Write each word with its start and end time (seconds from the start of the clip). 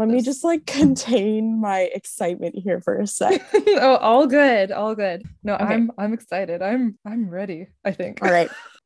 Let 0.00 0.08
me 0.08 0.22
just 0.22 0.42
like 0.44 0.64
contain 0.64 1.60
my 1.60 1.80
excitement 1.94 2.54
here 2.56 2.80
for 2.80 2.98
a 2.98 3.06
sec. 3.06 3.46
oh, 3.54 3.96
all 3.96 4.26
good, 4.26 4.72
all 4.72 4.94
good. 4.94 5.22
No, 5.44 5.56
Okay. 5.56 5.64
I'm 5.64 5.90
I'm 5.98 6.14
excited. 6.14 6.62
I'm 6.62 6.98
I'm 7.06 7.28
ready. 7.28 7.66
I 7.84 7.92
think. 7.92 8.22
All 8.22 8.30
right. 8.30 8.50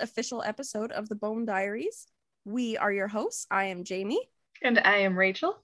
official 0.00 0.42
episode 0.44 0.92
of 0.92 1.08
the 1.08 1.14
Bone 1.14 1.44
Diaries. 1.44 2.06
We 2.44 2.76
are 2.76 2.92
your 2.92 3.08
hosts. 3.08 3.46
I 3.50 3.64
am 3.66 3.84
Jamie, 3.84 4.20
And 4.62 4.78
I 4.78 4.98
am 4.98 5.16
Rachel. 5.18 5.56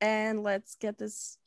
and 0.00 0.42
let's 0.42 0.76
get 0.76 0.98
this 0.98 1.38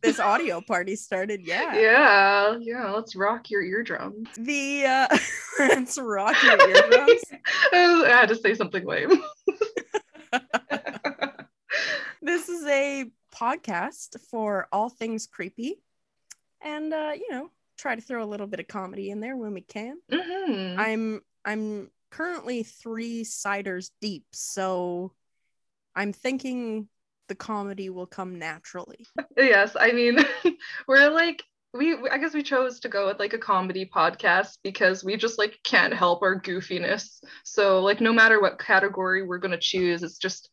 this 0.00 0.18
audio 0.20 0.60
party 0.60 0.96
started. 0.96 1.40
Yeah. 1.46 1.74
Yeah, 1.80 2.56
yeah, 2.60 2.90
let's 2.92 3.14
rock 3.14 3.50
your 3.50 3.62
eardrums. 3.62 4.28
The 4.36 4.84
uh 4.86 5.18
let's 5.58 5.98
rock 5.98 6.36
your 6.42 6.68
eardrums. 6.68 7.22
I 7.72 8.04
had 8.08 8.28
to 8.30 8.36
say 8.36 8.54
something 8.54 8.84
lame. 8.86 9.10
This 12.22 12.48
is 12.48 12.64
a 12.66 13.06
podcast 13.34 14.20
for 14.30 14.68
all 14.72 14.88
things 14.90 15.26
creepy. 15.26 15.80
And 16.60 16.92
uh, 16.92 17.12
you 17.14 17.30
know, 17.30 17.50
try 17.78 17.94
to 17.94 18.00
throw 18.02 18.22
a 18.22 18.26
little 18.28 18.46
bit 18.46 18.60
of 18.60 18.68
comedy 18.68 19.10
in 19.10 19.20
there 19.20 19.36
when 19.36 19.54
we 19.54 19.62
can. 19.62 19.98
Mhm. 20.12 20.78
I'm 20.78 21.22
I'm 21.44 21.90
currently 22.10 22.62
three 22.62 23.24
ciders 23.24 23.90
deep, 24.00 24.24
so 24.32 25.12
I'm 25.94 26.12
thinking 26.12 26.88
the 27.28 27.34
comedy 27.34 27.90
will 27.90 28.06
come 28.06 28.38
naturally. 28.38 29.06
yes, 29.36 29.76
I 29.78 29.92
mean, 29.92 30.18
we're 30.88 31.10
like, 31.10 31.42
we, 31.72 31.96
I 32.10 32.18
guess 32.18 32.34
we 32.34 32.42
chose 32.42 32.80
to 32.80 32.88
go 32.88 33.06
with 33.06 33.20
like 33.20 33.32
a 33.32 33.38
comedy 33.38 33.88
podcast 33.92 34.58
because 34.64 35.04
we 35.04 35.16
just 35.16 35.38
like 35.38 35.58
can't 35.64 35.94
help 35.94 36.22
our 36.22 36.40
goofiness. 36.40 37.20
So, 37.44 37.80
like, 37.80 38.00
no 38.00 38.12
matter 38.12 38.40
what 38.40 38.58
category 38.58 39.22
we're 39.22 39.38
going 39.38 39.52
to 39.52 39.58
choose, 39.58 40.02
it's 40.02 40.18
just 40.18 40.50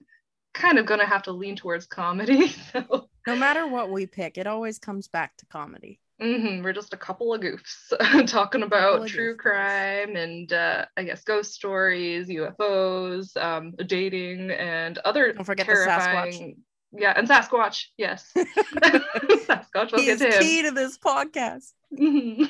kind 0.54 0.78
of 0.78 0.86
going 0.86 1.00
to 1.00 1.06
have 1.06 1.24
to 1.24 1.32
lean 1.32 1.56
towards 1.56 1.86
comedy. 1.88 2.54
So, 2.72 3.10
No 3.26 3.36
matter 3.36 3.68
what 3.68 3.90
we 3.90 4.06
pick, 4.06 4.38
it 4.38 4.48
always 4.48 4.80
comes 4.80 5.08
back 5.08 5.36
to 5.38 5.46
comedy. 5.48 6.00
Mhm, 6.22 6.64
we're 6.64 6.74
just 6.74 6.94
a 6.94 6.98
couple 6.98 7.34
of 7.34 7.42
goofs 7.42 7.92
talking 8.28 8.64
about 8.64 9.08
true 9.08 9.36
goofballs. 9.36 9.38
crime 9.40 10.16
and 10.16 10.52
uh, 10.54 10.86
I 10.96 11.04
guess 11.04 11.24
ghost 11.24 11.54
stories, 11.54 12.28
UFOs, 12.30 13.36
um, 13.38 13.74
dating, 13.86 14.52
and 14.52 14.98
other 15.00 15.34
Don't 15.34 15.44
forget 15.46 15.68
the 15.68 15.74
Sasquatch. 15.74 15.86
terrifying. 15.86 16.58
Yeah, 16.94 17.14
and 17.16 17.28
Sasquatch. 17.28 17.86
Yes, 17.98 18.32
Sasquatch. 18.36 19.92
We'll 19.92 20.02
He's 20.02 20.20
get 20.20 20.32
to 20.32 20.38
him. 20.38 20.42
key 20.44 20.62
to 20.64 20.72
this 20.72 20.98
podcast. 20.98 21.74
Mhm. 21.98 22.50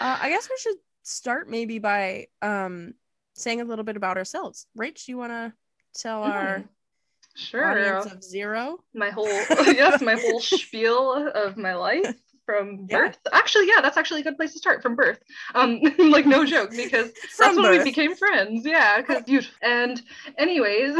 Uh, 0.00 0.18
I 0.20 0.28
guess 0.28 0.48
we 0.50 0.56
should 0.58 0.76
start 1.02 1.48
maybe 1.48 1.78
by 1.78 2.26
um 2.42 2.94
saying 3.34 3.60
a 3.60 3.64
little 3.64 3.84
bit 3.84 3.96
about 3.96 4.16
ourselves. 4.16 4.66
Rach, 4.78 5.06
you 5.08 5.16
want 5.16 5.32
to 5.32 5.52
tell 5.96 6.22
our 6.24 6.60
Mhm. 6.60 6.68
Sure. 7.36 7.64
audience 7.64 8.06
of 8.12 8.22
zero? 8.22 8.78
my 8.94 9.10
whole 9.10 9.26
yes, 9.26 10.00
my 10.00 10.14
whole 10.14 10.40
spiel 10.40 11.12
of 11.34 11.56
my 11.56 11.74
life 11.74 12.14
from 12.44 12.86
Yeah. 12.88 12.98
birth. 12.98 13.18
Actually, 13.32 13.68
yeah, 13.68 13.80
that's 13.80 13.96
actually 13.96 14.20
a 14.20 14.24
good 14.24 14.36
place 14.36 14.52
to 14.52 14.58
start 14.58 14.82
from 14.82 14.96
birth. 14.96 15.20
Um, 15.54 15.80
like 15.98 16.26
no 16.26 16.44
joke, 16.44 16.70
because 16.76 17.12
that's 17.38 17.54
From 17.54 17.62
when 17.62 17.78
we 17.78 17.84
became 17.84 18.14
friends. 18.14 18.64
Yeah, 18.64 19.00
because 19.00 19.22
you 19.26 19.40
and 19.62 20.00
anyways, 20.38 20.96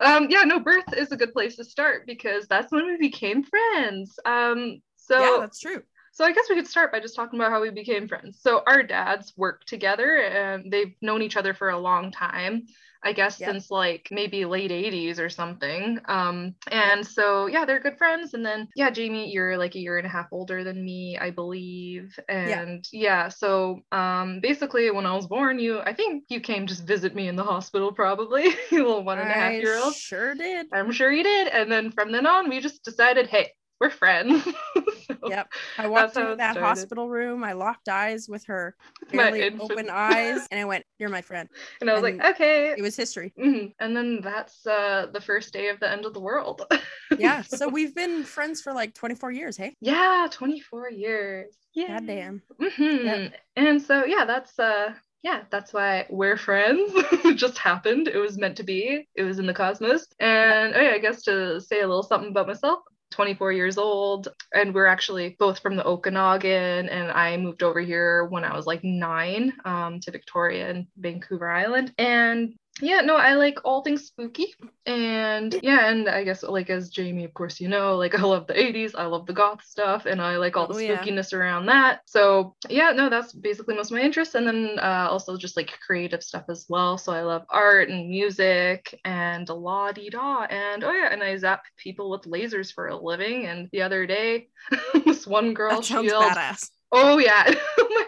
um, 0.00 0.28
yeah, 0.30 0.42
no, 0.42 0.60
birth 0.60 0.92
is 0.96 1.12
a 1.12 1.16
good 1.16 1.32
place 1.32 1.56
to 1.56 1.64
start 1.64 2.06
because 2.06 2.46
that's 2.46 2.72
when 2.72 2.86
we 2.86 2.96
became 2.96 3.42
friends. 3.42 4.18
Um, 4.24 4.80
so 4.96 5.20
yeah, 5.20 5.36
that's 5.40 5.60
true. 5.60 5.82
So 6.12 6.24
I 6.24 6.32
guess 6.32 6.46
we 6.48 6.56
could 6.56 6.66
start 6.66 6.92
by 6.92 7.00
just 7.00 7.14
talking 7.14 7.38
about 7.38 7.50
how 7.50 7.60
we 7.60 7.68
became 7.68 8.08
friends. 8.08 8.38
So 8.40 8.62
our 8.66 8.82
dads 8.82 9.34
work 9.36 9.64
together 9.66 10.16
and 10.16 10.72
they've 10.72 10.94
known 11.02 11.20
each 11.20 11.36
other 11.36 11.52
for 11.52 11.68
a 11.68 11.78
long 11.78 12.10
time. 12.10 12.66
I 13.06 13.12
guess 13.12 13.38
Yep. 13.38 13.50
since 13.50 13.70
like 13.70 14.08
maybe 14.10 14.44
late 14.44 14.70
80s 14.72 15.18
or 15.20 15.28
something. 15.30 16.00
Um 16.06 16.54
and 16.70 17.06
so 17.06 17.46
yeah, 17.46 17.64
they're 17.64 17.80
good 17.80 17.98
friends 17.98 18.34
and 18.34 18.44
then 18.44 18.68
yeah, 18.74 18.90
Jamie, 18.90 19.30
you're 19.32 19.56
like 19.56 19.76
a 19.76 19.78
year 19.78 19.98
and 19.98 20.06
a 20.06 20.10
half 20.10 20.26
older 20.32 20.64
than 20.64 20.84
me, 20.84 21.16
I 21.18 21.30
believe. 21.30 22.18
And 22.28 22.84
yeah, 22.92 23.28
so 23.28 23.80
um 23.92 24.40
basically 24.40 24.90
when 24.90 25.06
I 25.06 25.14
was 25.14 25.26
born, 25.26 25.58
you 25.58 25.80
I 25.80 25.92
think 25.92 26.24
you 26.28 26.40
came 26.40 26.66
just 26.66 26.86
visit 26.86 27.14
me 27.14 27.28
in 27.28 27.36
the 27.36 27.44
hospital 27.44 27.92
probably, 27.92 28.44
you 28.72 28.84
little 28.84 29.04
one 29.04 29.18
and 29.18 29.30
a 29.30 29.34
half 29.34 29.52
year 29.52 29.78
old. 29.78 29.94
Sure 29.94 30.34
did. 30.34 30.66
I'm 30.72 30.90
sure 30.92 31.12
you 31.12 31.22
did. 31.22 31.48
And 31.48 31.70
then 31.70 31.92
from 31.92 32.10
then 32.12 32.26
on, 32.26 32.48
we 32.48 32.60
just 32.60 32.82
decided, 32.82 33.28
hey, 33.28 33.52
we're 33.80 33.90
friends. 33.90 34.46
So- 35.06 35.16
Yep. 35.28 35.48
I 35.78 35.86
walked 35.88 36.16
into 36.16 36.36
that 36.36 36.52
started. 36.52 36.60
hospital 36.66 37.08
room. 37.08 37.44
I 37.44 37.52
locked 37.52 37.88
eyes 37.88 38.28
with 38.28 38.44
her 38.46 38.74
barely 39.10 39.44
open 39.60 39.88
eyes, 39.90 40.46
and 40.50 40.60
I 40.60 40.64
went, 40.64 40.84
"You're 40.98 41.08
my 41.10 41.22
friend." 41.22 41.48
And 41.80 41.88
I 41.90 41.94
was 41.94 42.02
And 42.04 42.18
like, 42.18 42.30
okay. 42.34 42.70
It 42.76 42.82
was 42.82 42.96
history. 42.96 43.32
Mhm. 43.38 43.72
And 43.80 43.96
then 43.96 44.20
that's 44.22 44.66
uh, 44.66 45.06
the 45.12 45.20
first 45.20 45.52
day 45.52 45.68
of 45.68 45.78
the 45.80 45.90
end 45.90 46.04
of 46.06 46.14
the 46.14 46.20
world. 46.20 46.62
Yeah. 47.18 47.42
So 47.42 47.68
we've 47.68 47.94
been 47.94 48.24
friends 48.24 48.60
for 48.60 48.72
like 48.72 48.92
24 48.92 49.30
years. 49.30 49.56
Hey. 49.56 49.74
yeah, 49.80 50.26
24 50.30 50.90
years. 50.90 51.54
Yeah. 51.72 52.00
Goddamn. 52.00 52.42
hmm 52.60 52.82
Yep. 53.06 53.32
And 53.54 53.80
so, 53.80 54.04
yeah, 54.04 54.24
that's 54.24 54.58
uh, 54.58 54.92
yeah, 55.22 55.42
that's 55.50 55.72
why 55.72 56.06
we're 56.10 56.36
friends. 56.36 56.90
it 57.24 57.34
just 57.36 57.58
happened. 57.58 58.08
It 58.08 58.18
was 58.18 58.36
meant 58.38 58.56
to 58.56 58.64
be. 58.64 59.08
It 59.14 59.22
was 59.22 59.38
in 59.38 59.46
the 59.46 59.54
cosmos. 59.54 60.06
And 60.20 60.74
oh 60.74 60.80
yeah, 60.80 60.90
I 60.90 60.98
guess 60.98 61.22
to 61.22 61.60
say 61.60 61.80
a 61.82 61.86
little 61.86 62.02
something 62.02 62.30
about 62.30 62.48
myself. 62.48 62.80
24 63.10 63.52
years 63.52 63.78
old 63.78 64.28
and 64.52 64.74
we're 64.74 64.86
actually 64.86 65.36
both 65.38 65.60
from 65.60 65.76
the 65.76 65.86
Okanagan 65.86 66.88
and 66.88 67.10
I 67.10 67.36
moved 67.36 67.62
over 67.62 67.80
here 67.80 68.24
when 68.26 68.44
I 68.44 68.54
was 68.54 68.66
like 68.66 68.82
9 68.82 69.52
um, 69.64 70.00
to 70.00 70.10
Victoria 70.10 70.70
and 70.70 70.86
Vancouver 70.96 71.48
Island. 71.48 71.92
And 71.98 72.54
yeah 72.82 73.00
no 73.00 73.16
I 73.16 73.34
like 73.34 73.58
all 73.64 73.80
things 73.82 74.04
spooky 74.06 74.54
and 74.84 75.58
yeah 75.62 75.88
and 75.88 76.08
I 76.08 76.24
guess 76.24 76.42
like 76.42 76.68
as 76.68 76.90
Jamie 76.90 77.24
of 77.24 77.32
course 77.32 77.58
you 77.58 77.68
know 77.68 77.96
like 77.96 78.14
I 78.18 78.22
love 78.22 78.46
the 78.46 78.52
80s 78.54 78.92
I 78.96 79.06
love 79.06 79.24
the 79.26 79.32
goth 79.32 79.64
stuff 79.64 80.04
and 80.04 80.20
I 80.20 80.36
like 80.36 80.56
all 80.56 80.66
the 80.66 80.74
Oh, 80.74 80.78
yeah. 80.78 80.96
spookiness 81.02 81.32
around 81.32 81.66
that 81.66 82.00
so 82.06 82.54
yeah 82.68 82.92
no 82.92 83.08
that's 83.08 83.32
basically 83.32 83.74
most 83.76 83.90
of 83.90 83.96
my 83.96 84.02
interests 84.02 84.34
and 84.34 84.46
then 84.46 84.78
uh, 84.78 85.08
also 85.10 85.36
just 85.38 85.56
like 85.56 85.72
creative 85.86 86.22
stuff 86.22 86.44
as 86.50 86.66
well 86.68 86.98
so 86.98 87.12
I 87.12 87.22
love 87.22 87.44
art 87.48 87.88
and 87.88 88.10
music 88.10 88.98
and 89.04 89.48
la 89.48 89.92
di 89.92 90.10
da 90.10 90.42
and 90.50 90.84
oh 90.84 90.92
yeah 90.92 91.08
and 91.12 91.22
I 91.22 91.36
zap 91.38 91.62
people 91.78 92.10
with 92.10 92.22
lasers 92.22 92.72
for 92.72 92.88
a 92.88 92.96
living 92.96 93.46
and 93.46 93.68
the 93.72 93.82
other 93.82 94.06
day 94.06 94.48
this 95.06 95.26
one 95.26 95.54
girl 95.54 95.76
That 95.80 95.84
sounds 95.86 96.06
yelled 96.06 96.24
badass. 96.24 96.68
oh 96.92 97.18
yeah 97.18 97.44
oh 97.78 98.04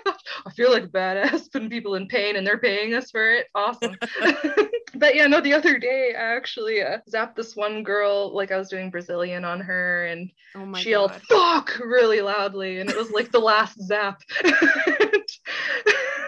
I 0.49 0.53
feel 0.53 0.73
like 0.73 0.85
a 0.85 0.89
badass 0.89 1.51
putting 1.53 1.69
people 1.71 1.95
in 1.97 2.09
pain 2.09 2.37
and 2.37 2.47
they're 2.47 2.59
paying 2.59 2.95
us 2.95 3.11
for 3.11 3.31
it 3.31 3.47
awesome 3.55 3.97
but 4.95 5.15
yeah 5.15 5.27
no 5.27 5.41
the 5.41 5.53
other 5.53 5.79
day 5.79 6.15
I 6.17 6.35
actually 6.37 6.83
uh, 6.83 6.99
zapped 7.13 7.37
this 7.37 7.55
one 7.55 7.83
girl 7.83 8.35
like 8.35 8.51
I 8.51 8.57
was 8.57 8.69
doing 8.71 8.91
Brazilian 8.91 9.45
on 9.45 9.61
her 9.61 10.07
and 10.07 10.31
Oh 10.55 10.65
my 10.65 10.81
she 10.81 10.91
yelled 10.91 11.13
god. 11.13 11.23
fuck 11.29 11.79
really 11.79 12.21
loudly 12.21 12.81
and 12.81 12.89
it 12.89 12.97
was 12.97 13.11
like 13.11 13.31
the 13.31 13.39
last 13.39 13.79
zap 13.87 14.23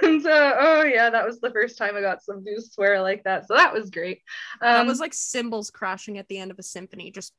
and 0.02 0.22
so 0.22 0.54
oh 0.58 0.84
yeah 0.84 1.10
that 1.10 1.26
was 1.26 1.40
the 1.40 1.50
first 1.50 1.78
time 1.78 1.96
i 1.96 2.00
got 2.00 2.22
somebody 2.22 2.54
to 2.56 2.62
swear 2.62 3.00
like 3.00 3.22
that 3.24 3.46
so 3.46 3.54
that 3.54 3.72
was 3.72 3.90
great 3.90 4.20
um, 4.62 4.74
that 4.74 4.86
was 4.86 5.00
like 5.00 5.14
cymbals 5.14 5.70
crashing 5.70 6.18
at 6.18 6.28
the 6.28 6.38
end 6.38 6.50
of 6.50 6.58
a 6.58 6.62
symphony. 6.62 7.10
Just. 7.10 7.32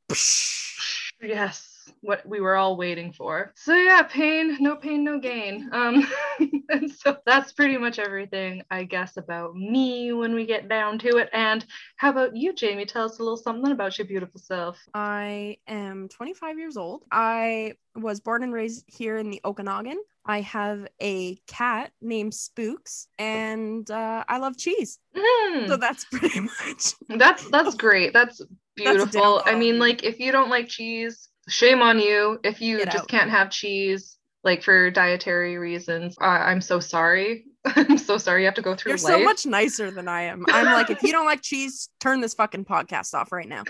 yes 1.22 1.71
what 2.02 2.26
we 2.28 2.40
were 2.40 2.56
all 2.56 2.78
waiting 2.78 3.12
for 3.12 3.52
so 3.56 3.76
yeah 3.76 4.02
pain 4.04 4.58
no 4.60 4.76
pain 4.76 5.04
no 5.04 5.20
gain 5.20 5.70
um 5.74 6.08
and 6.70 6.90
so 6.92 7.18
that's 7.26 7.52
pretty 7.52 7.78
much 7.78 8.00
everything 8.00 8.62
i 8.72 8.84
guess 8.84 9.18
about 9.18 9.56
me 9.56 10.14
when 10.14 10.34
we 10.34 10.46
get 10.46 10.70
down 10.70 10.98
to 10.98 11.18
it 11.18 11.30
and 11.34 11.66
how 11.98 12.10
about 12.10 12.36
you 12.36 12.54
jamie 12.54 12.86
tell 12.86 13.06
us 13.06 13.20
a 13.20 13.24
little 13.24 13.38
something 13.38 13.72
about 13.72 13.98
your 13.98 14.08
beautiful 14.08 14.40
self 14.40 14.80
I 14.94 15.58
am 15.68 16.10
25 16.10 16.58
years 16.58 16.78
old. 16.78 17.04
I 17.12 17.74
was 17.96 18.20
born 18.20 18.44
and 18.44 18.54
raised 18.54 18.86
here 18.88 19.18
in 19.18 19.30
the 19.30 19.42
Okanagan. 19.44 20.02
I 20.26 20.42
have 20.42 20.88
a 21.02 21.36
cat 21.48 21.92
named 22.02 22.34
Spooks, 22.34 23.08
and 23.18 23.90
uh, 23.90 24.24
I 24.28 24.38
love 24.38 24.58
cheese. 24.58 25.00
Hmm. 25.16 25.68
So 25.68 25.78
that's 25.78 26.06
pretty 26.12 26.42
much. 26.42 26.94
That's 27.10 27.50
that's 27.50 27.76
great. 27.76 28.14
That's 28.14 28.42
beautiful. 28.76 29.42
I 29.46 29.56
mean, 29.56 29.80
like 29.80 30.04
if 30.04 30.20
you 30.20 30.32
don't 30.32 30.50
like 30.50 30.68
cheese, 30.68 31.30
shame 31.48 31.82
on 31.82 32.00
you. 32.00 32.40
If 32.44 32.62
you 32.62 32.78
Get 32.80 32.92
just 32.92 33.04
out. 33.04 33.08
can't 33.08 33.30
have 33.30 33.50
cheese, 33.50 34.18
like 34.44 34.64
for 34.64 34.90
dietary 34.92 35.58
reasons. 35.58 36.16
Uh, 36.20 36.26
I'm 36.26 36.62
so 36.62 36.80
sorry. 36.80 37.46
I'm 37.66 37.98
so 37.98 38.18
sorry 38.18 38.42
you 38.42 38.46
have 38.46 38.56
to 38.56 38.62
go 38.62 38.76
through 38.76 38.92
You're 38.92 38.98
life. 38.98 39.20
so 39.20 39.24
much 39.24 39.46
nicer 39.46 39.92
than 39.92 40.08
I 40.08 40.24
am. 40.24 40.46
I'm 40.50 40.66
like, 40.66 40.90
if 40.90 41.04
you 41.04 41.12
don't 41.12 41.26
like 41.26 41.42
cheese, 41.42 41.90
turn 42.00 42.22
this 42.22 42.34
fucking 42.34 42.66
podcast 42.66 43.14
off 43.14 43.32
right 43.32 43.48
now. 43.48 43.64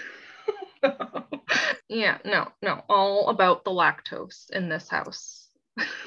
yeah, 1.90 2.18
no, 2.24 2.48
no, 2.62 2.84
all 2.90 3.30
about 3.30 3.66
the 3.66 3.72
lactose 3.72 4.50
in 4.52 4.70
this 4.70 4.88
house. 4.90 5.41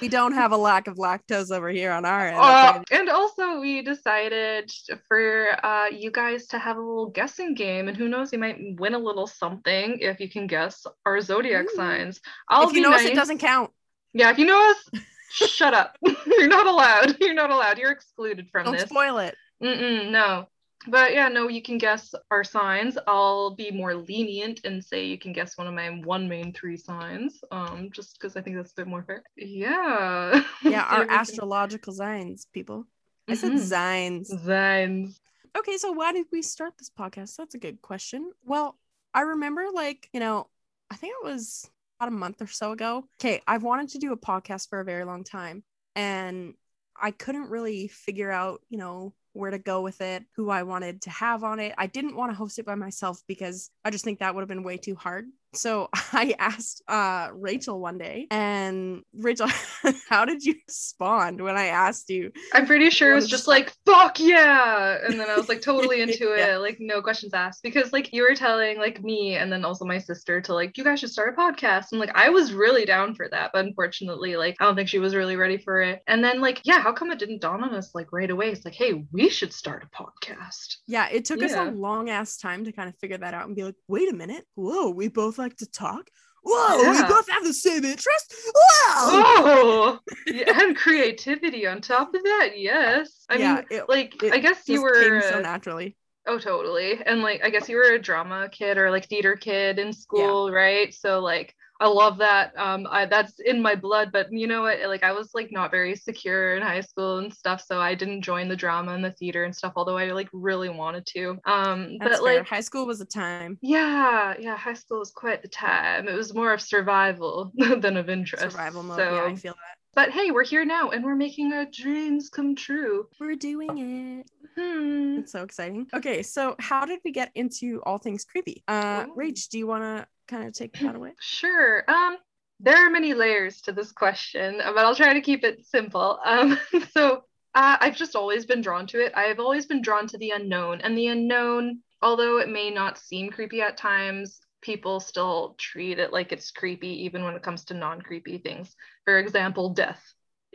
We 0.01 0.09
don't 0.09 0.33
have 0.33 0.53
a 0.53 0.57
lack 0.57 0.89
of 0.89 0.97
lactose 0.97 1.51
over 1.51 1.71
here 1.71 1.91
on 1.91 2.05
our 2.05 2.29
end. 2.29 2.37
Uh, 2.37 2.83
and 2.91 3.09
also, 3.09 3.61
we 3.61 3.83
decided 3.83 4.71
for 5.09 5.65
uh, 5.65 5.87
you 5.87 6.11
guys 6.11 6.47
to 6.49 6.59
have 6.59 6.77
a 6.77 6.81
little 6.81 7.11
guessing 7.11 7.55
game, 7.55 7.89
and 7.89 7.97
who 7.97 8.09
knows, 8.09 8.33
you 8.33 8.39
might 8.39 8.59
win 8.79 8.95
a 8.95 8.99
little 8.99 9.27
something 9.27 9.99
if 10.01 10.21
you 10.21 10.29
can 10.29 10.47
guess 10.47 10.87
our 11.07 11.21
zodiac 11.21 11.67
Ooh. 11.67 11.77
signs. 11.77 12.21
I'll 12.49 12.69
if 12.69 12.75
you 12.75 12.83
know 12.83 12.93
us, 12.93 13.05
it 13.05 13.15
doesn't 13.15 13.39
count. 13.39 13.71
Yeah, 14.13 14.31
if 14.31 14.39
you 14.39 14.45
know 14.47 14.71
us, 14.71 15.03
shut 15.31 15.75
up. 15.75 15.97
You're 16.27 16.49
not 16.49 16.67
allowed. 16.67 17.17
You're 17.21 17.35
not 17.35 17.51
allowed. 17.51 17.79
You're 17.79 17.93
excluded 17.93 18.49
from 18.51 18.67
Don't 18.67 18.75
this. 18.75 18.85
spoil 18.85 19.19
it. 19.19 19.35
Mm-mm, 19.63 20.11
no. 20.11 20.49
But 20.87 21.13
yeah, 21.15 21.29
no, 21.29 21.49
you 21.49 21.63
can 21.63 21.79
guess 21.79 22.15
our 22.31 22.45
signs. 22.45 22.99
I'll 23.07 23.55
be 23.55 23.71
more 23.71 23.95
lenient 23.95 24.61
and 24.65 24.85
say 24.85 25.07
you 25.07 25.19
can 25.19 25.33
guess 25.33 25.57
one 25.57 25.67
of 25.67 25.75
my 25.75 25.89
one 25.89 26.29
main 26.29 26.53
three 26.53 26.77
signs. 26.77 27.41
Um, 27.51 27.91
just 27.93 28.19
because 28.19 28.37
I 28.37 28.43
think 28.43 28.57
that's 28.57 28.73
a 28.73 28.77
bit 28.77 28.87
more 28.87 29.03
fair. 29.03 29.23
Yeah. 29.37 30.43
Yeah, 30.63 30.83
our 30.91 31.07
astrological 31.09 31.93
signs, 31.93 32.47
people. 32.53 32.87
I 33.29 33.35
said 33.35 33.53
Mhm. 33.53 33.61
signs. 33.61 34.43
signs. 34.45 35.21
Okay, 35.57 35.77
so 35.79 35.93
why 35.93 36.13
did 36.13 36.27
we 36.33 36.43
start 36.43 36.75
this 36.79 36.91
podcast? 36.91 37.37
That's 37.37 37.55
a 37.55 37.59
good 37.59 37.81
question. 37.81 38.33
Well, 38.45 38.77
I 39.15 39.21
remember, 39.23 39.67
like, 39.73 40.09
you 40.13 40.21
know, 40.21 40.49
I 40.91 40.97
think 40.97 41.15
it 41.23 41.25
was 41.25 41.71
about 41.99 42.09
a 42.09 42.17
month 42.17 42.43
or 42.43 42.47
so 42.49 42.73
ago. 42.73 43.09
Okay, 43.21 43.41
I've 43.47 43.63
wanted 43.63 43.89
to 43.91 43.99
do 43.99 44.13
a 44.13 44.17
podcast 44.17 44.69
for 44.69 44.81
a 44.81 44.85
very 44.85 45.05
long 45.05 45.23
time, 45.25 45.63
and 45.95 46.55
I 47.01 47.13
couldn't 47.13 47.51
really 47.51 47.89
figure 47.89 48.31
out, 48.31 48.63
you 48.69 48.79
know, 48.79 49.15
where 49.35 49.51
to 49.51 49.59
go 49.59 49.83
with 49.83 50.01
it, 50.01 50.25
who 50.37 50.49
I 50.49 50.63
wanted 50.63 51.03
to 51.03 51.11
have 51.11 51.45
on 51.45 51.61
it. 51.61 51.75
I 51.77 51.87
didn't 51.87 52.17
want 52.17 52.33
to 52.33 52.37
host 52.37 52.59
it 52.59 52.65
by 52.65 52.75
myself 52.75 53.23
because 53.27 53.71
I 53.85 53.91
just 53.91 54.05
think 54.05 54.21
that 54.21 54.35
would 54.35 54.41
have 54.41 54.49
been 54.49 54.63
way 54.63 54.79
too 54.79 54.95
hard. 54.95 55.27
So 55.57 55.89
I 56.13 56.35
asked 56.39 56.83
uh, 56.89 57.29
Rachel 57.33 57.79
one 57.79 57.99
day, 57.99 58.27
and 58.31 59.03
Rachel, 59.15 59.49
how 60.09 60.25
did 60.25 60.45
you 60.45 60.57
respond 60.67 61.41
when 61.41 61.57
I 61.57 61.67
asked 61.67 62.11
you? 62.11 62.33
I'm 62.53 62.67
pretty 62.67 62.91
sure 62.91 63.13
it 63.13 63.15
was 63.15 63.29
just 63.29 63.45
just 63.45 63.49
like, 63.49 63.73
fuck 63.85 64.19
yeah. 64.21 64.99
And 65.07 65.21
then 65.21 65.29
I 65.29 65.37
was 65.37 65.49
like 65.49 65.61
totally 65.61 66.01
into 66.07 66.33
it, 66.33 66.59
like 66.59 66.79
no 66.81 67.03
questions 67.03 67.35
asked. 67.35 67.63
Because 67.63 67.93
like 67.93 68.13
you 68.13 68.23
were 68.23 68.35
telling 68.35 68.79
like 68.79 69.03
me 69.03 69.37
and 69.37 69.53
then 69.53 69.65
also 69.65 69.85
my 69.85 69.99
sister 69.99 70.41
to 70.43 70.55
like, 70.55 70.77
you 70.79 70.85
guys 70.85 71.01
should 71.01 71.11
start 71.11 71.35
a 71.35 71.41
podcast. 71.41 71.87
And 71.93 72.01
like 72.01 72.13
I 72.15 72.31
was 72.31 72.53
really 72.53 72.85
down 72.85 73.15
for 73.15 73.29
that. 73.29 73.51
But 73.53 73.65
unfortunately, 73.67 74.37
like 74.37 74.57
I 74.61 74.65
don't 74.65 74.77
think 74.77 74.89
she 74.89 74.99
was 74.99 75.15
really 75.15 75.37
ready 75.37 75.59
for 75.59 75.83
it. 75.83 76.03
And 76.07 76.25
then 76.25 76.41
like, 76.41 76.61
yeah, 76.65 76.81
how 76.81 76.93
come 76.93 77.11
it 77.11 77.19
didn't 77.19 77.43
dawn 77.43 77.63
on 77.63 77.75
us 77.75 77.95
like 77.95 78.13
right 78.13 78.31
away? 78.31 78.51
It's 78.51 78.65
like, 78.65 78.75
hey, 78.75 79.05
we 79.13 79.29
should 79.29 79.53
start 79.53 79.85
a 79.85 80.03
podcast. 80.03 80.77
Yeah, 80.87 81.09
it 81.11 81.25
took 81.25 81.43
us 81.43 81.53
a 81.53 81.71
long 81.71 82.09
ass 82.11 82.37
time 82.37 82.65
to 82.65 82.73
kind 82.73 82.89
of 82.89 82.97
figure 82.97 83.19
that 83.19 83.35
out 83.35 83.47
and 83.47 83.57
be 83.57 83.65
like, 83.65 83.77
wait 83.89 84.11
a 84.11 84.17
minute. 84.17 84.47
Whoa, 84.55 84.91
we 84.91 85.09
both 85.09 85.39
like 85.45 85.57
to 85.59 85.67
talk. 85.67 86.09
Whoa, 86.47 86.91
we 86.91 87.03
both 87.09 87.29
have 87.31 87.45
the 87.45 87.55
same 87.55 87.85
interest. 87.85 88.35
Wow. 88.55 88.93
Oh, 88.97 89.99
and 90.27 90.77
creativity 90.77 91.67
on 91.67 91.81
top 91.81 92.15
of 92.15 92.23
that. 92.23 92.51
Yes. 92.57 93.25
I 93.31 93.37
yeah, 93.37 93.55
mean, 93.55 93.65
it, 93.71 93.89
like, 93.89 94.23
it 94.23 94.35
I 94.35 94.39
guess 94.39 94.69
you 94.69 94.83
were. 94.83 95.23
so 95.23 95.41
naturally. 95.41 95.97
Oh, 96.27 96.39
totally. 96.39 97.01
And 97.05 97.23
like, 97.23 97.43
I 97.45 97.51
guess 97.51 97.69
you 97.69 97.77
were 97.77 97.95
a 97.95 97.99
drama 97.99 98.49
kid 98.51 98.79
or 98.79 98.91
like 98.91 99.07
theater 99.09 99.37
kid 99.37 99.79
in 99.79 99.93
school, 99.93 100.51
right? 100.51 100.93
So 100.93 101.21
like, 101.21 101.55
I 101.81 101.89
love 101.89 102.19
that. 102.19 102.53
Um, 102.57 102.87
I 102.89 103.05
that's 103.07 103.41
in 103.41 103.61
my 103.61 103.75
blood. 103.75 104.11
But 104.13 104.33
you 104.33 104.47
know 104.47 104.63
what? 104.63 104.79
Like, 104.87 105.03
I 105.03 105.13
was 105.13 105.31
like 105.35 105.51
not 105.51 105.71
very 105.71 105.97
secure 105.97 106.57
in 106.57 106.63
high 106.63 106.81
school 106.81 107.19
and 107.19 107.33
stuff, 107.35 107.63
so 107.67 107.81
I 107.81 107.95
didn't 107.95 108.23
join 108.23 108.49
the 108.49 108.57
drama 108.57 108.93
and 108.93 109.05
the 109.05 109.11
theater 109.11 109.45
and 109.45 109.55
stuff. 109.55 109.73
Although 109.77 109.99
I 109.99 110.13
like 110.13 110.29
really 110.33 110.69
wanted 110.69 111.05
to. 111.07 111.39
Um, 111.47 111.99
That's 111.99 112.19
but 112.21 112.25
fair. 112.25 112.39
like, 112.39 112.47
High 112.49 112.61
school 112.61 112.87
was 112.87 113.01
a 113.01 113.05
time. 113.05 113.59
yeah, 113.61 114.35
yeah, 114.39 114.57
high 114.57 114.75
school 114.75 115.01
was 115.01 115.11
quite 115.11 115.43
the 115.43 115.49
time. 115.49 116.07
It 116.09 116.15
was 116.15 116.33
more 116.33 116.53
of 116.53 116.61
survival 116.61 117.51
than 117.57 117.97
of 117.97 118.09
interest. 118.09 118.43
Survival 118.43 118.83
mode. 118.85 118.97
So, 118.99 119.15
Yeah, 119.17 119.25
I 119.25 119.35
feel 119.35 119.53
that. 119.55 119.77
but 119.95 120.11
hey, 120.11 120.31
we're 120.31 120.45
here 120.45 120.65
now, 120.65 120.91
and 120.91 121.05
we're 121.05 121.17
making 121.17 121.53
our 121.53 121.67
dreams 121.67 122.29
come 122.31 122.55
true. 122.55 123.09
We're 123.19 123.35
doing 123.37 124.21
it. 124.21 124.31
Hmm. 124.57 125.19
It's 125.19 125.33
so 125.33 125.43
exciting. 125.43 125.89
Okay, 125.93 126.23
so 126.23 126.55
how 126.61 126.85
did 126.85 127.01
we 127.05 127.11
get 127.11 127.33
into 127.35 127.83
all 127.85 127.99
things 127.99 128.25
creepy? 128.25 128.63
Uh. 128.69 129.07
Rach, 129.07 129.49
do 129.49 129.59
you 129.59 129.67
want 129.67 129.83
to 129.83 130.07
kind 130.27 130.47
of 130.47 130.55
take 130.55 130.79
that 130.81 130.95
away? 130.95 131.13
Sure. 131.21 131.85
Um, 131.89 132.17
there 132.61 132.87
are 132.87 132.91
many 132.91 133.15
layers 133.15 133.61
to 133.63 133.73
this 133.73 133.93
question, 133.93 134.59
but 134.59 134.79
I'll 134.79 134.95
try 134.95 135.15
to 135.15 135.21
keep 135.21 135.45
it 135.45 135.67
simple. 135.67 136.19
Um, 136.25 136.59
so 136.93 137.25
uh, 137.55 137.77
I've 137.81 137.97
just 137.97 138.17
always 138.17 138.47
been 138.47 138.61
drawn 138.61 138.87
to 138.89 139.05
it. 139.05 139.13
I've 139.15 139.41
always 139.41 139.67
been 139.67 139.83
drawn 139.83 140.07
to 140.09 140.19
the 140.19 140.31
unknown, 140.31 140.81
and 140.81 140.97
the 140.97 141.09
unknown, 141.09 141.81
although 142.03 142.39
it 142.39 142.49
may 142.49 142.71
not 142.71 142.99
seem 142.99 143.31
creepy 143.31 143.61
at 143.61 143.77
times, 143.77 144.41
people 144.63 144.99
still 144.99 145.55
treat 145.59 145.99
it 145.99 146.13
like 146.13 146.33
it's 146.33 146.51
creepy, 146.51 147.05
even 147.05 147.23
when 147.23 147.35
it 147.35 147.43
comes 147.43 147.65
to 147.67 147.75
non-creepy 147.75 148.39
things. 148.39 148.75
For 149.05 149.19
example, 149.19 149.71
death. 149.71 150.03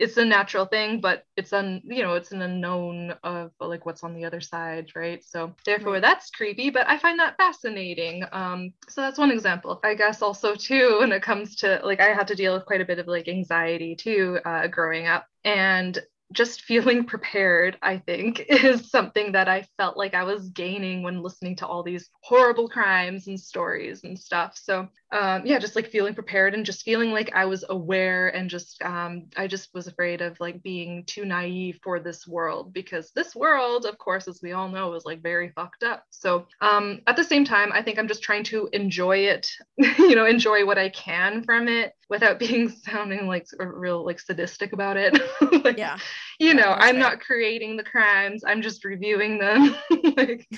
It's 0.00 0.16
a 0.16 0.24
natural 0.24 0.66
thing, 0.66 1.00
but 1.00 1.24
it's 1.36 1.52
un, 1.52 1.82
you 1.84 2.02
know, 2.02 2.14
it's 2.14 2.32
an 2.32 2.42
unknown 2.42 3.12
of 3.22 3.52
like 3.60 3.86
what's 3.86 4.02
on 4.02 4.14
the 4.14 4.24
other 4.24 4.40
side, 4.40 4.88
right? 4.96 5.22
So 5.24 5.54
therefore, 5.66 5.92
Right. 5.94 6.02
that's 6.02 6.30
creepy, 6.30 6.70
but 6.70 6.88
I 6.88 6.98
find 6.98 7.20
that 7.20 7.36
fascinating. 7.36 8.24
Um, 8.32 8.72
so 8.88 9.02
that's 9.02 9.18
one 9.18 9.30
example. 9.30 9.78
I 9.84 9.94
guess 9.94 10.22
also 10.22 10.54
too, 10.56 10.98
when 11.00 11.12
it 11.12 11.22
comes 11.22 11.56
to 11.56 11.80
like, 11.84 12.00
I 12.00 12.14
had 12.14 12.28
to 12.28 12.34
deal 12.34 12.54
with 12.54 12.66
quite 12.66 12.80
a 12.80 12.84
bit 12.86 12.98
of 12.98 13.06
like 13.08 13.28
anxiety 13.28 13.94
too, 13.94 14.40
uh, 14.44 14.66
growing 14.68 15.06
up, 15.06 15.26
and 15.44 15.98
just 16.32 16.62
feeling 16.62 17.04
prepared, 17.14 17.76
I 17.82 17.98
think, 17.98 18.40
is 18.48 18.90
something 18.90 19.32
that 19.32 19.48
I 19.48 19.66
felt 19.76 19.96
like 19.96 20.14
I 20.14 20.24
was 20.24 20.48
gaining 20.50 21.02
when 21.02 21.22
listening 21.22 21.56
to 21.56 21.66
all 21.66 21.82
these 21.82 22.08
horrible 22.22 22.68
crimes 22.68 23.26
and 23.28 23.38
stories 23.38 24.02
and 24.04 24.18
stuff. 24.18 24.58
So, 24.60 24.88
um, 25.12 25.44
yeah, 25.44 25.58
just 25.58 25.74
like 25.76 25.88
feeling 25.90 26.14
prepared 26.14 26.54
and 26.54 26.64
just 26.64 26.82
feeling 26.84 27.10
like 27.12 27.32
I 27.34 27.44
was 27.44 27.64
aware 27.68 28.28
and 28.28 28.48
just, 28.48 28.80
um, 28.82 29.26
I 29.36 29.46
just 29.46 29.74
was 29.74 29.86
afraid 29.86 30.20
of 30.20 30.38
like 30.40 30.62
being 30.62 31.04
too 31.04 31.24
naive 31.24 31.80
for 31.82 31.98
this 31.98 32.26
world 32.28 32.72
because 32.72 33.10
this 33.12 33.34
world, 33.34 33.86
of 33.86 33.98
course, 33.98 34.28
as 34.28 34.40
we 34.42 34.52
all 34.52 34.68
know, 34.68 34.94
is 34.94 35.04
like 35.04 35.22
very 35.22 35.50
fucked 35.50 35.82
up. 35.82 36.04
So, 36.10 36.46
um, 36.60 37.00
at 37.06 37.16
the 37.16 37.24
same 37.24 37.44
time, 37.44 37.70
I 37.72 37.82
think 37.82 37.98
I'm 37.98 38.08
just 38.08 38.22
trying 38.22 38.44
to 38.44 38.68
enjoy 38.72 39.18
it, 39.18 39.48
you 39.76 40.14
know, 40.14 40.26
enjoy 40.26 40.64
what 40.64 40.78
I 40.78 40.88
can 40.90 41.42
from 41.44 41.66
it 41.68 41.92
without 42.08 42.38
being 42.40 42.68
sounding 42.68 43.26
like 43.26 43.46
real 43.58 44.04
like 44.04 44.20
sadistic 44.20 44.72
about 44.72 44.96
it. 44.96 45.18
Like, 45.64 45.76
Yeah. 45.78 45.98
you 46.38 46.54
know, 46.54 46.70
I'm 46.70 46.94
fair. 46.94 47.00
not 47.00 47.20
creating 47.20 47.76
the 47.76 47.82
crimes, 47.82 48.42
I'm 48.46 48.62
just 48.62 48.84
reviewing 48.84 49.38
them. 49.38 49.74
like, 50.16 50.48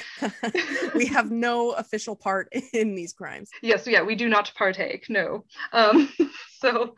we 0.95 1.07
have 1.07 1.31
no 1.31 1.73
official 1.73 2.15
part 2.15 2.53
in 2.73 2.95
these 2.95 3.13
crimes. 3.13 3.51
yes, 3.63 3.87
yeah, 3.87 4.03
we 4.03 4.15
do 4.15 4.29
not 4.29 4.42
partake, 4.55 5.07
no. 5.09 5.45
Um, 5.73 6.13
so, 6.59 6.95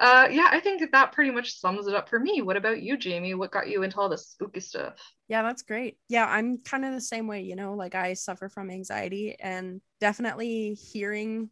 uh, 0.00 0.28
yeah, 0.30 0.48
I 0.50 0.60
think 0.60 0.82
that 0.90 1.12
pretty 1.12 1.30
much 1.30 1.58
sums 1.58 1.86
it 1.86 1.94
up 1.94 2.08
for 2.08 2.18
me. 2.18 2.42
What 2.42 2.56
about 2.56 2.82
you, 2.82 2.96
Jamie? 2.96 3.34
What 3.34 3.52
got 3.52 3.68
you 3.68 3.82
into 3.82 3.98
all 3.98 4.08
this 4.08 4.28
spooky 4.28 4.60
stuff? 4.60 4.94
Yeah, 5.28 5.42
that's 5.42 5.62
great. 5.62 5.98
Yeah, 6.08 6.26
I'm 6.26 6.58
kind 6.58 6.84
of 6.84 6.92
the 6.92 7.00
same 7.00 7.26
way, 7.26 7.42
you 7.42 7.54
know, 7.56 7.74
like 7.74 7.94
I 7.94 8.14
suffer 8.14 8.48
from 8.48 8.70
anxiety 8.70 9.36
and 9.38 9.80
definitely 10.00 10.74
hearing 10.74 11.50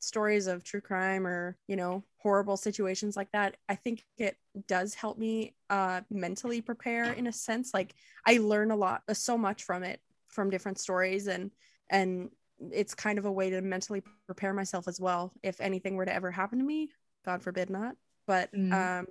stories 0.00 0.46
of 0.46 0.62
true 0.62 0.80
crime 0.82 1.26
or, 1.26 1.56
you 1.66 1.76
know, 1.76 2.04
horrible 2.18 2.56
situations 2.56 3.16
like 3.16 3.30
that, 3.32 3.56
I 3.68 3.74
think 3.74 4.04
it 4.18 4.36
does 4.66 4.94
help 4.94 5.18
me 5.18 5.54
uh 5.70 6.02
mentally 6.10 6.60
prepare 6.60 7.12
in 7.12 7.26
a 7.26 7.32
sense. 7.32 7.72
Like 7.74 7.94
I 8.26 8.38
learn 8.38 8.70
a 8.70 8.76
lot, 8.76 9.02
uh, 9.08 9.14
so 9.14 9.36
much 9.38 9.64
from 9.64 9.82
it 9.82 10.00
from 10.28 10.50
different 10.50 10.78
stories 10.78 11.26
and 11.26 11.50
and 11.90 12.30
it's 12.72 12.94
kind 12.94 13.18
of 13.18 13.24
a 13.24 13.32
way 13.32 13.50
to 13.50 13.60
mentally 13.60 14.02
prepare 14.26 14.52
myself 14.54 14.88
as 14.88 15.00
well 15.00 15.32
if 15.42 15.60
anything 15.60 15.96
were 15.96 16.04
to 16.04 16.14
ever 16.14 16.30
happen 16.30 16.58
to 16.58 16.64
me, 16.64 16.90
god 17.24 17.42
forbid 17.42 17.70
not. 17.70 17.96
But 18.26 18.52
Mhm. 18.52 18.72
um 19.00 19.06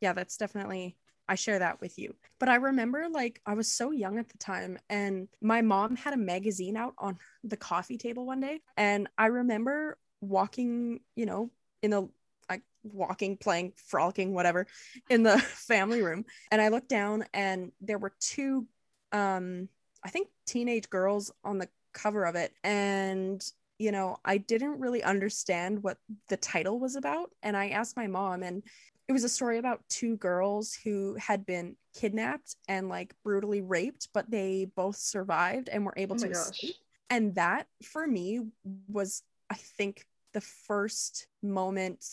yeah, 0.00 0.12
that's 0.12 0.36
definitely 0.36 0.96
I 1.28 1.36
share 1.36 1.60
that 1.60 1.80
with 1.80 1.98
you. 1.98 2.16
But 2.40 2.48
I 2.48 2.56
remember 2.56 3.08
like 3.08 3.40
I 3.46 3.54
was 3.54 3.70
so 3.70 3.92
young 3.92 4.18
at 4.18 4.28
the 4.28 4.38
time 4.38 4.78
and 4.88 5.28
my 5.40 5.62
mom 5.62 5.94
had 5.96 6.12
a 6.14 6.16
magazine 6.16 6.76
out 6.76 6.94
on 6.98 7.18
the 7.44 7.56
coffee 7.56 7.98
table 7.98 8.26
one 8.26 8.40
day 8.40 8.60
and 8.76 9.08
I 9.16 9.26
remember 9.26 9.98
walking, 10.20 11.00
you 11.14 11.26
know, 11.26 11.50
in 11.82 11.90
the 11.90 12.08
like 12.48 12.62
walking, 12.82 13.36
playing, 13.36 13.72
frolicking, 13.76 14.32
whatever, 14.34 14.66
in 15.08 15.22
the 15.22 15.38
family 15.38 16.02
room 16.02 16.24
and 16.50 16.60
I 16.60 16.68
looked 16.68 16.88
down 16.88 17.24
and 17.32 17.72
there 17.80 17.98
were 17.98 18.12
two 18.18 18.66
um 19.12 19.68
I 20.04 20.08
think 20.10 20.28
teenage 20.46 20.88
girls 20.90 21.30
on 21.44 21.58
the 21.58 21.68
cover 21.92 22.24
of 22.24 22.34
it 22.36 22.52
and 22.64 23.42
you 23.78 23.92
know, 23.92 24.18
I 24.26 24.36
didn't 24.36 24.78
really 24.78 25.02
understand 25.02 25.82
what 25.82 25.96
the 26.28 26.36
title 26.36 26.78
was 26.78 26.96
about 26.96 27.30
and 27.42 27.56
I 27.56 27.70
asked 27.70 27.96
my 27.96 28.06
mom 28.08 28.42
and 28.42 28.62
it 29.08 29.12
was 29.12 29.24
a 29.24 29.28
story 29.28 29.56
about 29.56 29.80
two 29.88 30.18
girls 30.18 30.74
who 30.84 31.14
had 31.14 31.46
been 31.46 31.76
kidnapped 31.94 32.56
and 32.68 32.88
like 32.90 33.14
brutally 33.24 33.62
raped, 33.62 34.08
but 34.12 34.30
they 34.30 34.66
both 34.76 34.96
survived 34.96 35.68
and 35.70 35.84
were 35.86 35.94
able 35.96 36.14
Oh 36.16 36.18
to 36.20 36.30
escape. 36.30 36.76
And 37.08 37.34
that 37.36 37.66
for 37.82 38.06
me 38.06 38.42
was, 38.88 39.22
I 39.48 39.54
think, 39.54 40.04
the 40.32 40.40
first 40.40 41.26
moment 41.42 42.04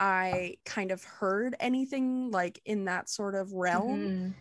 I 0.00 0.56
kind 0.64 0.92
of 0.92 1.04
heard 1.04 1.56
anything 1.60 2.30
like 2.30 2.60
in 2.64 2.84
that 2.86 3.08
sort 3.08 3.34
of 3.34 3.52
realm. 3.52 4.06
Mhm. 4.06 4.34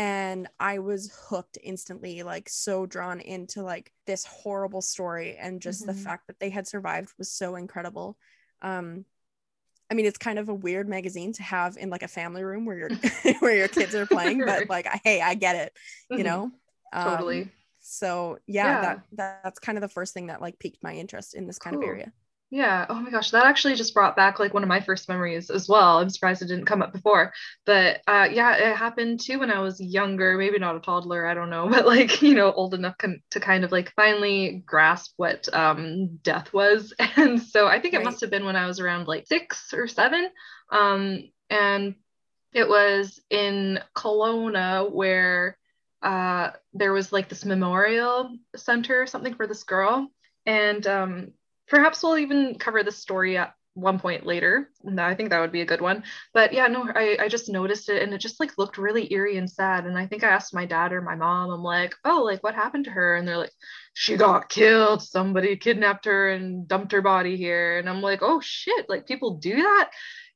And 0.00 0.48
I 0.58 0.78
was 0.80 1.12
hooked 1.28 1.58
instantly, 1.62 2.22
like 2.22 2.48
so 2.48 2.86
drawn 2.86 3.20
into 3.20 3.62
like 3.62 3.92
this 4.06 4.24
horrible 4.24 4.82
story 4.82 5.36
and 5.36 5.60
just 5.60 5.86
the 5.86 5.92
Mhm. 5.92 5.94
fact 5.94 6.26
that 6.28 6.40
they 6.40 6.50
had 6.50 6.66
survived 6.66 7.12
was 7.18 7.30
so 7.30 7.56
incredible. 7.56 8.16
Um 8.62 9.04
I 9.90 9.94
mean 9.94 10.06
it's 10.06 10.18
kind 10.18 10.38
of 10.38 10.48
a 10.48 10.54
weird 10.54 10.88
magazine 10.88 11.32
to 11.34 11.42
have 11.42 11.76
in 11.76 11.90
like 11.90 12.02
a 12.04 12.08
family 12.08 12.44
room 12.44 12.66
where 12.66 12.78
your 12.78 12.92
where 13.40 13.56
your 13.56 13.68
kids 13.68 13.94
are 13.94 14.06
playing, 14.06 14.44
but 14.44 14.68
like 14.68 14.86
hey, 15.04 15.20
I 15.20 15.34
get 15.34 15.56
it, 15.56 15.74
you 16.14 16.24
Mhm. 16.24 16.24
know. 16.24 16.52
Um, 16.92 17.04
Totally. 17.04 17.52
so 17.80 18.38
yeah, 18.46 18.76
Yeah. 18.76 18.78
that 18.78 19.00
that's 19.12 19.58
kind 19.60 19.78
of 19.78 19.82
the 19.82 19.88
first 19.88 20.14
thing 20.14 20.28
that 20.28 20.40
like 20.42 20.58
piqued 20.58 20.82
my 20.82 20.94
interest 20.94 21.34
in 21.34 21.46
this 21.46 21.58
kind 21.58 21.76
of 21.76 21.82
area. 21.82 22.12
Yeah. 22.52 22.84
Oh 22.88 22.94
my 22.96 23.10
gosh, 23.10 23.30
that 23.30 23.46
actually 23.46 23.76
just 23.76 23.94
brought 23.94 24.16
back 24.16 24.40
like 24.40 24.52
one 24.52 24.64
of 24.64 24.68
my 24.68 24.80
first 24.80 25.08
memories 25.08 25.50
as 25.50 25.68
well. 25.68 25.98
I'm 25.98 26.10
surprised 26.10 26.42
it 26.42 26.46
didn't 26.48 26.64
come 26.66 26.82
up 26.82 26.92
before. 26.92 27.32
But 27.64 28.00
uh, 28.08 28.28
yeah, 28.32 28.56
it 28.56 28.76
happened 28.76 29.20
too 29.20 29.38
when 29.38 29.52
I 29.52 29.60
was 29.60 29.80
younger, 29.80 30.36
maybe 30.36 30.58
not 30.58 30.74
a 30.74 30.80
toddler, 30.80 31.26
I 31.26 31.34
don't 31.34 31.50
know, 31.50 31.68
but 31.70 31.86
like, 31.86 32.22
you 32.22 32.34
know, 32.34 32.50
old 32.52 32.74
enough 32.74 32.98
con- 32.98 33.22
to 33.30 33.38
kind 33.40 33.62
of 33.62 33.70
like 33.70 33.92
finally 33.94 34.64
grasp 34.66 35.12
what 35.16 35.48
um, 35.54 36.16
death 36.22 36.52
was. 36.52 36.92
And 37.16 37.40
so 37.40 37.68
I 37.68 37.78
think 37.80 37.94
it 37.94 37.98
Right. 37.98 38.04
must 38.04 38.20
have 38.22 38.30
been 38.30 38.44
when 38.44 38.56
I 38.56 38.66
was 38.66 38.80
around 38.80 39.06
like 39.06 39.28
six 39.28 39.72
or 39.72 39.86
seven. 39.86 40.28
Um, 40.72 41.30
and 41.50 41.94
it 42.52 42.68
was 42.68 43.20
in 43.30 43.80
Kelowna 43.96 44.90
where 44.92 45.58
uh, 46.02 46.50
there 46.74 46.92
was 46.92 47.12
like 47.12 47.28
this 47.28 47.44
memorial 47.44 48.36
center 48.56 49.02
or 49.02 49.06
something 49.06 49.34
for 49.34 49.46
this 49.46 49.64
girl. 49.64 50.08
And 50.46 50.86
um, 50.86 51.32
perhaps 51.70 52.02
we'll 52.02 52.18
even 52.18 52.56
cover 52.58 52.82
this 52.82 52.98
story 52.98 53.38
at 53.38 53.54
one 53.74 53.98
point 54.00 54.26
later. 54.26 54.68
I 54.98 55.14
think 55.14 55.30
that 55.30 55.40
would 55.40 55.52
be 55.52 55.60
a 55.60 55.66
good 55.66 55.80
one. 55.80 56.02
But 56.34 56.52
yeah, 56.52 56.66
no, 56.66 56.90
I, 56.94 57.16
I 57.20 57.28
just 57.28 57.48
noticed 57.48 57.88
it 57.88 58.02
and 58.02 58.12
it 58.12 58.18
just 58.18 58.40
like 58.40 58.58
looked 58.58 58.78
really 58.78 59.10
eerie 59.12 59.38
and 59.38 59.48
sad. 59.48 59.86
And 59.86 59.96
I 59.96 60.06
think 60.06 60.24
I 60.24 60.28
asked 60.28 60.52
my 60.52 60.66
dad 60.66 60.92
or 60.92 61.00
my 61.00 61.14
mom, 61.14 61.50
I'm 61.50 61.62
like, 61.62 61.94
oh, 62.04 62.22
like 62.24 62.42
what 62.42 62.54
happened 62.54 62.86
to 62.86 62.90
her? 62.90 63.16
And 63.16 63.26
they're 63.26 63.38
like, 63.38 63.52
she 63.94 64.16
got 64.16 64.48
killed. 64.48 65.02
Somebody 65.02 65.56
kidnapped 65.56 66.04
her 66.06 66.30
and 66.30 66.66
dumped 66.66 66.92
her 66.92 67.02
body 67.02 67.36
here. 67.36 67.78
And 67.78 67.88
I'm 67.88 68.02
like, 68.02 68.20
oh 68.22 68.40
shit, 68.40 68.88
like 68.88 69.06
people 69.06 69.36
do 69.36 69.54
that. 69.56 69.90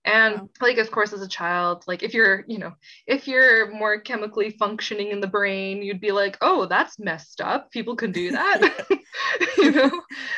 And 0.04 0.42
Wow. 0.42 0.49
like, 0.61 0.78
of 0.78 0.90
course, 0.90 1.12
as 1.14 1.23
a 1.23 1.28
child, 1.28 1.84
like 1.87 2.02
if 2.02 2.12
you're, 2.14 2.44
you 2.46 2.58
know, 2.58 2.73
if 3.06 3.26
you're 3.26 3.70
more 3.73 3.99
chemically 4.00 4.50
functioning 4.50 5.11
in 5.11 5.20
the 5.20 5.26
brain, 5.26 5.82
you'd 5.82 6.00
be 6.00 6.12
like, 6.12 6.37
oh, 6.42 6.66
that's 6.66 6.99
messed 6.99 7.40
up. 7.40 7.70
People 7.70 7.96
can 7.96 8.12
do 8.12 8.30
that. 8.32 8.87
you 9.58 9.70
know, 9.73 9.90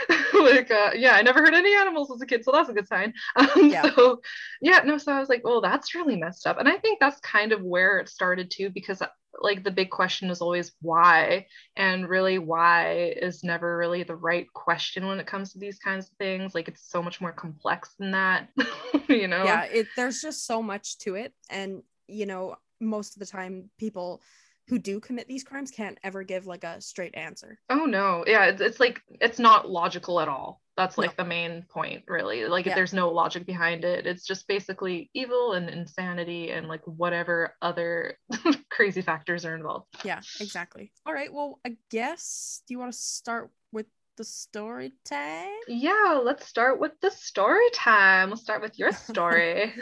like, 0.34 0.70
uh, 0.70 0.90
yeah, 0.94 1.12
I 1.14 1.22
never 1.22 1.40
heard 1.40 1.54
any 1.54 1.74
animals 1.74 2.10
as 2.12 2.20
a 2.20 2.26
kid, 2.26 2.44
so 2.44 2.52
that's 2.52 2.68
a 2.68 2.72
good 2.74 2.86
sign. 2.86 3.12
Um, 3.36 3.70
Yeah. 3.70 3.88
So, 3.96 4.20
yeah, 4.60 4.80
no, 4.84 4.98
so 4.98 5.12
I 5.12 5.20
was 5.20 5.28
like, 5.28 5.42
well, 5.44 5.60
that's 5.60 5.94
really 5.94 6.16
messed 6.16 6.46
up. 6.46 6.58
And 6.58 6.68
I 6.68 6.76
think 6.78 7.00
that's 7.00 7.20
kind 7.20 7.52
of 7.52 7.62
where 7.62 7.98
it 7.98 8.08
started 8.08 8.50
too, 8.50 8.70
because 8.70 9.02
like 9.40 9.64
the 9.64 9.70
big 9.70 9.90
question 9.90 10.30
is 10.30 10.40
always 10.40 10.72
why 10.80 11.46
and 11.76 12.08
really 12.08 12.38
why 12.38 13.14
is 13.20 13.44
never 13.44 13.76
really 13.76 14.02
the 14.02 14.16
right 14.16 14.46
question 14.52 15.06
when 15.06 15.20
it 15.20 15.26
comes 15.26 15.52
to 15.52 15.58
these 15.58 15.78
kinds 15.78 16.06
of 16.06 16.12
things. 16.18 16.54
Like 16.54 16.68
it's 16.68 16.90
so 16.90 17.02
much 17.02 17.20
more 17.20 17.32
complex 17.32 17.94
than 17.98 18.12
that 18.12 18.48
you 19.08 19.28
know? 19.28 19.44
Yeah 19.44 19.64
it 19.64 19.86
there's 19.96 20.20
just 20.20 20.46
so 20.46 20.62
much 20.62 20.98
to 20.98 21.14
it 21.14 21.32
and 21.50 21.82
you 22.06 22.26
know 22.26 22.56
most 22.80 23.16
of 23.16 23.20
the 23.20 23.26
time 23.26 23.70
people 23.78 24.22
who 24.68 24.78
do 24.78 24.98
commit 25.00 25.28
these 25.28 25.44
crimes 25.44 25.70
can't 25.70 25.98
ever 26.02 26.22
give 26.24 26.46
like 26.46 26.64
a 26.64 26.80
straight 26.80 27.14
answer. 27.16 27.58
Oh 27.70 27.84
no. 27.86 28.24
Yeah 28.26 28.46
it's, 28.46 28.60
it's 28.60 28.80
like 28.80 29.00
it's 29.08 29.38
not 29.38 29.70
logical 29.70 30.20
at 30.20 30.28
all. 30.28 30.60
That's 30.76 30.98
like 30.98 31.16
No. 31.16 31.22
the 31.24 31.28
main 31.28 31.64
point 31.70 32.04
really. 32.08 32.46
Like 32.46 32.66
Yeah. 32.66 32.74
there's 32.74 32.92
no 32.92 33.10
logic 33.10 33.46
behind 33.46 33.84
it. 33.84 34.06
It's 34.06 34.26
just 34.26 34.46
basically 34.48 35.10
evil 35.14 35.52
and 35.52 35.70
insanity 35.70 36.50
and 36.50 36.66
like 36.68 36.82
whatever 36.84 37.54
other 37.62 38.18
crazy 38.70 39.02
factors 39.02 39.44
are 39.44 39.54
involved. 39.54 39.86
Yeah 40.04 40.20
exactly. 40.40 40.92
All 41.06 41.14
right. 41.14 41.32
Well 41.32 41.60
i 41.66 41.76
guess 41.90 42.62
do 42.66 42.74
you 42.74 42.78
want 42.78 42.92
to 42.92 42.98
start 42.98 43.50
with 43.72 43.86
the 44.16 44.24
story 44.24 44.92
time? 45.04 45.52
Yeah 45.68 46.20
let's 46.24 46.46
start 46.46 46.80
with 46.80 46.92
the 47.00 47.10
story 47.10 47.68
time. 47.72 48.30
We'll 48.30 48.36
start 48.36 48.62
with 48.62 48.78
your 48.78 48.92
story. 49.10 49.72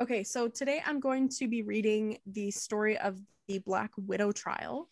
Okay 0.00 0.24
so 0.24 0.48
today 0.48 0.82
i'm 0.84 0.98
going 0.98 1.28
to 1.28 1.46
be 1.46 1.62
reading 1.62 2.18
the 2.26 2.50
story 2.50 2.98
of 2.98 3.20
the 3.52 3.58
black 3.58 3.90
widow 3.96 4.32
trial. 4.32 4.88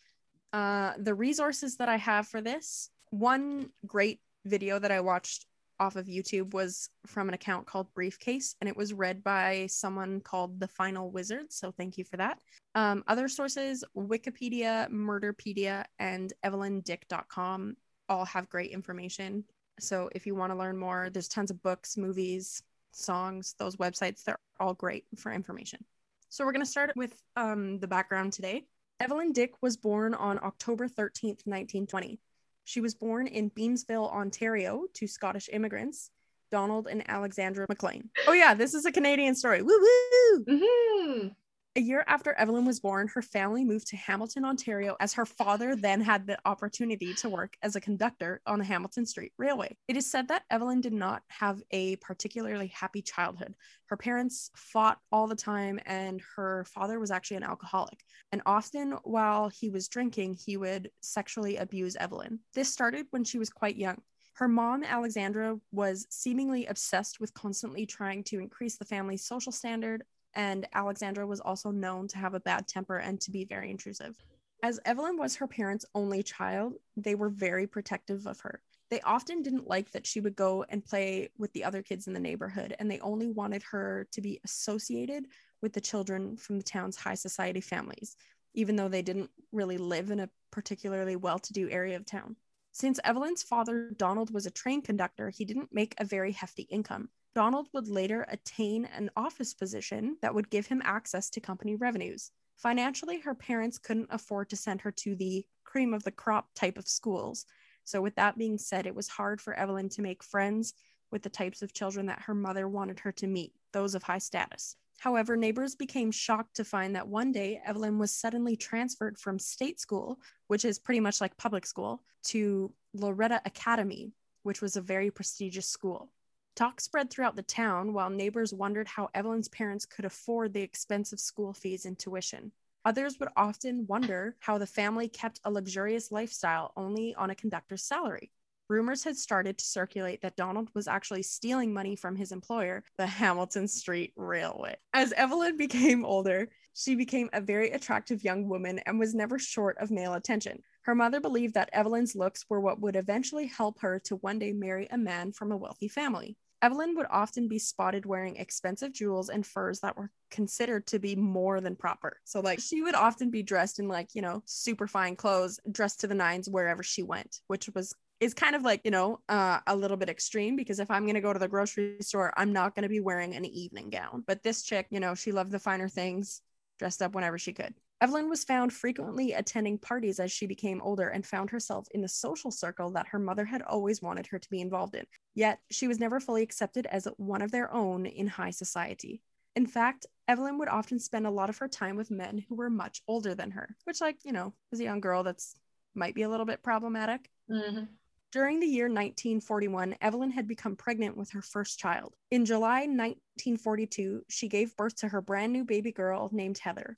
Uh 0.53 0.93
the 0.99 1.15
resources 1.15 1.77
that 1.77 1.89
i 1.89 1.97
have 1.97 2.27
for 2.27 2.41
this 2.41 2.91
one 3.11 3.71
great 3.87 4.21
video 4.45 4.79
that 4.79 4.91
i 4.91 5.01
watched 5.01 5.47
off 5.79 5.97
of 5.97 6.07
youtube 6.07 6.53
was 6.53 6.91
from 7.07 7.29
an 7.29 7.35
account 7.35 7.67
called 7.67 7.93
briefcase 7.95 8.57
and 8.61 8.69
it 8.69 8.77
was 8.77 8.93
read 8.93 9.23
by 9.23 9.67
someone 9.71 10.21
called 10.21 10.59
the 10.59 10.67
final 10.69 11.11
wizard 11.11 11.53
so 11.53 11.71
thank 11.71 11.97
you 11.97 12.05
for 12.05 12.17
that. 12.17 12.39
Um, 12.75 13.05
other 13.07 13.29
sources 13.29 13.85
wikipedia 13.97 14.91
murderpedia 14.91 15.85
and 15.99 16.33
evelyndick.com 16.45 17.77
all 18.09 18.25
have 18.25 18.49
great 18.49 18.73
information. 18.73 19.45
So 19.79 20.11
if 20.13 20.27
you 20.27 20.35
want 20.35 20.53
to 20.53 20.59
learn 20.59 20.77
more 20.77 21.11
there's 21.11 21.29
tons 21.29 21.51
of 21.51 21.63
books 21.63 21.97
movies 21.97 22.63
songs 22.93 23.55
those 23.59 23.77
websites 23.77 24.25
they're 24.25 24.39
all 24.59 24.75
great 24.75 25.05
for 25.17 25.33
information 25.33 25.85
so 26.31 26.47
we're 26.47 26.53
going 26.53 26.65
to 26.65 26.71
start 26.71 26.93
with 26.97 27.21
um, 27.37 27.79
the 27.81 27.89
background 27.89 28.33
today. 28.33 28.65
Evelyn 29.01 29.33
dick 29.33 29.53
was 29.63 29.77
born 29.77 30.15
on 30.15 30.39
october 30.43 30.87
13th 30.87 31.47
1920 31.47 32.21
she 32.65 32.81
was 32.81 32.95
born 32.95 33.27
in 33.27 33.51
beamsville 33.51 34.13
ontario 34.13 34.85
to 34.95 35.07
scottish 35.07 35.49
immigrants 35.53 36.11
donald 36.53 36.87
and 36.87 37.09
alexandra 37.09 37.67
mclean. 37.69 38.11
Oh 38.27 38.33
yeah 38.33 38.55
this 38.55 38.75
is 38.75 38.85
a 38.85 38.93
canadian 38.93 39.35
story. 39.35 39.63
Woo 39.63 39.79
woo 39.81 40.45
hmm 40.49 41.29
a 41.77 41.81
year 41.81 42.05
after 42.09 42.33
Evelyn 42.33 42.65
was 42.65 42.81
born, 42.81 43.07
her 43.09 43.23
family 43.23 43.65
moved 43.65 43.87
to 43.89 43.97
Hamilton, 43.97 44.45
Ontario, 44.45 44.97
as 44.99 45.15
her 45.15 45.25
father 45.25 45.77
then 45.77 46.01
had 46.01 46.27
the 46.27 46.37
opportunity 46.45 47.15
to 47.15 47.29
work 47.29 47.57
as 47.63 47.77
a 47.77 47.81
conductor 47.81 48.41
on 48.45 48.59
the 48.59 48.65
Hamilton 48.65 49.07
Street 49.07 49.33
Railway. 49.39 49.77
It 49.87 49.97
is 49.97 50.11
said 50.11 50.27
that 50.29 50.43
Evelyn 50.51 50.81
did 50.81 50.93
not 50.93 51.23
have 51.29 51.63
a 51.71 51.95
particularly 51.97 52.67
happy 52.69 53.03
childhood. 53.03 53.55
Her 53.87 53.97
parents 53.97 54.51
fought 54.57 54.99
all 55.13 55.29
the 55.29 55.37
time, 55.37 55.79
and 55.87 56.21
her 56.35 56.65
father 56.65 56.99
was 56.99 57.13
actually 57.13 57.37
an 57.37 57.45
alcoholic. 57.45 58.01
And 58.33 58.43
often, 58.47 58.99
while 59.05 59.49
he 59.49 59.71
was 59.71 59.87
drinking, 59.87 60.39
he 60.45 60.57
would 60.57 60.91
sexually 61.03 61.57
abuse 61.57 61.95
Evelyn. 61.95 62.41
This 62.53 62.73
started 62.73 63.07
when 63.11 63.23
she 63.23 63.39
was 63.39 63.49
quite 63.49 63.77
young. 63.77 63.99
Her 64.35 64.49
mom, 64.49 64.83
Alexandra, 64.83 65.59
was 65.71 66.07
seemingly 66.11 66.67
obsessed 66.67 67.21
with 67.21 67.35
constantly 67.35 67.87
trying 67.87 68.25
to 68.25 68.41
increase 68.41 68.77
the 68.77 68.85
family's 68.85 69.25
social 69.25 69.53
standard, 69.53 70.03
and 70.35 70.67
Alexandra 70.73 71.27
was 71.27 71.41
also 71.41 71.71
known 71.71 72.09
to 72.09 72.19
have 72.19 72.35
a 72.35 72.41
bad 72.41 72.67
temper 72.67 72.99
and 72.99 73.21
to 73.21 73.31
be 73.31 73.45
very 73.45 73.71
intrusive. 73.71 74.17
As 74.63 74.79
Evelyn 74.85 75.17
was 75.17 75.37
her 75.37 75.47
parents' 75.47 75.87
only 75.95 76.23
child, 76.23 76.75
they 76.97 77.15
were 77.15 77.31
very 77.31 77.67
protective 77.67 78.27
of 78.27 78.41
her. 78.41 78.61
They 78.91 79.01
often 79.03 79.43
didn't 79.43 79.69
like 79.69 79.93
that 79.93 80.07
she 80.07 80.21
would 80.21 80.37
go 80.37 80.65
and 80.69 80.85
play 80.85 81.31
with 81.39 81.53
the 81.53 81.65
other 81.65 81.81
kids 81.81 82.09
in 82.09 82.13
the 82.13 82.21
neighborhood, 82.21 82.75
and 82.79 82.91
they 82.91 82.99
only 83.01 83.29
wanted 83.29 83.63
her 83.63 84.07
to 84.13 84.21
be 84.21 84.41
associated 84.45 85.27
with 85.63 85.73
the 85.73 85.81
children 85.81 86.37
from 86.37 86.59
the 86.59 86.65
town's 86.65 86.97
high 86.97 87.15
society 87.15 87.61
families, 87.61 88.17
even 88.55 88.77
though 88.77 88.89
they 88.89 89.03
didn't 89.03 89.31
really 89.53 89.79
live 89.79 90.11
in 90.11 90.21
a 90.21 90.29
particularly 90.51 91.17
well 91.17 91.39
to 91.39 91.53
do 91.53 91.71
area 91.71 91.97
of 91.97 92.05
town. 92.05 92.37
Since 92.73 93.01
Evelyn's 93.05 93.43
father, 93.43 93.91
Donald, 93.97 94.33
was 94.33 94.47
a 94.47 94.51
train 94.51 94.83
conductor, 94.83 95.31
he 95.31 95.45
didn't 95.45 95.73
make 95.73 95.95
a 95.99 96.05
very 96.05 96.33
hefty 96.33 96.63
income. 96.63 97.09
Donald 97.35 97.69
would 97.73 97.89
later 97.89 98.27
attain 98.29 98.85
an 98.87 99.11
office 99.17 99.55
position 99.55 100.17
that 100.21 100.35
would 100.35 100.51
give 100.51 100.67
him 100.67 100.83
access 100.85 101.31
to 101.31 101.41
company 101.41 101.77
revenues. 101.77 102.33
Financially, 102.57 103.21
her 103.21 103.35
parents 103.35 103.79
couldn't 103.79 104.09
afford 104.11 104.51
to 104.51 104.57
send 104.57 104.81
her 104.81 104.91
to 104.91 105.15
the 105.15 105.45
cream 105.65 105.95
of 105.95 106.03
the 106.03 106.11
crop 106.11 106.49
type 106.55 106.77
of 106.77 106.89
schools. 106.89 107.47
So, 107.85 108.03
with 108.03 108.17
that 108.17 108.37
being 108.37 108.59
said, 108.59 108.87
it 108.87 108.95
was 108.95 109.09
hard 109.09 109.41
for 109.41 109.55
Evelyn 109.55 109.89
to 109.91 110.03
make 110.03 110.23
friends 110.23 110.75
with 111.11 111.23
the 111.23 111.29
types 111.29 111.63
of 111.63 111.73
children 111.73 112.07
that 112.07 112.23
her 112.23 112.35
mother 112.35 112.69
wanted 112.69 113.01
her 113.01 113.13
to 113.13 113.27
meet, 113.27 113.53
those 113.73 113.95
of 113.95 114.03
high 114.03 114.19
status. 114.19 114.77
However, 114.99 115.37
neighbors 115.37 115.75
became 115.75 116.11
shocked 116.11 116.57
to 116.57 116.65
find 116.65 116.95
that 116.95 117.09
one 117.09 117.33
day 117.33 117.63
Evelyn 117.65 117.99
was 117.99 118.15
suddenly 118.15 118.57
transferred 118.57 119.19
from 119.19 119.39
state 119.39 119.81
school, 119.81 120.21
which 120.49 120.65
is 120.65 120.79
pretty 120.79 121.01
much 121.01 121.21
like 121.21 121.37
public 121.39 121.65
school, 121.65 122.03
to 122.25 122.73
Loretto 122.93 123.39
Academy, 123.47 124.13
which 124.43 124.61
was 124.61 124.77
a 124.77 124.83
very 124.83 125.11
prestigious 125.11 125.69
school. 125.69 126.13
Talk 126.61 126.79
spread 126.79 127.09
throughout 127.09 127.37
the 127.37 127.43
town 127.43 127.95
while 127.95 128.11
neighbors 128.11 128.53
wondered 128.53 128.87
how 128.87 129.09
Evelyn's 129.15 129.49
parents 129.49 129.87
could 129.87 130.05
afford 130.05 130.53
the 130.53 130.61
expensive 130.61 131.19
school 131.19 131.55
fees 131.55 131.87
and 131.87 131.99
tuition. 131.99 132.53
Others 132.85 133.19
would 133.19 133.31
often 133.35 133.87
wonder 133.87 134.37
how 134.41 134.59
the 134.59 134.67
family 134.67 135.09
kept 135.09 135.41
a 135.47 135.51
luxurious 135.51 136.13
lifestyle 136.13 136.75
only 136.77 137.15
on 137.15 137.31
a 137.31 137.35
conductor's 137.35 137.83
salary. 137.83 138.31
Rumors 138.69 139.03
had 139.03 139.17
started 139.17 139.57
to 139.57 139.65
circulate 139.65 140.21
that 140.21 140.37
Donald 140.37 140.69
was 140.75 140.87
actually 140.87 141.23
stealing 141.23 141.73
money 141.73 141.97
from 141.97 142.15
his 142.15 142.31
employer, 142.31 142.85
the 142.99 143.07
Hamilton 143.07 143.67
Street 143.67 144.13
Railway. 144.15 144.77
As 144.93 145.15
Evelyn 145.15 145.57
became 145.57 146.05
older, 146.05 146.51
she 146.75 146.95
became 146.95 147.31
a 147.33 147.41
very 147.41 147.71
attractive 147.71 148.23
young 148.23 148.51
woman 148.51 148.81
and 148.81 148.99
was 148.99 149.15
never 149.15 149.39
short 149.39 149.79
of 149.79 149.91
male 149.91 150.13
attention. 150.13 150.61
Her 150.83 150.95
mother 150.95 151.21
believed 151.21 151.55
that 151.55 151.71
Evelyn's 151.73 152.15
looks 152.15 152.45
were 152.51 152.61
what 152.61 152.81
would 152.81 152.97
eventually 152.97 153.47
help 153.47 153.81
her 153.81 153.99
to 154.01 154.17
one 154.17 154.39
day 154.39 154.53
marry 154.53 154.89
a 154.91 154.99
man 154.99 155.33
from 155.33 155.53
a 155.53 155.57
wealthy 155.57 155.89
family. 155.89 156.37
Evelyn 156.63 156.95
would 156.97 157.07
often 157.11 157.49
be 157.49 157.59
spotted 157.59 158.05
wearing 158.05 158.37
expensive 158.37 158.93
jewels 158.93 159.31
and 159.31 159.47
furs 159.47 159.81
that 159.81 159.97
were 159.97 160.11
considered 160.31 160.87
to 160.89 160.99
be 160.99 161.17
more 161.17 161.61
than 161.61 161.75
proper. 161.75 162.19
So, 162.25 162.41
like, 162.41 162.61
she 162.61 162.83
would 162.83 162.95
often 162.95 163.31
be 163.31 163.43
dressed 163.43 163.79
in, 163.79 163.89
like, 163.89 164.15
you 164.15 164.23
know, 164.23 164.43
super 164.45 164.87
fine 164.87 165.17
clothes, 165.17 165.59
dressed 165.71 166.01
to 166.01 166.07
the 166.07 166.15
nines 166.15 166.49
wherever 166.49 166.83
she 166.83 167.03
went, 167.03 167.41
which 167.47 167.69
was 167.75 167.95
is 168.21 168.35
kind 168.35 168.55
of 168.55 168.63
like 168.63 168.83
you 168.85 168.91
know 168.91 169.19
uh, 169.31 169.61
a 169.67 169.75
little 169.75 169.97
bit 169.97 170.11
extreme 170.11 170.55
because 170.55 170.79
if 170.79 170.91
i'm 170.91 171.05
going 171.05 171.15
to 171.15 171.23
go 171.23 171.33
to 171.33 171.39
the 171.39 171.49
grocery 171.49 171.97
store 172.01 172.33
i'm 172.37 172.53
not 172.53 172.75
going 172.75 172.83
to 172.83 172.89
be 172.89 173.01
wearing 173.01 173.35
an 173.35 173.47
evening 173.47 173.89
gown 173.89 174.23
but 174.27 174.43
this 174.43 174.63
chick 174.63 174.87
you 174.91 175.01
know 175.01 175.15
she 175.15 175.33
loved 175.33 175.51
the 175.51 175.59
finer 175.59 175.89
things 175.89 176.43
dressed 176.79 177.01
up 177.01 177.15
whenever 177.15 177.39
she 177.39 177.55
could 177.55 177.75
Evelyn 178.01 178.31
was 178.31 178.45
found 178.45 178.73
frequently 178.73 179.33
attending 179.33 179.77
parties 179.77 180.21
as 180.21 180.33
she 180.33 180.47
became 180.47 180.81
older 180.81 181.09
and 181.09 181.27
found 181.27 181.51
herself 181.51 181.87
in 181.91 182.01
the 182.01 182.09
social 182.09 182.51
circle 182.51 182.91
that 182.93 183.09
her 183.09 183.19
mother 183.19 183.45
had 183.45 183.61
always 183.61 184.01
wanted 184.01 184.27
her 184.29 184.39
to 184.39 184.51
be 184.51 184.63
involved 184.63 184.95
in. 184.95 185.05
Yet, 185.35 185.59
she 185.71 185.87
was 185.87 186.01
never 186.01 186.19
fully 186.19 186.43
accepted 186.43 186.87
as 186.87 187.07
one 187.19 187.43
of 187.43 187.51
their 187.51 187.73
own 187.73 188.07
in 188.07 188.27
high 188.27 188.53
society. 188.53 189.21
In 189.55 189.67
fact, 189.67 190.07
Evelyn 190.29 190.59
would 190.59 190.69
often 190.69 190.99
spend 190.99 191.27
a 191.27 191.31
lot 191.31 191.51
of 191.51 191.59
her 191.59 191.69
time 191.69 191.97
with 191.97 192.11
men 192.11 192.45
who 192.49 192.55
were 192.55 192.71
much 192.71 193.03
older 193.07 193.35
than 193.35 193.51
her, 193.51 193.77
which, 193.85 194.01
like, 194.01 194.17
you 194.25 194.33
know, 194.33 194.55
as 194.73 194.81
a 194.81 194.85
young 194.85 195.01
girl, 195.01 195.23
that's 195.23 195.57
might 195.95 196.15
be 196.15 196.23
a 196.23 196.29
little 196.29 196.47
bit 196.47 196.63
problematic. 196.63 197.29
Mm-hmm. 197.51 197.85
During 198.33 198.61
the 198.61 198.67
year 198.67 198.85
1941, 198.85 199.97
Evelyn 200.01 200.31
had 200.31 200.47
become 200.47 200.77
pregnant 200.77 201.17
with 201.17 201.31
her 201.33 201.43
first 201.43 201.81
child. 201.81 202.15
In 202.31 202.45
July 202.45 202.83
1942, 202.83 204.23
she 204.29 204.49
gave 204.49 204.77
birth 204.77 204.95
to 204.97 205.09
her 205.09 205.21
brand 205.21 205.53
new 205.53 205.65
baby 205.65 205.91
girl 205.91 206.31
named 206.33 206.59
Heather. 206.59 206.97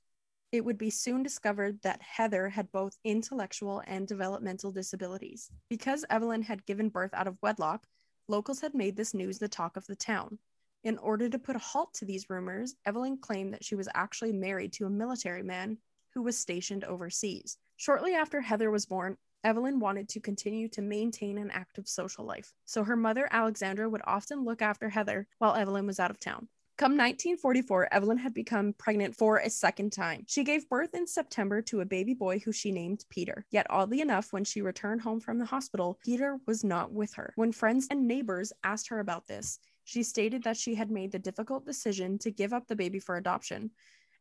It 0.52 0.66
would 0.66 0.76
be 0.76 0.90
soon 0.90 1.23
discovered 1.23 1.80
that 1.80 2.02
Heather 2.02 2.50
had 2.50 2.71
both 2.71 2.99
intellectual 3.04 3.82
and 3.87 4.06
developmental 4.06 4.71
disabilities. 4.71 5.50
Because 5.71 6.04
Evelyn 6.11 6.42
had 6.42 6.66
given 6.66 6.90
birth 6.90 7.14
out 7.14 7.26
of 7.26 7.38
wedlock, 7.40 7.87
locals 8.28 8.61
had 8.61 8.75
made 8.75 8.94
this 8.94 9.14
news 9.14 9.38
the 9.38 9.49
talk 9.49 9.78
of 9.78 9.87
the 9.87 9.97
town. 9.97 10.38
In 10.85 10.99
order 10.99 11.30
to 11.30 11.38
put 11.38 11.56
a 11.56 11.61
halt 11.61 11.94
to 11.94 12.04
these 12.04 12.28
rumors, 12.28 12.75
Evelyn 12.85 13.16
claimed 13.16 13.54
that 13.54 13.64
she 13.64 13.75
was 13.75 13.88
actually 13.94 14.32
married 14.32 14.75
to 14.75 14.85
a 14.85 14.90
military 14.90 15.42
man 15.42 15.78
who 16.11 16.21
was 16.21 16.38
stationed 16.38 16.85
overseas. 16.85 17.56
Shortly 17.76 18.12
after 18.12 18.42
Heather 18.42 18.71
was 18.71 18.85
born, 18.85 19.16
Evelyn 19.44 19.80
wanted 19.80 20.09
to 20.11 20.21
continue 20.21 20.68
to 20.68 20.82
maintain 20.82 21.38
an 21.38 21.50
active 21.50 21.88
social 21.88 22.26
life, 22.26 22.52
so 22.66 22.85
her 22.85 22.94
mother, 22.94 23.26
Alexandra, 23.30 23.88
would 23.88 24.02
often 24.04 24.44
look 24.44 24.61
after 24.61 24.90
Heather 24.90 25.26
while 25.38 25.54
Evelyn 25.54 25.87
was 25.87 25.99
out 25.99 26.11
of 26.11 26.21
town. 26.21 26.49
Come 26.82 26.94
1944, 26.94 27.94
Evelyn 27.94 28.18
had 28.18 28.34
become 28.34 28.72
pregnant 28.72 29.14
for 29.14 29.38
a 29.38 29.48
second 29.48 29.92
time. 29.92 30.24
She 30.26 30.42
gave 30.42 30.68
birth 30.68 30.94
in 30.94 31.06
September 31.06 31.62
to 31.62 31.80
a 31.80 31.84
baby 31.84 32.12
boy 32.12 32.40
who 32.40 32.50
she 32.50 32.72
named 32.72 33.04
Peter. 33.08 33.46
Yet, 33.52 33.68
oddly 33.70 34.00
enough, 34.00 34.32
when 34.32 34.42
she 34.42 34.62
returned 34.62 35.00
home 35.00 35.20
from 35.20 35.38
the 35.38 35.44
hospital, 35.44 36.00
Peter 36.04 36.40
was 36.44 36.64
not 36.64 36.90
with 36.90 37.14
her. 37.14 37.34
When 37.36 37.52
friends 37.52 37.86
and 37.88 38.08
neighbors 38.08 38.52
asked 38.64 38.88
her 38.88 38.98
about 38.98 39.28
this, 39.28 39.60
she 39.84 40.02
stated 40.02 40.42
that 40.42 40.56
she 40.56 40.74
had 40.74 40.90
made 40.90 41.12
the 41.12 41.20
difficult 41.20 41.64
decision 41.64 42.18
to 42.18 42.32
give 42.32 42.52
up 42.52 42.66
the 42.66 42.74
baby 42.74 42.98
for 42.98 43.16
adoption, 43.16 43.70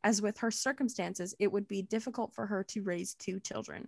as 0.04 0.22
with 0.22 0.38
her 0.38 0.52
circumstances, 0.52 1.34
it 1.40 1.52
would 1.52 1.68
be 1.68 1.82
difficult 1.82 2.32
for 2.32 2.46
her 2.46 2.64
to 2.66 2.84
raise 2.84 3.16
two 3.16 3.40
children. 3.40 3.88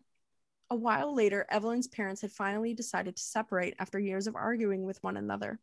A 0.72 0.76
while 0.76 1.14
later, 1.14 1.46
Evelyn's 1.52 1.88
parents 1.88 2.22
had 2.22 2.32
finally 2.32 2.74
decided 2.74 3.18
to 3.18 3.22
separate 3.22 3.76
after 3.78 4.00
years 4.00 4.26
of 4.26 4.36
arguing 4.36 4.84
with 4.84 5.04
one 5.04 5.18
another. 5.18 5.60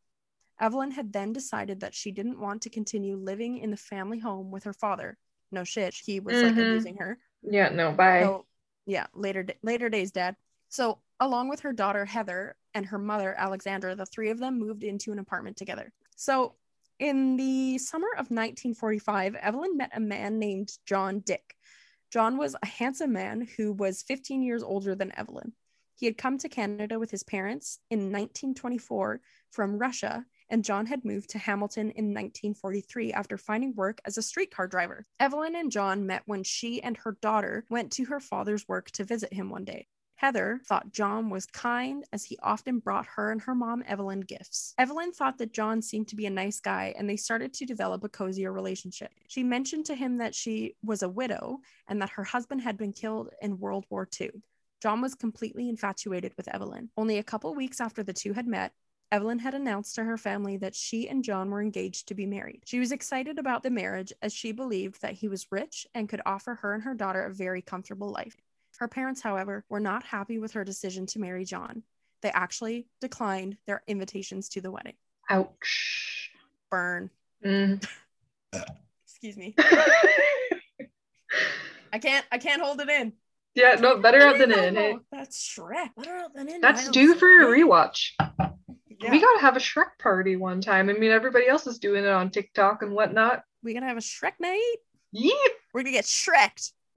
Evelyn 0.61 0.91
had 0.91 1.13
then 1.13 1.33
decided 1.33 1.81
that 1.81 1.95
she 1.95 2.13
didn't 2.13 2.39
want 2.39 2.63
to 2.63 2.71
continue 2.71 3.17
living 3.17 3.59
in 3.59 3.71
the 3.71 3.77
family 3.77 4.19
home 4.19 4.51
with 4.51 4.65
her 4.65 4.73
father. 4.73 5.17
No 5.51 5.65
shit, 5.65 5.95
he 5.95 6.21
was 6.21 6.43
like 6.43 6.55
Mhm. 6.55 6.69
abusing 6.69 6.97
her. 6.99 7.19
Yeah, 7.43 7.71
no, 7.71 7.93
bye. 7.93 8.21
So, 8.21 8.47
yeah, 8.87 9.07
later 9.15 9.47
later 9.63 9.89
days, 9.89 10.13
dad. 10.13 10.37
So, 10.69 11.01
along 11.19 11.49
with 11.49 11.61
her 11.61 11.73
daughter 11.73 12.05
Heather 12.05 12.57
and 12.75 12.87
her 12.87 12.99
mother 12.99 13.35
Alexandra, 13.37 13.95
the 13.95 14.07
three 14.07 14.31
of 14.31 14.39
them 14.39 14.59
moved 14.59 14.85
into 14.85 15.13
an 15.13 15.19
apartment 15.19 15.57
together. 15.57 15.93
So, 16.15 16.57
in 16.99 17.37
the 17.37 17.79
summer 17.79 18.09
of 18.19 18.31
1945, 18.31 19.35
Evelyn 19.37 19.77
met 19.77 19.91
a 19.95 20.01
man 20.01 20.39
named 20.39 20.77
John 20.85 21.21
Dick. 21.21 21.57
John 22.11 22.37
was 22.37 22.55
a 22.61 22.67
handsome 22.67 23.13
man 23.13 23.49
who 23.57 23.73
was 23.73 24.03
15 24.03 24.43
years 24.43 24.63
older 24.63 24.95
than 24.95 25.17
Evelyn. 25.17 25.55
He 25.95 26.07
had 26.07 26.19
come 26.19 26.39
to 26.39 26.49
Canada 26.49 26.99
with 26.99 27.11
his 27.11 27.23
parents 27.23 27.79
in 27.91 28.11
1924 28.11 29.21
from 29.51 29.79
Russia, 29.79 30.27
and 30.51 30.65
John 30.65 30.87
had 30.87 31.05
moved 31.05 31.31
to 31.31 31.39
Hamilton 31.39 31.91
in 31.93 32.13
1943 32.13 33.13
after 33.13 33.39
finding 33.39 33.75
work 33.75 34.01
as 34.05 34.19
a 34.19 34.23
streetcar 34.23 34.67
driver. 34.67 35.07
Evelyn 35.19 35.57
and 35.57 35.73
John 35.73 36.07
met 36.07 36.23
when 36.27 36.43
she 36.43 36.83
and 36.83 36.97
her 36.99 37.17
daughter 37.23 37.65
went 37.71 37.93
to 37.93 38.05
her 38.07 38.21
father's 38.21 38.69
work 38.69 38.91
to 38.93 39.05
visit 39.05 39.33
him 39.33 39.49
one 39.49 39.65
day. 39.65 39.87
Heather 40.21 40.61
thought 40.67 40.93
John 40.93 41.31
was 41.31 41.47
kind 41.47 42.05
as 42.13 42.25
he 42.25 42.39
often 42.43 42.79
brought 42.79 43.07
her 43.07 43.33
and 43.33 43.41
her 43.41 43.55
mom 43.55 43.83
Evelyn 43.87 44.21
gifts. 44.21 44.75
Evelyn 44.77 45.13
thought 45.13 45.39
that 45.39 45.55
John 45.55 45.81
seemed 45.81 46.09
to 46.09 46.17
be 46.17 46.27
a 46.27 46.31
nice 46.31 46.61
guy 46.61 46.95
and 46.99 47.09
they 47.09 47.17
started 47.17 47.55
to 47.55 47.65
develop 47.65 48.05
a 48.05 48.09
cozier 48.11 48.53
relationship. 48.53 49.11
She 49.29 49.43
mentioned 49.43 49.87
to 49.87 49.95
him 49.95 50.19
that 50.19 50.35
she 50.35 50.77
was 50.85 51.03
a 51.03 51.09
widow 51.09 51.61
and 51.89 52.03
that 52.03 52.11
her 52.11 52.25
husband 52.25 52.61
had 52.61 52.77
been 52.77 52.93
killed 52.93 53.31
in 53.41 53.59
World 53.59 53.87
War 53.89 54.07
II. 54.21 54.31
John 54.83 55.01
was 55.01 55.15
completely 55.15 55.71
infatuated 55.71 56.35
with 56.37 56.49
Evelyn. 56.49 56.91
Only 56.99 57.17
a 57.17 57.25
couple 57.25 57.55
weeks 57.55 57.81
after 57.81 58.03
the 58.03 58.13
two 58.13 58.35
had 58.35 58.47
met, 58.47 58.73
Evelyn 59.13 59.41
had 59.41 59.55
announced 59.55 59.97
to 59.97 60.05
her 60.05 60.17
family 60.17 60.57
that 60.59 60.75
she 60.75 61.09
and 61.09 61.25
John 61.25 61.51
were 61.51 61.61
engaged 61.61 62.07
to 62.09 62.15
be 62.15 62.27
married. 62.27 62.63
She 62.65 62.79
was 62.79 62.93
excited 62.93 63.39
about 63.41 63.65
the 63.65 63.71
marriage 63.71 64.13
as 64.23 64.33
she 64.33 64.53
believed 64.53 65.03
that 65.03 65.15
he 65.15 65.27
was 65.27 65.51
rich 65.51 65.85
and 65.95 66.09
could 66.09 66.23
offer 66.25 66.55
her 66.57 66.75
and 66.75 66.83
her 66.85 66.95
daughter 66.95 67.25
a 67.25 67.35
very 67.35 67.61
comfortable 67.61 68.11
life. 68.11 68.37
Her 68.79 68.87
parents, 68.87 69.21
however, 69.21 69.65
were 69.69 69.81
not 69.81 70.05
happy 70.05 70.39
with 70.39 70.53
her 70.53 70.63
decision 70.65 71.07
to 71.07 71.19
marry 71.19 71.45
John. 71.45 71.83
They 72.23 72.31
actually 72.31 72.87
declined 73.01 73.57
their 73.67 73.83
invitations 73.89 74.49
to 74.51 74.61
the 74.61 74.71
wedding. 74.71 74.95
Ouch. 75.29 76.31
Burn. 76.71 77.11
Mm. 77.45 77.85
Excuse 79.07 79.37
me. 79.37 79.57
I 81.93 81.99
can't 81.99 82.25
I 82.31 82.39
can't 82.39 82.63
hold 82.63 82.81
it 82.81 82.89
in. 82.89 83.13
yeah, 83.55 83.75
no, 83.75 83.99
better 83.99 84.21
out 84.21 84.39
than 84.39 84.53
in. 84.53 85.01
That's 85.11 85.37
Shrek. 85.37 85.91
Better 85.97 86.17
out 86.17 86.33
than 86.33 86.49
in. 86.49 86.61
That's 86.61 86.89
due 86.91 87.17
for 87.17 87.27
a 87.27 87.47
rewatch. 87.47 88.13
Yeah. 89.01 89.11
We 89.13 89.21
gotta 89.21 89.41
have 89.41 89.57
a 89.57 89.61
Shrek 89.61 89.99
party 89.99 90.37
one 90.37 90.61
time. 90.61 90.91
I 90.91 90.93
mean, 90.93 91.11
everybody 91.11 91.49
else 91.49 91.67
is 91.67 91.79
doing 91.79 92.05
it 92.05 92.11
on 92.11 92.31
TikTok 92.31 92.83
and 92.83 92.93
whatnot. 92.93 93.45
we 93.63 93.73
gonna 93.73 93.87
have 93.87 93.97
a 93.97 94.01
Shrek 94.01 94.35
night. 94.39 94.77
Yeah. 95.11 95.33
We're 95.73 95.83
gonna 95.83 95.93
get 95.93 96.05
Shreked. 96.05 96.73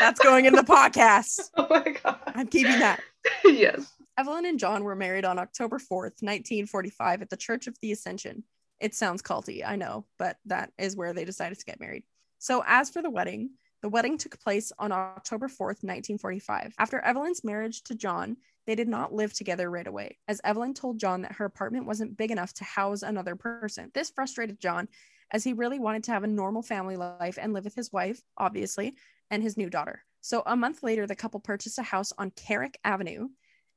That's 0.00 0.20
going 0.20 0.44
in 0.44 0.54
the 0.54 0.62
podcast. 0.62 1.50
oh 1.56 1.66
my 1.68 1.96
god. 2.02 2.20
I'm 2.26 2.46
keeping 2.46 2.78
that. 2.78 3.00
yes. 3.44 3.92
Evelyn 4.16 4.46
and 4.46 4.60
John 4.60 4.84
were 4.84 4.94
married 4.96 5.24
on 5.24 5.38
October 5.38 5.78
4th, 5.78 6.22
1945, 6.22 7.22
at 7.22 7.30
the 7.30 7.36
Church 7.36 7.66
of 7.66 7.76
the 7.80 7.92
Ascension. 7.92 8.44
It 8.80 8.94
sounds 8.94 9.22
culty, 9.22 9.66
I 9.66 9.74
know, 9.76 10.06
but 10.18 10.36
that 10.46 10.72
is 10.78 10.96
where 10.96 11.12
they 11.12 11.24
decided 11.24 11.58
to 11.58 11.64
get 11.64 11.80
married. 11.80 12.04
So, 12.38 12.62
as 12.64 12.90
for 12.90 13.02
the 13.02 13.10
wedding, 13.10 13.50
the 13.82 13.88
wedding 13.88 14.18
took 14.18 14.38
place 14.40 14.72
on 14.78 14.92
October 14.92 15.48
4th, 15.48 15.82
1945. 15.84 16.74
After 16.78 17.00
Evelyn's 17.00 17.44
marriage 17.44 17.82
to 17.84 17.94
John, 17.94 18.36
they 18.66 18.74
did 18.74 18.88
not 18.88 19.12
live 19.12 19.32
together 19.32 19.70
right 19.70 19.86
away, 19.86 20.18
as 20.28 20.40
Evelyn 20.44 20.74
told 20.74 20.98
John 20.98 21.22
that 21.22 21.32
her 21.32 21.44
apartment 21.44 21.86
wasn't 21.86 22.16
big 22.16 22.30
enough 22.30 22.52
to 22.54 22.64
house 22.64 23.02
another 23.02 23.36
person. 23.36 23.90
This 23.94 24.10
frustrated 24.10 24.60
John, 24.60 24.88
as 25.30 25.44
he 25.44 25.52
really 25.52 25.78
wanted 25.78 26.04
to 26.04 26.12
have 26.12 26.24
a 26.24 26.28
normal 26.28 26.62
family 26.62 26.96
life 26.96 27.38
and 27.40 27.52
live 27.52 27.64
with 27.64 27.74
his 27.74 27.92
wife, 27.92 28.20
obviously, 28.36 28.94
and 29.30 29.42
his 29.42 29.56
new 29.56 29.70
daughter. 29.70 30.04
So, 30.20 30.42
a 30.44 30.56
month 30.56 30.82
later, 30.82 31.06
the 31.06 31.14
couple 31.14 31.40
purchased 31.40 31.78
a 31.78 31.82
house 31.82 32.12
on 32.18 32.32
Carrick 32.32 32.78
Avenue 32.84 33.28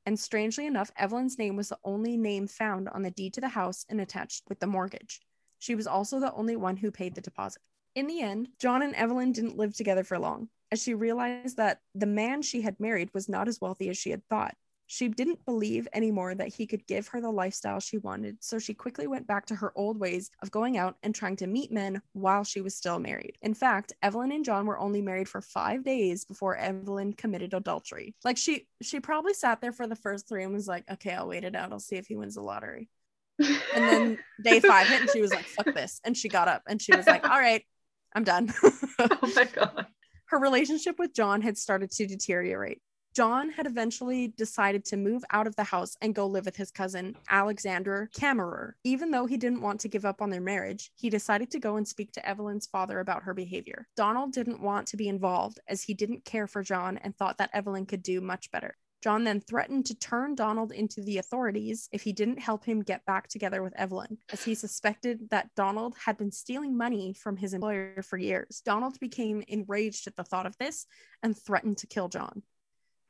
and 0.04 0.18
strangely 0.18 0.66
enough, 0.66 0.90
Evelyn's 0.96 1.38
name 1.38 1.56
was 1.56 1.68
the 1.68 1.78
only 1.84 2.16
name 2.16 2.48
found 2.48 2.88
on 2.88 3.02
the 3.02 3.10
deed 3.10 3.34
to 3.34 3.40
the 3.40 3.48
house 3.48 3.86
and 3.88 4.00
attached 4.00 4.42
with 4.48 4.58
the 4.58 4.66
mortgage. 4.66 5.20
She 5.58 5.74
was 5.74 5.86
also 5.86 6.18
the 6.18 6.32
only 6.32 6.56
one 6.56 6.76
who 6.76 6.90
paid 6.90 7.14
the 7.14 7.20
deposit. 7.20 7.62
In 7.94 8.06
the 8.06 8.22
end, 8.22 8.48
John 8.58 8.82
and 8.82 8.94
Evelyn 8.94 9.32
didn't 9.32 9.58
live 9.58 9.76
together 9.76 10.04
for 10.04 10.18
long, 10.18 10.48
as 10.70 10.82
she 10.82 10.94
realized 10.94 11.58
that 11.58 11.80
the 11.94 12.06
man 12.06 12.40
she 12.42 12.62
had 12.62 12.80
married 12.80 13.10
was 13.12 13.28
not 13.28 13.48
as 13.48 13.60
wealthy 13.60 13.88
as 13.90 13.98
she 13.98 14.10
had 14.10 14.26
thought. 14.28 14.54
She 14.86 15.08
didn't 15.08 15.46
believe 15.46 15.88
anymore 15.94 16.34
that 16.34 16.54
he 16.54 16.66
could 16.66 16.86
give 16.86 17.08
her 17.08 17.20
the 17.20 17.30
lifestyle 17.30 17.80
she 17.80 17.96
wanted, 17.96 18.44
so 18.44 18.58
she 18.58 18.74
quickly 18.74 19.06
went 19.06 19.26
back 19.26 19.46
to 19.46 19.54
her 19.54 19.72
old 19.74 19.98
ways 19.98 20.30
of 20.42 20.50
going 20.50 20.76
out 20.76 20.96
and 21.02 21.14
trying 21.14 21.36
to 21.36 21.46
meet 21.46 21.72
men 21.72 22.02
while 22.12 22.44
she 22.44 22.60
was 22.60 22.74
still 22.74 22.98
married. 22.98 23.38
In 23.40 23.54
fact, 23.54 23.94
Evelyn 24.02 24.32
and 24.32 24.44
John 24.44 24.66
were 24.66 24.78
only 24.78 25.00
married 25.00 25.30
for 25.30 25.40
5 25.40 25.82
days 25.82 26.26
before 26.26 26.56
Evelyn 26.56 27.14
committed 27.14 27.54
adultery. 27.54 28.14
Like 28.22 28.36
she 28.36 28.66
she 28.82 29.00
probably 29.00 29.32
sat 29.32 29.62
there 29.62 29.72
for 29.72 29.86
the 29.86 29.96
first 29.96 30.28
3 30.28 30.44
and 30.44 30.52
was 30.52 30.68
like, 30.68 30.84
"Okay, 30.90 31.12
I'll 31.12 31.28
wait 31.28 31.44
it 31.44 31.56
out. 31.56 31.72
I'll 31.72 31.80
see 31.80 31.96
if 31.96 32.06
he 32.06 32.16
wins 32.16 32.34
the 32.34 32.42
lottery." 32.42 32.90
And 33.38 33.58
then 33.74 34.18
day 34.44 34.60
5 34.60 34.88
hit 34.88 35.00
and 35.00 35.10
she 35.10 35.22
was 35.22 35.32
like, 35.32 35.46
"Fuck 35.46 35.74
this." 35.74 36.00
And 36.04 36.14
she 36.14 36.28
got 36.28 36.48
up 36.48 36.64
and 36.68 36.82
she 36.82 36.94
was 36.94 37.06
like, 37.06 37.24
"All 37.24 37.38
right, 37.38 37.64
I'm 38.14 38.24
done." 38.24 38.52
oh 38.98 39.32
my 39.34 39.44
god. 39.44 39.86
her 40.26 40.38
relationship 40.38 40.98
with 40.98 41.14
John 41.14 41.42
had 41.42 41.58
started 41.58 41.90
to 41.92 42.06
deteriorate. 42.06 42.80
John 43.14 43.50
had 43.50 43.66
eventually 43.66 44.28
decided 44.28 44.86
to 44.86 44.96
move 44.96 45.22
out 45.30 45.46
of 45.46 45.54
the 45.56 45.64
house 45.64 45.96
and 46.00 46.14
go 46.14 46.26
live 46.26 46.46
with 46.46 46.56
his 46.56 46.70
cousin, 46.70 47.14
Alexander 47.28 48.08
Kammerer. 48.16 48.72
Even 48.84 49.10
though 49.10 49.26
he 49.26 49.36
didn't 49.36 49.60
want 49.60 49.80
to 49.80 49.88
give 49.88 50.06
up 50.06 50.22
on 50.22 50.30
their 50.30 50.40
marriage, 50.40 50.90
he 50.94 51.10
decided 51.10 51.50
to 51.50 51.58
go 51.58 51.76
and 51.76 51.86
speak 51.86 52.12
to 52.12 52.26
Evelyn's 52.26 52.66
father 52.66 53.00
about 53.00 53.24
her 53.24 53.34
behavior. 53.34 53.86
Donald 53.96 54.32
didn't 54.32 54.62
want 54.62 54.86
to 54.88 54.96
be 54.96 55.08
involved 55.08 55.60
as 55.68 55.82
he 55.82 55.92
didn't 55.92 56.24
care 56.24 56.46
for 56.46 56.62
John 56.62 56.96
and 56.98 57.14
thought 57.14 57.36
that 57.36 57.50
Evelyn 57.52 57.84
could 57.84 58.02
do 58.02 58.22
much 58.22 58.50
better. 58.50 58.76
John 59.02 59.24
then 59.24 59.40
threatened 59.40 59.86
to 59.86 59.96
turn 59.96 60.36
Donald 60.36 60.70
into 60.70 61.02
the 61.02 61.18
authorities 61.18 61.88
if 61.90 62.02
he 62.02 62.12
didn't 62.12 62.38
help 62.38 62.64
him 62.64 62.82
get 62.82 63.04
back 63.04 63.26
together 63.28 63.60
with 63.60 63.74
Evelyn, 63.76 64.16
as 64.30 64.44
he 64.44 64.54
suspected 64.54 65.28
that 65.30 65.50
Donald 65.56 65.96
had 66.04 66.16
been 66.16 66.30
stealing 66.30 66.76
money 66.76 67.12
from 67.12 67.36
his 67.36 67.52
employer 67.52 68.00
for 68.02 68.16
years. 68.16 68.62
Donald 68.64 69.00
became 69.00 69.42
enraged 69.48 70.06
at 70.06 70.14
the 70.14 70.22
thought 70.22 70.46
of 70.46 70.56
this 70.58 70.86
and 71.22 71.36
threatened 71.36 71.78
to 71.78 71.88
kill 71.88 72.08
John. 72.08 72.42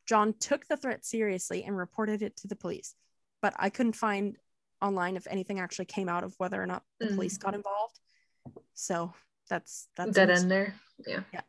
John 0.06 0.32
took 0.32 0.66
the 0.66 0.78
threat 0.78 1.04
seriously 1.04 1.62
and 1.62 1.76
reported 1.76 2.22
it 2.22 2.36
to 2.38 2.48
the 2.48 2.56
police, 2.56 2.94
but 3.42 3.52
I 3.58 3.68
couldn't 3.68 3.92
find 3.92 4.38
online 4.80 5.16
if 5.16 5.26
anything 5.28 5.60
actually 5.60 5.84
came 5.84 6.08
out 6.08 6.24
of 6.24 6.34
whether 6.38 6.60
or 6.60 6.66
not 6.66 6.84
the 7.00 7.06
Mhm. 7.08 7.14
police 7.16 7.36
got 7.36 7.54
involved. 7.54 8.00
So 8.72 9.12
that's 9.48 9.88
that's 9.94 10.12
Dead 10.12 10.30
end 10.30 10.50
there. 10.50 10.74
Yeah. 11.06 11.22
Yeah. 11.32 11.42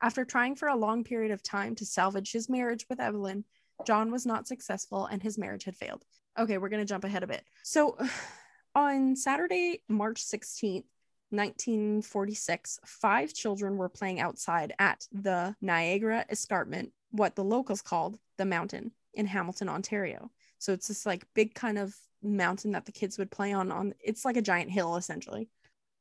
after 0.00 0.24
trying 0.24 0.54
for 0.56 0.68
a 0.68 0.76
long 0.76 1.02
period 1.04 1.30
of 1.32 1.42
time 1.42 1.74
to 1.76 1.84
salvage 1.86 2.32
his 2.32 2.48
marriage 2.48 2.86
with 2.88 3.00
Evelyn, 3.00 3.44
John 3.86 4.10
was 4.10 4.26
not 4.26 4.46
successful 4.46 5.06
and 5.06 5.22
his 5.22 5.38
marriage 5.38 5.64
had 5.64 5.76
failed. 5.76 6.04
Okay, 6.38 6.58
we're 6.58 6.68
going 6.68 6.82
to 6.82 6.88
jump 6.88 7.04
ahead 7.04 7.22
a 7.22 7.26
bit. 7.26 7.42
So, 7.62 7.96
on 8.74 9.16
Saturday, 9.16 9.82
March 9.88 10.22
16th, 10.24 10.84
1946, 11.30 12.80
five 12.86 13.34
children 13.34 13.76
were 13.76 13.88
playing 13.88 14.20
outside 14.20 14.72
at 14.78 15.06
the 15.12 15.54
Niagara 15.60 16.24
Escarpment, 16.30 16.92
what 17.10 17.36
the 17.36 17.44
locals 17.44 17.82
called 17.82 18.18
the 18.36 18.44
mountain 18.44 18.92
in 19.14 19.26
Hamilton, 19.26 19.68
Ontario. 19.68 20.30
So, 20.58 20.72
it's 20.72 20.88
this 20.88 21.04
like 21.04 21.26
big 21.34 21.54
kind 21.54 21.78
of 21.78 21.94
mountain 22.22 22.72
that 22.72 22.86
the 22.86 22.92
kids 22.92 23.18
would 23.18 23.30
play 23.30 23.52
on 23.52 23.70
on 23.70 23.94
it's 24.00 24.24
like 24.24 24.36
a 24.36 24.42
giant 24.42 24.70
hill 24.70 24.96
essentially. 24.96 25.48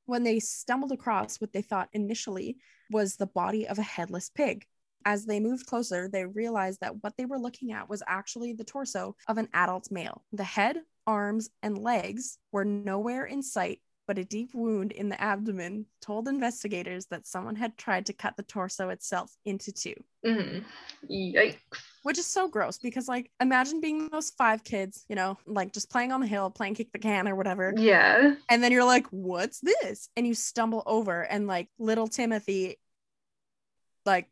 When 0.06 0.24
they 0.24 0.40
stumbled 0.40 0.92
across 0.92 1.42
what 1.42 1.52
they 1.52 1.62
thought 1.62 1.90
initially 1.92 2.58
was 2.90 3.16
the 3.16 3.28
body 3.28 3.68
of 3.68 3.78
a 3.78 3.84
headless 3.84 4.30
pig. 4.30 4.66
As 5.06 5.26
they 5.26 5.40
moved 5.40 5.66
closer, 5.66 6.10
they 6.10 6.26
realized 6.26 6.82
that 6.82 7.04
what 7.04 7.14
they 7.18 7.26
were 7.26 7.40
looking 7.40 7.72
at 7.72 7.90
was 7.90 8.04
actually 8.08 8.54
the 8.54 8.64
torso 8.64 9.16
of 9.28 9.38
an 9.38 9.48
adult 9.54 9.90
male. 9.92 10.24
The 10.34 10.44
head, 10.44 10.82
arms, 11.06 11.50
and 11.64 11.78
legs 11.78 12.38
were 12.52 12.66
nowhere 12.66 13.26
in 13.26 13.42
sight, 13.42 13.82
but 14.06 14.18
a 14.18 14.26
deep 14.26 14.54
wound 14.54 14.92
in 14.92 15.10
the 15.10 15.22
abdomen 15.22 15.86
told 16.02 16.28
investigators 16.28 17.06
that 17.08 17.26
someone 17.26 17.56
had 17.56 17.78
tried 17.78 18.06
to 18.08 18.14
cut 18.14 18.36
the 18.38 18.44
torso 18.44 18.90
itself 18.90 19.34
into 19.46 19.72
two. 19.72 19.96
Mhm. 20.26 20.66
Yikes. 21.10 21.58
Which 22.04 22.18
is 22.18 22.26
so 22.26 22.48
gross 22.48 22.78
because, 22.78 23.08
like, 23.08 23.32
imagine 23.40 23.80
being 23.80 24.10
those 24.10 24.32
five 24.32 24.64
kids, 24.64 25.06
you 25.08 25.16
know, 25.16 25.38
like 25.46 25.74
just 25.74 25.90
playing 25.90 26.12
on 26.12 26.22
the 26.22 26.28
hill, 26.28 26.50
playing 26.50 26.76
kick 26.76 26.92
the 26.92 27.00
can 27.00 27.28
or 27.28 27.36
whatever. 27.36 27.74
Yeah. 27.78 28.36
And 28.50 28.64
then 28.64 28.72
you're 28.72 28.86
like, 28.86 29.08
what's 29.08 29.60
this? 29.60 30.10
And 30.18 30.28
you 30.28 30.34
stumble 30.34 30.84
over, 30.86 31.22
and 31.22 31.48
like 31.48 31.70
little 31.78 32.08
Timothy, 32.08 32.80
like, 34.06 34.30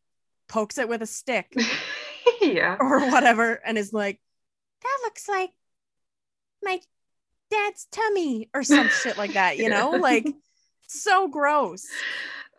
pokes 0.48 0.78
it 0.78 0.90
with 0.90 1.02
a 1.02 1.08
stick 1.08 1.56
yeah. 2.42 2.78
or 2.80 3.10
whatever 3.12 3.54
and 3.66 3.78
is 3.78 3.94
like, 3.94 4.20
that 4.82 5.00
looks 5.04 5.28
like 5.28 5.52
my 6.64 6.80
dad's 7.52 7.86
tummy 7.92 8.50
or 8.54 8.64
some 8.64 8.90
shit 8.90 9.18
like 9.18 9.34
that, 9.34 9.58
you 9.58 9.70
know? 9.70 9.92
Like, 9.92 10.28
so 10.88 11.28
gross. 11.28 11.86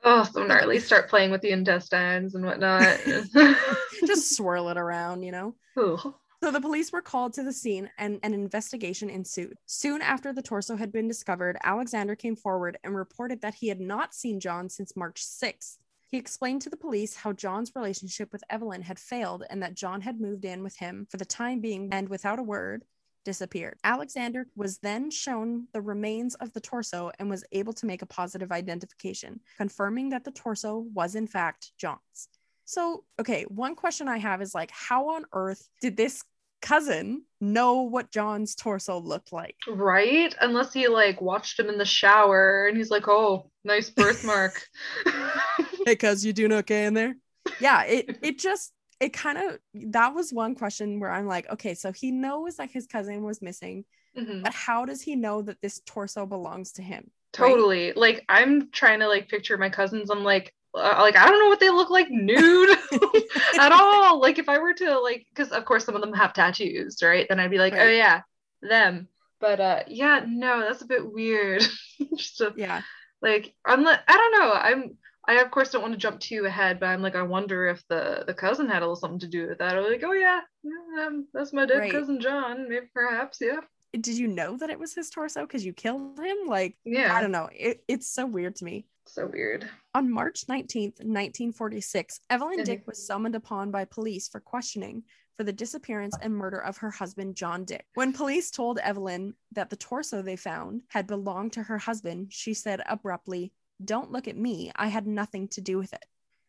Oh, 0.05 0.25
so 0.25 0.47
gnarly. 0.47 0.79
Start 0.79 1.09
playing 1.09 1.31
with 1.31 1.41
the 1.41 1.51
intestines 1.51 2.35
and 2.35 2.45
whatnot. 2.45 2.99
Just 4.07 4.37
swirl 4.37 4.69
it 4.69 4.77
around, 4.77 5.23
you 5.23 5.33
know? 5.33 5.55
Ooh. 5.79 6.15
So 6.43 6.51
the 6.51 6.61
police 6.61 6.93
were 6.93 7.03
called 7.03 7.33
to 7.35 7.43
the 7.43 7.53
scene 7.53 7.91
and 7.99 8.21
an 8.23 8.35
investigation 8.35 9.09
ensued. 9.11 9.57
Soon 9.65 10.03
after 10.03 10.33
the 10.33 10.43
torso 10.43 10.77
had 10.77 10.93
been 10.93 11.09
discovered, 11.09 11.57
Alexander 11.63 12.15
came 12.15 12.37
forward 12.37 12.79
and 12.85 12.95
reported 12.95 13.41
that 13.41 13.55
he 13.55 13.69
had 13.69 13.81
not 13.81 14.15
seen 14.15 14.39
John 14.39 14.69
since 14.69 14.97
March 14.97 15.23
6th. 15.25 15.79
He 16.09 16.19
explained 16.19 16.63
to 16.63 16.71
the 16.71 16.77
police 16.77 17.17
how 17.17 17.33
John's 17.33 17.73
relationship 17.75 18.33
with 18.33 18.45
Evelyn 18.49 18.83
had 18.83 18.99
failed 18.99 19.45
and 19.51 19.63
that 19.63 19.75
John 19.75 20.01
had 20.01 20.21
moved 20.21 20.45
in 20.45 20.63
with 20.63 20.77
him 20.77 21.07
for 21.11 21.17
the 21.17 21.25
time 21.25 21.61
being 21.61 21.89
and 21.93 22.09
without 22.09 22.39
a 22.39 22.45
word 22.45 22.85
disappeared. 23.25 23.77
Alexander 23.83 24.47
was 24.55 24.79
then 24.79 25.11
shown 25.11 25.67
the 25.73 25.81
remains 25.81 26.37
of 26.37 26.53
the 26.53 26.61
torso 26.61 27.11
and 27.19 27.29
was 27.29 27.45
able 27.51 27.73
to 27.73 27.85
make 27.85 28.03
a 28.03 28.07
positive 28.07 28.53
identification, 28.53 29.41
confirming 29.57 30.11
that 30.11 30.23
the 30.23 30.31
torso 30.31 30.87
was 30.95 31.17
in 31.17 31.27
fact 31.27 31.73
John's. 31.77 32.29
So, 32.65 33.05
okay, 33.21 33.43
one 33.49 33.75
question 33.75 34.09
I 34.09 34.19
have 34.19 34.41
is 34.41 34.55
like, 34.55 34.71
how 34.71 35.11
on 35.11 35.25
earth 35.33 35.69
did 35.81 35.97
this 35.97 36.23
cousin 36.63 37.25
know 37.41 37.83
what 37.83 38.11
John's 38.11 38.55
torso 38.55 38.99
looked 38.99 39.33
like? 39.33 39.57
Right? 39.69 40.35
Unless 40.41 40.73
he 40.73 40.87
like 40.89 41.21
watched 41.21 41.59
him 41.59 41.69
in 41.69 41.79
the 41.79 41.85
shower 41.85 42.67
and 42.67 42.77
he's 42.77 42.91
like, 42.91 43.09
oh, 43.09 43.51
nice 43.65 43.91
birthmark. 43.91 44.63
Hey, 45.87 45.95
cuz 45.95 46.25
you 46.25 46.33
doing 46.33 46.53
okay 46.53 46.85
in 46.87 46.95
there? 46.95 47.17
Yeah, 47.61 47.85
it 47.85 48.19
it 48.21 48.39
just 48.41 48.73
it 48.99 49.13
kind 49.13 49.39
of 49.39 49.59
that 49.93 50.15
was 50.15 50.33
one 50.33 50.57
question 50.57 50.99
where 50.99 51.13
I'm 51.13 51.29
like, 51.29 51.49
okay, 51.49 51.75
so 51.75 51.93
he 51.93 52.11
knows 52.11 52.57
that 52.57 52.71
his 52.73 52.89
cousin 52.89 53.23
was 53.23 53.41
missing, 53.41 53.85
Mhm. 54.19 54.43
but 54.43 54.53
how 54.53 54.85
does 54.85 55.01
he 55.01 55.15
know 55.15 55.43
that 55.43 55.61
this 55.61 55.81
torso 55.87 56.27
belongs 56.27 56.73
to 56.73 56.83
him? 56.83 57.13
Totally. 57.33 57.93
Like 57.93 58.25
I'm 58.29 58.71
trying 58.73 59.01
to 59.01 59.09
like 59.09 59.29
picture 59.29 59.57
my 59.59 59.69
cousins. 59.71 60.11
I'm 60.11 60.25
like, 60.25 60.53
uh, 60.75 60.97
like 61.01 61.17
I 61.17 61.27
don't 61.29 61.39
know 61.39 61.49
what 61.49 61.61
they 61.61 61.71
look 61.71 61.91
like 61.91 62.09
nude 62.11 62.71
at 63.59 63.73
all. 63.73 64.21
Like 64.21 64.39
if 64.39 64.49
I 64.49 64.59
were 64.59 64.75
to 64.75 64.99
like, 64.99 65.27
because 65.31 65.53
of 65.53 65.65
course 65.67 65.85
some 65.85 65.95
of 65.95 66.01
them 66.01 66.15
have 66.15 66.33
tattoos, 66.33 66.99
right? 67.03 67.27
Then 67.29 67.39
I'd 67.39 67.51
be 67.51 67.59
like, 67.59 67.75
oh 67.77 67.87
yeah, 67.89 68.23
them. 68.63 69.09
But 69.39 69.61
uh, 69.61 69.83
yeah, 69.87 70.25
no, 70.27 70.61
that's 70.61 70.83
a 70.83 70.87
bit 70.87 71.07
weird. 71.13 71.63
Just 72.17 72.39
to, 72.39 72.55
Yeah. 72.57 72.83
like 73.21 73.55
unless 73.67 74.01
I 74.09 74.17
don't 74.17 74.33
know. 74.41 74.53
I'm 74.53 74.97
I 75.29 75.35
of 75.41 75.51
course 75.51 75.71
don't 75.71 75.83
want 75.83 75.95
to 75.95 75.99
jump 75.99 76.21
too 76.21 76.45
ahead, 76.45 76.79
but 76.81 76.87
I'm 76.87 77.03
like 77.03 77.17
I 77.17 77.23
wonder 77.23 77.67
if 77.67 77.83
the 77.89 78.25
the 78.27 78.35
cousin 78.35 78.69
had 78.69 78.79
a 78.79 78.87
little 78.87 78.97
something 78.97 79.19
to 79.21 79.27
do 79.29 79.49
with 79.49 79.59
that. 79.59 79.75
I 79.75 79.79
Or 79.79 79.89
like, 79.91 80.03
oh 80.05 80.13
yeah, 80.13 80.41
yeah, 80.63 81.07
um, 81.07 81.27
that's 81.35 81.53
my 81.53 81.67
dead 81.67 81.79
Right. 81.79 81.93
cousin 81.93 82.21
John. 82.21 82.69
Maybe 82.69 82.87
perhaps, 82.95 83.39
yeah, 83.41 83.61
Did 83.93 84.19
you 84.19 84.29
know 84.29 84.57
that 84.59 84.71
it 84.71 84.79
was 84.79 84.95
his 84.95 85.11
torso 85.11 85.43
because 85.43 85.65
you 85.65 85.73
killed 85.73 86.19
him? 86.19 86.37
Like, 86.47 86.77
yeah, 86.85 87.15
I 87.15 87.21
don't 87.21 87.33
know. 87.33 87.49
It, 87.53 87.83
it's 87.89 88.09
so 88.09 88.27
weird 88.27 88.57
to 88.57 88.65
me. 88.65 88.87
So 89.09 89.27
weird. 89.33 89.69
On 89.95 90.11
March 90.11 90.47
19th, 90.49 90.99
1946, 91.01 92.21
Evelyn. 92.29 92.65
Dick 92.65 92.87
was 92.87 93.07
summoned 93.07 93.35
upon 93.37 93.71
by 93.71 93.85
police 93.85 94.29
for 94.29 94.41
questioning 94.41 95.05
for 95.37 95.45
the 95.45 95.53
disappearance 95.53 96.17
and 96.21 96.35
murder 96.35 96.59
of 96.59 96.79
her 96.79 96.91
husband, 96.91 97.37
John 97.37 97.65
Dick. 97.65 97.85
When 97.95 98.13
police 98.13 98.51
told 98.51 98.79
Evelyn 98.79 99.35
that 99.53 99.71
the 99.71 99.77
torso 99.77 100.23
they 100.23 100.37
found 100.37 100.83
had 100.89 101.07
belonged 101.07 101.53
to 101.53 101.63
her 101.63 101.79
husband, 101.79 102.33
she 102.33 102.55
said 102.55 102.81
abruptly, 102.87 103.53
Don't 103.85 104.13
look 104.13 104.29
at 104.29 104.37
me. 104.37 104.73
I 104.77 104.89
had 104.89 105.07
nothing 105.07 105.49
to 105.49 105.61
do 105.61 105.79
with 105.79 105.93
it. 105.93 106.05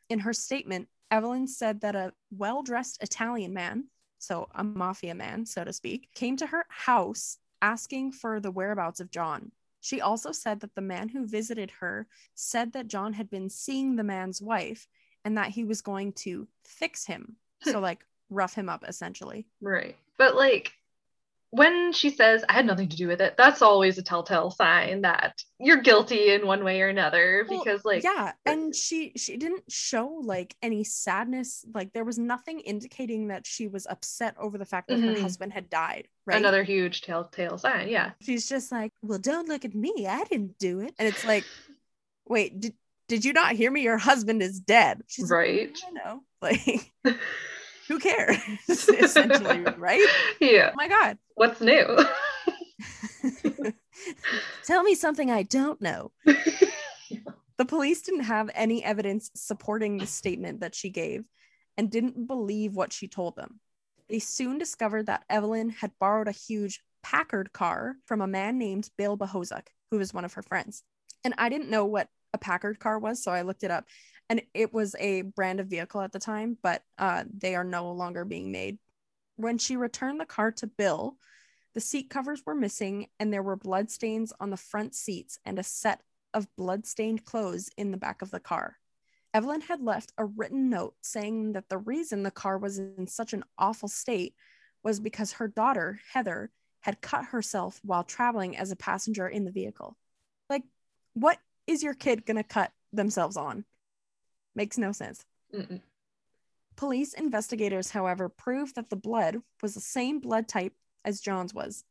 In 0.09 0.19
her 0.19 0.33
statement, 0.33 0.87
Evelyn 1.11 1.47
said 1.47 1.81
that 1.81 1.95
a 1.95 2.13
well 2.31 2.63
dressed 2.63 3.01
Italian 3.01 3.53
man, 3.53 3.85
so 4.17 4.47
a 4.55 4.63
mafia 4.63 5.15
man, 5.15 5.45
so 5.45 5.63
to 5.63 5.73
speak, 5.73 6.09
came 6.13 6.37
to 6.37 6.47
her 6.47 6.65
house 6.69 7.37
asking 7.61 8.11
for 8.11 8.39
the 8.39 8.51
whereabouts 8.51 8.99
of 8.99 9.11
John. 9.11 9.51
She 9.81 10.01
also 10.01 10.31
said 10.31 10.59
that 10.61 10.75
the 10.75 10.81
man 10.81 11.09
who 11.09 11.27
visited 11.27 11.71
her 11.79 12.07
said 12.35 12.73
that 12.73 12.87
John 12.87 13.13
had 13.13 13.29
been 13.29 13.49
seeing 13.49 13.95
the 13.95 14.03
man's 14.03 14.41
wife 14.41 14.87
and 15.23 15.37
that 15.37 15.49
he 15.49 15.63
was 15.63 15.81
going 15.81 16.13
to 16.13 16.47
fix 16.65 17.05
him. 17.05 17.37
So, 17.61 17.79
like, 17.81 18.05
rough 18.29 18.53
him 18.53 18.69
up 18.69 18.83
essentially. 18.87 19.45
Right. 19.61 19.95
But 20.17 20.35
like 20.35 20.73
when 21.51 21.93
she 21.93 22.09
says 22.09 22.43
I 22.49 22.53
had 22.53 22.65
nothing 22.65 22.89
to 22.89 22.97
do 22.97 23.07
with 23.07 23.21
it, 23.21 23.35
that's 23.37 23.61
always 23.61 23.97
a 23.97 24.03
telltale 24.03 24.51
sign 24.51 25.01
that 25.01 25.41
you're 25.59 25.81
guilty 25.81 26.33
in 26.33 26.45
one 26.45 26.63
way 26.63 26.81
or 26.81 26.89
another 26.89 27.45
Well, 27.49 27.63
because 27.63 27.85
like 27.85 28.03
yeah, 28.03 28.33
and 28.45 28.75
she 28.75 29.13
she 29.15 29.37
didn't 29.37 29.63
show 29.71 30.19
like 30.23 30.55
any 30.61 30.83
sadness. 30.83 31.65
Like 31.73 31.93
there 31.93 32.03
was 32.03 32.17
nothing 32.19 32.59
indicating 32.59 33.29
that 33.29 33.45
she 33.47 33.67
was 33.67 33.87
upset 33.89 34.35
over 34.37 34.57
the 34.57 34.65
fact 34.65 34.89
that 34.89 34.99
Mhm. 34.99 35.15
her 35.15 35.21
husband 35.21 35.53
had 35.53 35.69
died. 35.69 36.07
Right. 36.25 36.37
another 36.37 36.63
huge 36.63 37.01
telltale 37.03 37.57
sign. 37.57 37.87
Yeah. 37.87 38.11
She's 38.21 38.49
just 38.49 38.69
like, 38.69 38.91
well, 39.01 39.17
don't 39.19 39.47
look 39.47 39.63
at 39.63 39.73
me. 39.73 40.05
I 40.07 40.25
didn't 40.25 40.57
do 40.59 40.81
it. 40.81 40.93
And 40.99 41.07
it's 41.07 41.23
like, 41.25 41.45
wait, 42.27 42.59
did 42.59 42.73
did 43.07 43.23
you 43.23 43.31
not 43.31 43.53
hear 43.55 43.71
me? 43.71 43.83
Your 43.83 43.97
husband 43.97 44.41
is 44.43 44.59
dead. 44.59 45.01
She's 45.07 45.31
like, 45.31 45.37
Right. 45.37 45.79
I 45.87 45.91
know. 45.91 46.23
Like, 46.41 46.91
who 47.87 47.99
cares? 47.99 48.37
Essentially, 48.69 49.63
right? 49.77 50.05
Yeah. 50.39 50.71
Oh 50.71 50.75
my 50.75 50.87
god. 50.87 51.17
What's 51.35 51.61
new? 51.61 51.97
Tell 54.63 54.83
me 54.83 54.95
something 54.95 55.31
I 55.31 55.43
don't 55.43 55.81
know. 55.81 56.11
The 57.57 57.65
police 57.65 58.03
didn't 58.03 58.25
have 58.25 58.51
any 58.53 58.83
evidence 58.83 59.31
supporting 59.33 59.97
the 59.97 60.05
statement 60.05 60.59
that 60.59 60.75
she 60.75 60.89
gave 60.89 61.23
and 61.75 61.89
didn't 61.89 62.27
believe 62.27 62.75
what 62.75 62.93
she 62.93 63.07
told 63.07 63.35
them. 63.35 63.59
They 64.09 64.19
soon 64.19 64.57
discovered 64.57 65.07
that 65.07 65.23
Evelyn 65.29 65.69
had 65.69 65.91
borrowed 65.99 66.27
a 66.27 66.31
huge 66.31 66.81
Packard 67.03 67.51
car 67.53 67.95
from 68.05 68.21
a 68.21 68.27
man 68.27 68.57
named 68.57 68.89
Bill 68.97 69.17
Bohozuk, 69.17 69.67
who 69.89 69.97
was 69.97 70.13
one 70.13 70.25
of 70.25 70.33
her 70.33 70.43
friends. 70.43 70.83
And 71.23 71.33
I 71.37 71.49
didn't 71.49 71.69
know 71.69 71.85
what 71.85 72.09
a 72.33 72.37
Packard 72.37 72.79
car 72.79 72.99
was, 72.99 73.23
so 73.23 73.31
I 73.31 73.41
looked 73.41 73.63
it 73.63 73.71
up. 73.71 73.85
And 74.29 74.41
it 74.53 74.73
was 74.73 74.95
a 74.99 75.21
brand 75.21 75.59
of 75.59 75.67
vehicle 75.67 76.01
at 76.01 76.11
the 76.11 76.19
time, 76.19 76.57
but 76.61 76.83
uh, 76.97 77.23
they 77.33 77.55
are 77.55 77.63
no 77.63 77.91
longer 77.91 78.25
being 78.25 78.51
made. 78.51 78.77
When 79.37 79.57
she 79.57 79.77
returned 79.77 80.19
the 80.19 80.25
car 80.25 80.51
to 80.53 80.67
Bill, 80.67 81.17
the 81.73 81.79
seat 81.79 82.09
covers 82.09 82.41
were 82.45 82.55
missing, 82.55 83.07
and 83.19 83.31
there 83.31 83.43
were 83.43 83.55
blood 83.55 83.89
stains 83.91 84.33
on 84.39 84.49
the 84.49 84.57
front 84.57 84.95
seats 84.95 85.39
and 85.45 85.59
a 85.59 85.63
set 85.63 86.01
of 86.33 86.53
blood-stained 86.55 87.23
clothes 87.23 87.69
in 87.77 87.91
the 87.91 87.97
back 87.97 88.21
of 88.21 88.31
the 88.31 88.39
car. 88.39 88.77
Evelyn 89.33 89.61
had 89.61 89.81
left 89.81 90.11
a 90.17 90.25
written 90.25 90.69
note 90.69 90.95
saying 91.01 91.53
that 91.53 91.69
the 91.69 91.77
reason 91.77 92.23
the 92.23 92.31
car 92.31 92.57
was 92.57 92.79
in 92.79 93.07
such 93.07 93.33
an 93.33 93.43
awful 93.57 93.87
state 93.87 94.33
was 94.83 94.99
because 94.99 95.33
her 95.33 95.47
daughter, 95.47 95.99
Heather, 96.11 96.51
had 96.81 97.01
cut 97.01 97.25
herself 97.25 97.79
while 97.83 98.03
traveling 98.03 98.57
as 98.57 98.71
a 98.71 98.75
passenger 98.75 99.27
in 99.27 99.45
the 99.45 99.51
vehicle. 99.51 99.97
Like, 100.49 100.63
what 101.13 101.39
is 101.65 101.83
your 101.83 101.93
kid 101.93 102.25
to 102.25 102.43
cut 102.43 102.71
themselves 102.93 103.37
on? 103.37 103.65
Makes 104.57 104.79
no 104.79 104.91
sense. 104.91 105.23
Mm-mm. 105.53 105.81
Police 106.75 107.13
investigators, 107.13 107.91
however, 107.91 108.27
proved 108.27 108.73
that 108.73 108.89
the 108.89 108.95
blood 108.95 109.37
was 109.61 109.75
the 109.75 109.79
same 109.79 110.19
blood 110.19 110.47
type 110.47 110.73
as 111.05 111.21
John's 111.21 111.53
was. 111.53 111.83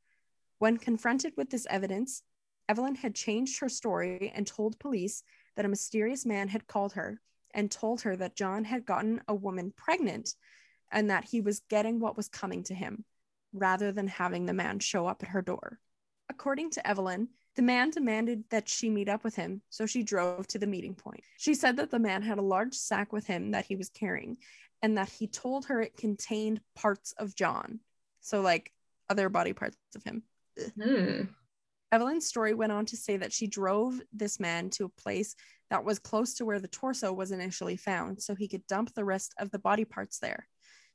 When 0.58 0.76
confronted 0.76 1.34
with 1.36 1.50
this 1.50 1.68
evidence, 1.70 2.24
Evelyn 2.68 2.96
had 2.96 3.14
changed 3.14 3.60
her 3.60 3.68
story 3.68 4.32
and 4.34 4.44
told 4.48 4.80
police 4.80 5.22
that 5.54 5.64
a 5.64 5.68
mysterious 5.68 6.26
man 6.26 6.48
had 6.48 6.66
called 6.66 6.94
her 6.94 7.20
and 7.54 7.70
told 7.70 8.00
her 8.00 8.16
that 8.16 8.34
John 8.34 8.64
had 8.64 8.84
gotten 8.84 9.20
a 9.28 9.34
woman 9.34 9.72
pregnant 9.76 10.34
and 10.90 11.08
that 11.08 11.24
he 11.24 11.40
was 11.40 11.62
getting 11.68 12.00
what 12.00 12.16
was 12.16 12.26
coming 12.26 12.64
to 12.64 12.74
him 12.74 13.04
rather 13.52 13.92
than 13.92 14.08
having 14.08 14.46
the 14.46 14.52
man 14.52 14.80
show 14.80 15.06
up 15.06 15.22
at 15.22 15.28
her 15.28 15.40
door. 15.40 15.78
According 16.28 16.70
to 16.70 16.84
Evelyn, 16.84 17.28
the 17.56 17.62
man 17.62 17.90
demanded 17.90 18.44
that 18.50 18.68
she 18.68 18.90
meet 18.90 19.08
up 19.08 19.24
with 19.24 19.34
him, 19.34 19.62
so 19.70 19.86
she 19.86 20.02
drove 20.02 20.46
to 20.48 20.58
the 20.58 20.66
meeting 20.66 20.94
point. 20.94 21.22
She 21.38 21.54
said 21.54 21.76
that 21.78 21.90
the 21.90 21.98
man 21.98 22.22
had 22.22 22.38
a 22.38 22.42
large 22.42 22.74
sack 22.74 23.12
with 23.12 23.26
him 23.26 23.50
that 23.52 23.64
he 23.64 23.76
was 23.76 23.88
carrying 23.88 24.36
and 24.82 24.98
that 24.98 25.08
he 25.08 25.26
told 25.26 25.66
her 25.66 25.80
it 25.80 25.96
contained 25.96 26.60
parts 26.74 27.14
of 27.18 27.34
John. 27.34 27.80
So, 28.20 28.42
like 28.42 28.72
other 29.08 29.28
body 29.28 29.52
parts 29.52 29.76
of 29.94 30.02
him. 30.02 30.22
Hmm. 30.80 31.22
Evelyn's 31.92 32.26
story 32.26 32.52
went 32.52 32.72
on 32.72 32.84
to 32.86 32.96
say 32.96 33.16
that 33.16 33.32
she 33.32 33.46
drove 33.46 34.00
this 34.12 34.40
man 34.40 34.70
to 34.70 34.84
a 34.84 35.00
place 35.00 35.34
that 35.70 35.84
was 35.84 35.98
close 35.98 36.34
to 36.34 36.44
where 36.44 36.60
the 36.60 36.68
torso 36.68 37.12
was 37.12 37.30
initially 37.30 37.76
found 37.76 38.20
so 38.20 38.34
he 38.34 38.48
could 38.48 38.66
dump 38.66 38.92
the 38.92 39.04
rest 39.04 39.34
of 39.38 39.50
the 39.50 39.58
body 39.58 39.84
parts 39.84 40.18
there. 40.18 40.48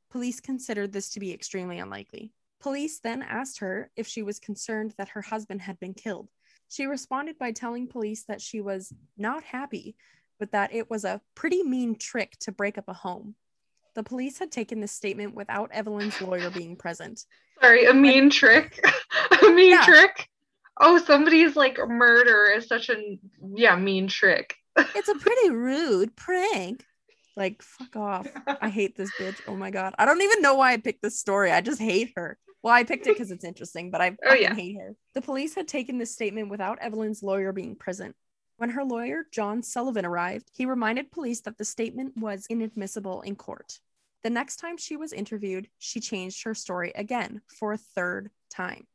Police 0.09 0.39
considered 0.41 0.91
this 0.91 1.09
to 1.11 1.19
be 1.19 1.33
extremely 1.33 1.79
unlikely. 1.79 2.33
Police 2.59 2.99
then 2.99 3.23
asked 3.23 3.59
her 3.59 3.89
if 3.95 4.07
she 4.07 4.21
was 4.21 4.39
concerned 4.39 4.93
that 4.97 5.09
her 5.09 5.21
husband 5.21 5.61
had 5.61 5.79
been 5.79 5.93
killed. 5.93 6.29
She 6.71 6.85
responded 6.85 7.37
by 7.37 7.51
telling 7.51 7.87
police 7.87 8.23
that 8.29 8.39
she 8.41 8.61
was 8.61 8.93
not 9.17 9.43
happy, 9.43 9.97
but 10.39 10.53
that 10.53 10.73
it 10.73 10.89
was 10.89 11.03
a 11.03 11.19
pretty 11.35 11.63
mean 11.63 11.95
trick 11.97 12.37
to 12.39 12.53
break 12.53 12.77
up 12.77 12.87
a 12.87 12.93
home. 12.93 13.35
The 13.93 14.03
police 14.03 14.39
had 14.39 14.53
taken 14.53 14.79
this 14.79 14.93
statement 14.93 15.35
without 15.35 15.69
Evelyn's 15.73 16.21
lawyer 16.21 16.49
being 16.49 16.77
present. 16.77 17.25
Sorry, 17.61 17.87
a 17.87 17.93
mean 17.93 18.29
trick. 18.29 18.81
a 19.43 19.49
mean 19.51 19.71
Yeah. 19.71 19.83
trick. 19.83 20.29
Oh, 20.79 20.97
somebody's 20.97 21.57
like 21.57 21.77
murder 21.89 22.45
is 22.55 22.67
such 22.67 22.89
a 22.89 23.19
yeah 23.53 23.75
mean 23.75 24.07
trick. 24.07 24.55
It's 24.95 25.09
a 25.09 25.15
pretty 25.15 25.49
rude 25.49 26.15
prank. 26.15 26.85
Like, 27.35 27.61
fuck 27.61 27.95
off. 27.97 28.27
I 28.61 28.69
hate 28.69 28.95
this 28.95 29.11
bitch. 29.19 29.41
Oh 29.45 29.57
my 29.57 29.71
god. 29.71 29.93
I 29.99 30.05
don't 30.05 30.21
even 30.21 30.41
know 30.41 30.55
why 30.55 30.71
I 30.71 30.77
picked 30.77 31.01
this 31.01 31.19
story. 31.19 31.51
I 31.51 31.59
just 31.59 31.81
hate 31.81 32.13
her. 32.15 32.37
Well, 32.63 32.73
I 32.73 32.83
picked 32.83 33.07
it 33.07 33.13
because 33.13 33.31
it's 33.31 33.43
interesting, 33.43 33.89
but 33.91 34.01
I 34.01 34.09
Oh, 34.25 34.29
fucking 34.29 34.41
yeah. 34.41 34.53
hate 34.53 34.77
her. 34.77 34.95
The 35.13 35.21
police 35.21 35.55
had 35.55 35.67
taken 35.67 35.97
this 35.97 36.13
statement 36.13 36.49
without 36.49 36.79
Evelyn's 36.79 37.23
lawyer 37.23 37.51
being 37.51 37.75
present. 37.75 38.15
When 38.57 38.69
her 38.71 38.83
lawyer, 38.83 39.25
John 39.31 39.63
Sullivan, 39.63 40.05
arrived, 40.05 40.51
he 40.53 40.65
reminded 40.67 41.11
police 41.11 41.41
that 41.41 41.57
the 41.57 41.65
statement 41.65 42.15
was 42.15 42.45
inadmissible 42.49 43.21
in 43.21 43.35
court. 43.35 43.79
The 44.23 44.29
next 44.29 44.57
time 44.57 44.77
she 44.77 44.95
was 44.95 45.13
interviewed, 45.13 45.67
she 45.79 45.99
changed 45.99 46.43
her 46.43 46.53
story 46.53 46.91
again 46.93 47.41
for 47.47 47.73
a 47.73 47.77
third 47.77 48.29
time. 48.51 48.85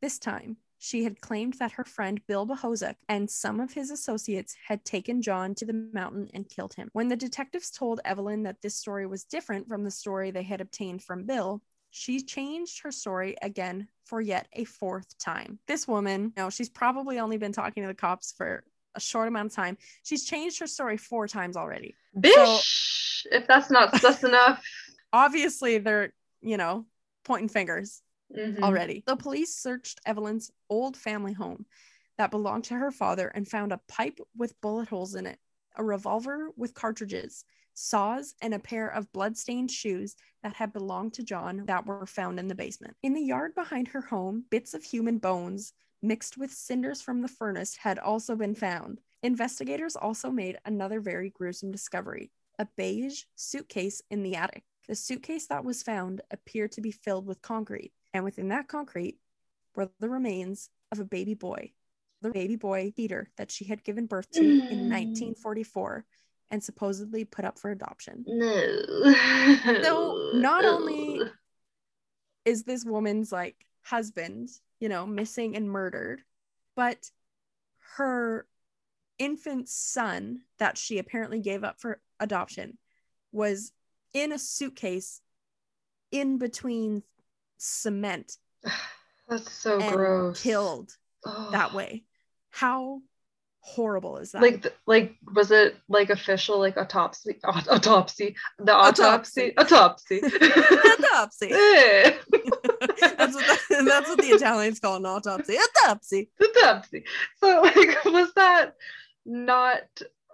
This 0.00 0.18
time, 0.18 0.56
she 0.78 1.04
had 1.04 1.20
claimed 1.20 1.54
that 1.54 1.72
her 1.72 1.84
friend 1.84 2.20
Bill 2.26 2.46
Bohozuk 2.46 2.96
and 3.08 3.30
some 3.30 3.60
of 3.60 3.72
his 3.74 3.90
associates 3.90 4.56
had 4.66 4.84
taken 4.84 5.20
John 5.22 5.54
to 5.56 5.66
the 5.66 5.72
mountain 5.92 6.28
and 6.32 6.48
killed 6.48 6.74
him. 6.74 6.88
When 6.92 7.08
the 7.08 7.16
detectives 7.16 7.70
told 7.70 8.00
Evelyn 8.04 8.42
that 8.44 8.62
this 8.62 8.74
story 8.76 9.06
was 9.06 9.24
different 9.24 9.68
from 9.68 9.84
the 9.84 9.90
story 9.90 10.30
they 10.30 10.42
had 10.42 10.60
obtained 10.62 11.02
from 11.02 11.24
Bill, 11.24 11.62
she 11.96 12.20
changed 12.20 12.82
her 12.82 12.90
story 12.90 13.36
again 13.40 13.86
for 14.04 14.20
yet 14.20 14.48
a 14.52 14.64
fourth 14.64 15.16
time. 15.18 15.60
This 15.68 15.86
woman, 15.86 16.32
no, 16.36 16.50
she's 16.50 16.68
probably 16.68 17.20
only 17.20 17.36
been 17.38 17.52
talking 17.52 17.84
to 17.84 17.86
the 17.86 17.94
cops 17.94 18.34
for 18.36 18.64
a 18.96 19.00
short 19.00 19.28
amount 19.28 19.52
of 19.52 19.54
time. 19.54 19.78
She's 20.02 20.24
changed 20.24 20.58
her 20.58 20.66
story 20.66 20.96
four 20.96 21.28
times 21.28 21.56
already. 21.56 21.94
Bish! 22.18 23.26
if 23.30 23.46
that's 23.46 23.70
not 23.70 23.96
sus 24.00 24.24
enough. 24.24 24.60
Obviously, 25.12 25.78
they're, 25.78 26.12
you 26.42 26.56
know, 26.56 26.84
pointing 27.24 27.48
fingers. 27.48 28.02
Mhm. 28.36 28.60
already. 28.60 29.04
The 29.06 29.14
police 29.14 29.54
searched 29.54 30.00
Evelyn's 30.04 30.50
old 30.68 30.96
family 30.96 31.32
home 31.32 31.64
that 32.18 32.32
belonged 32.32 32.64
to 32.64 32.74
her 32.74 32.90
father 32.90 33.28
and 33.28 33.46
found 33.46 33.70
a 33.70 33.80
pipe 33.86 34.18
with 34.36 34.60
bullet 34.60 34.88
holes 34.88 35.14
in 35.14 35.26
it, 35.26 35.38
a 35.76 35.84
revolver 35.84 36.48
with 36.56 36.74
cartridges, 36.74 37.44
saws, 37.74 38.34
and 38.40 38.54
a 38.54 38.58
pair 38.58 38.88
of 38.88 39.12
blood-stained 39.12 39.70
shoes 39.70 40.16
that 40.42 40.54
had 40.54 40.72
belonged 40.72 41.12
to 41.14 41.22
John 41.22 41.64
that 41.66 41.86
were 41.86 42.06
found 42.06 42.38
in 42.38 42.48
the 42.48 42.54
basement. 42.54 42.96
In 43.02 43.14
the 43.14 43.22
yard 43.22 43.54
behind 43.54 43.88
her 43.88 44.00
home, 44.00 44.44
bits 44.50 44.74
of 44.74 44.84
human 44.84 45.18
bones 45.18 45.72
mixed 46.02 46.36
with 46.36 46.52
cinders 46.52 47.02
from 47.02 47.22
the 47.22 47.28
furnace 47.28 47.76
had 47.76 47.98
also 47.98 48.36
been 48.36 48.54
found. 48.54 49.00
Investigators 49.22 49.96
also 49.96 50.30
made 50.30 50.58
another 50.64 51.00
very 51.00 51.30
gruesome 51.30 51.70
discovery 51.70 52.30
a 52.58 52.68
beige 52.76 53.24
suitcase 53.34 54.00
in 54.10 54.22
the 54.22 54.36
attic. 54.36 54.62
The 54.86 54.94
suitcase 54.94 55.46
that 55.48 55.64
was 55.64 55.82
found 55.82 56.20
appeared 56.30 56.72
to 56.72 56.80
be 56.80 56.92
filled 56.92 57.26
with 57.26 57.42
concrete, 57.42 57.92
and 58.12 58.22
within 58.22 58.48
that 58.48 58.68
concrete 58.68 59.18
were 59.74 59.90
the 59.98 60.08
remains 60.08 60.70
of 60.92 61.00
a 61.00 61.04
baby 61.04 61.34
boy, 61.34 61.72
the 62.20 62.30
baby 62.30 62.54
boy 62.54 62.92
Peter 62.94 63.30
that 63.36 63.50
she 63.50 63.64
had 63.64 63.82
given 63.82 64.06
birth 64.06 64.30
to 64.32 64.40
in 64.40 64.60
Mm. 64.60 64.90
1944 64.90 66.04
and 66.54 66.62
supposedly 66.62 67.24
put 67.24 67.44
up 67.44 67.58
for 67.58 67.72
adoption. 67.72 68.24
No. 68.28 69.12
So, 69.82 70.30
not 70.34 70.64
only- 70.64 71.20
Is 72.44 72.62
this 72.62 72.84
woman's 72.84 73.32
like 73.32 73.66
husband, 73.82 74.50
you 74.78 74.88
know, 74.88 75.04
missing 75.04 75.56
and 75.56 75.68
murdered, 75.68 76.22
but 76.76 77.10
her 77.96 78.46
infant 79.18 79.68
son 79.68 80.42
that 80.58 80.78
she 80.78 80.98
apparently 80.98 81.40
gave 81.40 81.64
up 81.64 81.80
for 81.80 82.00
adoption 82.20 82.78
was 83.32 83.72
in 84.12 84.30
a 84.30 84.38
suitcase 84.38 85.20
in 86.12 86.38
between 86.38 87.02
cement 87.58 88.38
That's 89.28 89.50
so 89.50 89.80
gross. 89.90 90.40
killed 90.40 90.96
Ugh. 91.24 91.50
that 91.50 91.74
way. 91.74 92.04
How 92.50 93.00
horrible 93.66 94.18
is 94.18 94.32
that? 94.32 94.42
Like, 94.42 94.66
like, 94.86 95.14
was 95.34 95.50
it 95.50 95.76
like 95.88 96.10
official, 96.10 96.58
like 96.58 96.76
autopsy, 96.76 97.38
aut- 97.44 97.68
autopsy, 97.70 98.36
the 98.58 98.74
Autopsy. 98.74 99.54
autopsy, 99.56 100.20
autopsy? 100.20 100.20
autopsy. 101.12 101.50
Eh, 101.52 102.12
that's 103.16 103.34
what 103.34 103.60
the, 103.70 103.82
that's 103.86 104.08
what 104.08 104.18
the 104.18 104.28
Italians 104.28 104.80
call 104.80 104.96
an 104.96 105.06
autopsy. 105.06 105.56
Autopsy. 105.56 106.30
autopsy. 106.42 107.04
So, 107.42 107.62
like, 107.62 108.04
was 108.04 108.32
that 108.34 108.74
not? 109.24 109.82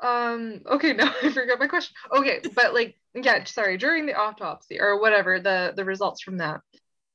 Um. 0.03 0.63
Okay, 0.67 0.93
now 0.95 1.13
I 1.23 1.31
forgot 1.31 1.59
my 1.61 1.67
question. 1.67 1.95
Okay, 2.17 2.41
but 2.55 2.73
like, 2.75 2.97
yeah, 3.15 3.45
sorry. 3.45 3.77
During 3.77 4.07
the 4.07 4.15
autopsy 4.15 4.81
or 4.81 4.99
whatever, 5.01 5.39
the 5.41 5.73
the 5.77 5.85
results 5.85 6.23
from 6.23 6.39
that, 6.39 6.63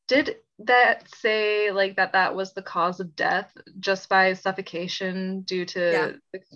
did 0.08 0.38
that 0.60 1.10
say 1.14 1.72
like 1.72 1.98
that 1.98 2.14
that 2.14 2.36
was 2.36 2.54
the 2.54 2.62
cause 2.62 3.00
of 3.00 3.16
death 3.16 3.52
just 3.80 4.08
by 4.08 4.34
suffocation 4.34 5.42
due 5.42 5.66
to 5.66 5.92
Yeah. 5.92 6.12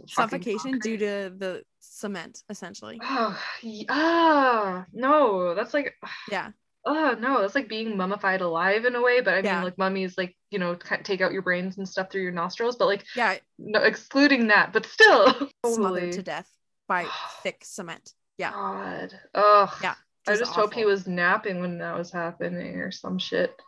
Suffocation 0.07 0.79
due 0.79 0.97
to 0.97 1.33
the 1.37 1.63
cement, 1.79 2.43
essentially. 2.49 2.99
Oh, 3.03 3.41
y- 3.63 3.85
ah, 3.89 4.85
no, 4.93 5.55
that's 5.55 5.73
like, 5.73 5.95
Yeah. 6.31 6.51
oh 6.85 7.15
no, 7.19 7.41
that's 7.41 7.55
like 7.55 7.67
being 7.67 7.97
mummified 7.97 8.41
alive 8.41 8.85
in 8.85 8.95
a 8.95 9.01
way. 9.01 9.21
But 9.21 9.33
I 9.33 9.41
mean, 9.41 9.63
like 9.63 9.77
mummies, 9.77 10.17
like 10.17 10.35
you 10.51 10.59
know, 10.59 10.75
take 11.03 11.21
out 11.21 11.33
your 11.33 11.41
brains 11.41 11.77
and 11.77 11.87
stuff 11.87 12.09
through 12.11 12.21
your 12.23 12.31
nostrils. 12.31 12.77
But 12.77 12.85
like, 12.87 13.05
Yeah. 13.15 13.37
no, 13.57 13.81
excluding 13.81 14.47
that, 14.47 14.71
but 14.73 14.85
still, 14.85 15.49
Smothered 15.65 16.13
to 16.13 16.23
death 16.23 16.49
by 16.87 17.05
thick 17.43 17.63
cement. 17.65 18.13
Yeah. 18.37 18.51
God, 18.51 19.19
ugh. 19.35 19.73
Yeah, 19.83 19.95
I 20.27 20.31
just 20.31 20.41
just 20.41 20.53
hope 20.53 20.73
he 20.73 20.85
was 20.85 21.07
napping 21.07 21.59
when 21.59 21.77
that 21.79 21.97
was 21.97 22.11
happening 22.11 22.75
or 22.77 22.91
some 22.91 23.17
shit. 23.17 23.59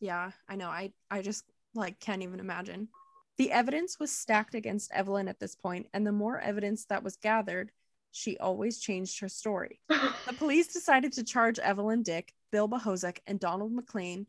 Yeah, 0.00 0.30
I 0.48 0.56
know. 0.56 0.68
I 0.68 0.92
I 1.10 1.22
just 1.22 1.44
like 1.74 2.00
can't 2.00 2.22
even 2.22 2.40
imagine. 2.40 2.88
The 3.36 3.52
evidence 3.52 4.00
was 4.00 4.10
stacked 4.10 4.54
against 4.54 4.92
Evelyn 4.92 5.28
at 5.28 5.38
this 5.38 5.54
point, 5.54 5.86
and 5.94 6.06
the 6.06 6.12
more 6.12 6.40
evidence 6.40 6.84
that 6.86 7.04
was 7.04 7.16
gathered, 7.16 7.70
she 8.10 8.36
always 8.38 8.80
changed 8.80 9.20
her 9.20 9.28
story. 9.28 9.80
The 9.88 10.32
police 10.38 10.66
decided 10.72 11.12
to 11.12 11.24
charge 11.24 11.60
Evelyn 11.60 12.02
Dick, 12.02 12.34
Bill 12.50 12.68
Bohozuk, 12.68 13.18
and 13.26 13.38
Donald 13.38 13.72
McLean 13.72 14.26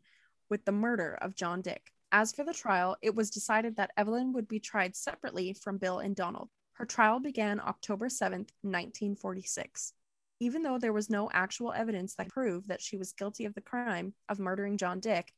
with 0.48 0.64
the 0.64 0.72
murder 0.72 1.18
of 1.20 1.34
John 1.34 1.60
Dick. 1.60 1.92
As 2.12 2.32
for 2.32 2.44
the 2.44 2.54
trial, 2.54 2.96
it 3.02 3.14
was 3.14 3.30
decided 3.30 3.76
that 3.76 3.92
Evelyn 3.96 4.32
would 4.32 4.48
be 4.48 4.60
tried 4.60 4.94
separately 4.96 5.52
from 5.52 5.78
Bill 5.78 5.98
and 5.98 6.14
Donald. 6.14 6.50
Her 6.74 6.84
trial 6.84 7.20
began 7.20 7.60
October 7.60 8.06
7th, 8.06 8.50
1946. 8.62 9.92
Even 10.40 10.62
though 10.62 10.78
there 10.78 10.92
was 10.92 11.10
no 11.10 11.30
actual 11.32 11.72
evidence 11.72 12.14
that 12.14 12.28
proved 12.28 12.68
that 12.68 12.80
she 12.80 12.96
was 12.96 13.12
guilty 13.12 13.44
of 13.44 13.54
the 13.54 13.60
crime 13.60 14.14
of 14.28 14.38
murdering 14.40 14.78
John 14.78 14.98
Dick, 14.98 15.32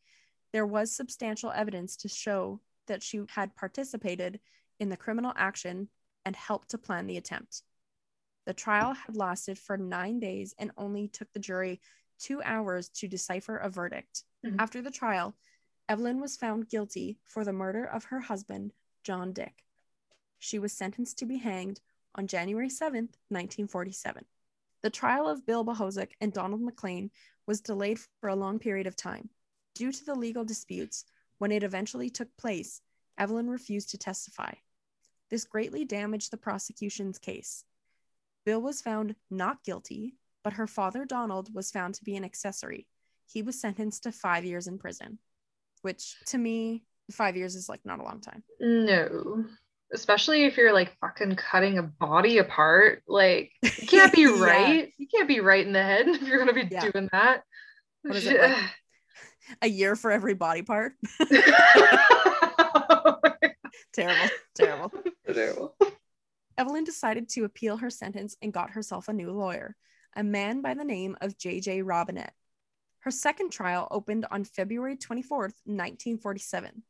there 0.53 0.67
was 0.67 0.95
substantial 0.95 1.51
evidence 1.51 1.97
to 1.97 2.09
show 2.09 2.61
that 2.87 3.03
she 3.03 3.21
had 3.29 3.57
participated 3.57 4.41
in 4.79 4.88
the 4.88 4.97
criminal 4.97 5.33
action 5.37 5.88
and 6.25 6.37
helped 6.37 6.71
to 6.71 6.79
plan 6.79 7.07
the 7.07 7.17
attempt. 7.17 7.62
The 8.47 8.55
trial 8.55 8.95
had 8.95 9.17
lasted 9.17 9.59
for 9.59 9.77
nine 9.77 10.21
days 10.21 10.55
and 10.59 10.71
only 10.77 11.09
took 11.09 11.33
the 11.33 11.41
jury 11.41 11.81
two 12.19 12.43
hours 12.43 12.88
to 12.91 13.09
decipher 13.09 13.57
a 13.57 13.69
verdict. 13.69 14.25
Mhm. 14.45 14.57
After 14.59 14.83
the 14.83 14.91
trial, 14.91 15.37
Evelyn 15.88 16.21
was 16.21 16.37
found 16.37 16.69
guilty 16.69 17.19
for 17.25 17.45
the 17.45 17.53
murder 17.53 17.85
of 17.85 18.05
her 18.05 18.21
husband, 18.21 18.73
John 19.03 19.33
Dick. 19.33 19.65
She 20.38 20.59
was 20.59 20.73
sentenced 20.73 21.19
to 21.19 21.27
be 21.27 21.38
hanged 21.38 21.81
on 22.15 22.27
January 22.27 22.69
7th, 22.69 23.17
1947. 23.31 24.27
The 24.83 24.90
trial 24.90 25.29
of 25.29 25.47
Bill 25.47 25.64
Bohozuk 25.64 26.11
and 26.21 26.33
Donald 26.33 26.61
McLean 26.61 27.11
was 27.47 27.61
delayed 27.61 28.01
for 28.21 28.29
a 28.29 28.37
long 28.37 28.59
period 28.59 28.87
of 28.87 28.97
time. 28.97 29.31
Due 29.75 29.92
to 29.92 30.05
the 30.05 30.14
legal 30.14 30.45
disputes, 30.45 31.05
when 31.38 31.53
it 31.53 31.62
eventually 31.62 32.11
took 32.11 32.29
place, 32.37 32.81
Evelyn 33.16 33.49
refused 33.49 33.90
to 33.90 33.99
testify. 33.99 34.53
This 35.31 35.45
greatly 35.45 35.85
damaged 35.85 36.31
the 36.31 36.37
prosecution's 36.37 37.18
case. 37.18 37.64
Bill 38.45 38.61
was 38.61 38.81
found 38.81 39.14
not 39.31 39.64
guilty, 39.64 40.16
but 40.42 40.55
her 40.55 40.66
father, 40.66 41.05
Donald, 41.05 41.55
was 41.55 41.71
found 41.71 41.95
to 41.95 42.05
be 42.05 42.16
an 42.16 42.25
accessory. 42.25 42.87
He 43.27 43.42
was 43.42 43.61
sentenced 43.61 44.03
to 44.03 44.12
five 44.12 44.45
years 44.45 44.66
in 44.66 44.79
prison, 44.79 45.18
which 45.83 46.16
to 46.27 46.38
me, 46.38 46.85
five 47.11 47.37
years 47.37 47.55
is 47.55 47.68
like 47.68 47.81
not 47.85 48.01
a 48.01 48.03
long 48.03 48.21
time. 48.21 48.42
No. 48.61 49.45
Especially 49.92 50.44
if 50.44 50.57
you're 50.57 50.72
like 50.72 50.96
fucking 51.00 51.37
cutting 51.37 51.78
a 51.78 51.83
body 51.83 52.38
apart. 52.38 53.02
Like, 53.07 53.52
you 53.62 53.70
can't 53.87 54.12
be 54.12 54.22
Yeah. 54.22 54.40
right. 54.42 54.92
You 54.98 55.07
can't 55.07 55.28
be 55.28 55.40
right 55.40 55.66
in 55.66 55.72
the 55.72 55.83
head 55.83 56.09
if 56.09 56.22
you're 56.22 56.42
going 56.44 56.48
to 56.48 56.55
be 56.55 56.68
Yeah. 56.74 56.90
doing 56.90 57.09
that. 57.12 57.42
What 58.02 58.16
is 58.16 58.26
it, 58.26 58.40
like? 58.40 58.57
A 59.62 59.66
year 59.68 59.96
for 59.96 60.11
every 60.12 60.35
body 60.35 60.62
part. 60.62 60.92
terrible, 63.92 64.28
terrible. 64.55 64.92
Terrible. 65.33 65.76
Evelyn 66.57 66.85
decided 66.85 67.28
to 67.31 67.44
appeal 67.44 67.76
her 67.78 67.90
sentence 67.90 68.37
and 68.42 68.52
got 68.52 68.70
herself 68.70 69.09
a 69.09 69.12
new 69.12 69.31
lawyer, 69.33 69.74
a 70.14 70.22
man 70.22 70.61
by 70.62 70.74
the 70.74 70.85
name 70.85 71.16
of 71.20 71.37
J.J. 71.38 71.83
Robinette. 71.83 72.35
Her 73.00 73.11
second 73.11 73.50
trial 73.50 73.88
opened 73.90 74.26
on 74.31 74.44
February 74.44 74.96
24th, 74.96 75.59
1947. 75.64 76.83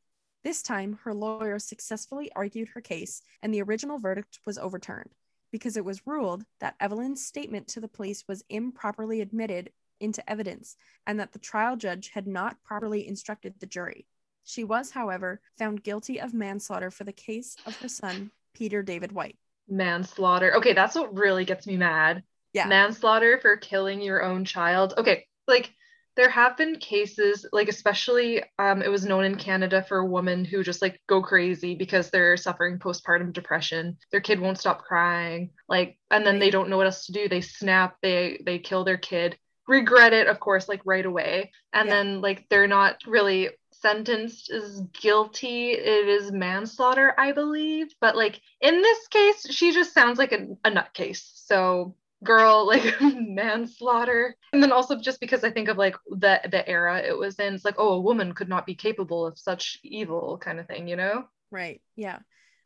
This 0.44 0.62
time, 0.62 0.98
her 1.04 1.14
lawyer 1.14 1.58
successfully 1.58 2.30
argued 2.34 2.68
her 2.68 2.80
case, 2.80 3.22
and 3.42 3.54
the 3.54 3.62
original 3.62 3.98
verdict 3.98 4.40
was 4.44 4.58
overturned 4.58 5.10
because 5.52 5.76
it 5.76 5.84
was 5.84 6.06
ruled 6.06 6.44
that 6.60 6.74
Evelyn's 6.80 7.24
statement 7.24 7.68
to 7.68 7.80
the 7.80 7.86
police 7.86 8.24
was 8.26 8.42
improperly 8.48 9.20
admitted 9.20 9.70
into 10.00 10.28
evidence 10.28 10.76
and 11.06 11.20
that 11.20 11.32
the 11.32 11.38
trial 11.38 11.76
judge 11.76 12.10
had 12.14 12.26
not 12.26 12.62
properly 12.64 13.06
instructed 13.06 13.54
the 13.60 13.66
jury. 13.66 14.06
She 14.44 14.64
was, 14.64 14.90
however, 14.90 15.40
found 15.58 15.84
guilty 15.84 16.20
of 16.20 16.34
manslaughter 16.34 16.90
for 16.90 17.04
the 17.04 17.12
case 17.12 17.56
of 17.66 17.76
her 17.76 17.88
son, 17.88 18.32
Peter 18.54 18.82
David 18.82 19.12
White. 19.12 19.36
Manslaughter. 19.68 20.56
Okay, 20.56 20.72
that's 20.72 20.96
what 20.96 21.16
really 21.16 21.44
gets 21.44 21.66
me 21.66 21.76
mad. 21.76 22.24
Yeah. 22.52 22.66
Manslaughter 22.66 23.38
for 23.38 23.56
killing 23.56 24.00
your 24.00 24.22
own 24.22 24.44
child. 24.44 24.94
Okay, 24.98 25.26
like 25.46 25.72
there 26.16 26.28
have 26.30 26.56
been 26.56 26.76
cases, 26.78 27.46
like 27.52 27.68
especially 27.68 28.42
um, 28.58 28.82
it 28.82 28.88
was 28.90 29.04
known 29.04 29.24
in 29.24 29.36
Canada 29.36 29.82
for 29.82 29.98
a 29.98 30.06
woman 30.06 30.44
who 30.44 30.62
just 30.62 30.82
like 30.82 31.00
go 31.08 31.22
crazy 31.22 31.74
because 31.74 32.10
they're 32.10 32.36
suffering 32.36 32.78
postpartum 32.78 33.32
depression. 33.32 33.96
Their 34.10 34.20
kid 34.20 34.40
won't 34.40 34.58
stop 34.58 34.82
crying, 34.84 35.50
like, 35.68 35.98
and 36.10 36.26
then 36.26 36.38
they 36.38 36.50
don't 36.50 36.68
know 36.68 36.76
what 36.76 36.86
else 36.86 37.06
to 37.06 37.12
do. 37.12 37.28
They 37.28 37.40
snap. 37.40 37.96
They 38.02 38.40
they 38.44 38.58
kill 38.58 38.84
their 38.84 38.98
kid. 38.98 39.38
Regret 39.68 40.12
it, 40.12 40.26
of 40.26 40.40
course, 40.40 40.68
like 40.68 40.82
right 40.84 41.06
away, 41.06 41.52
and 41.72 41.88
Yeah. 41.88 41.94
then 41.96 42.20
like 42.20 42.46
they're 42.48 42.66
not 42.66 43.00
really 43.06 43.50
sentenced 43.70 44.50
as 44.50 44.80
guilty. 44.92 45.70
It 45.72 46.08
is 46.08 46.32
manslaughter, 46.32 47.14
I 47.18 47.32
believe, 47.32 47.88
but 48.00 48.16
like 48.16 48.40
in 48.60 48.82
this 48.82 49.06
case, 49.08 49.46
she 49.50 49.72
just 49.72 49.94
sounds 49.94 50.18
like 50.18 50.32
a, 50.32 50.46
a 50.64 50.70
nutcase. 50.70 51.22
So 51.46 51.94
girl 52.22 52.66
like 52.66 52.94
manslaughter 53.00 54.36
and 54.52 54.62
then 54.62 54.70
also 54.72 54.96
just 54.98 55.18
because 55.20 55.42
i 55.44 55.50
think 55.50 55.68
of 55.68 55.76
like 55.76 55.96
the 56.10 56.40
the 56.50 56.66
era 56.68 56.98
it 57.00 57.16
was 57.16 57.38
in 57.40 57.54
it's 57.54 57.64
like 57.64 57.74
oh 57.78 57.94
a 57.94 58.00
woman 58.00 58.32
could 58.32 58.48
not 58.48 58.66
be 58.66 58.74
capable 58.74 59.26
of 59.26 59.38
such 59.38 59.78
evil 59.82 60.38
kind 60.38 60.60
of 60.60 60.66
thing 60.66 60.86
you 60.88 60.96
know 60.96 61.24
Right. 61.50 61.82
Yeah. 61.96 62.20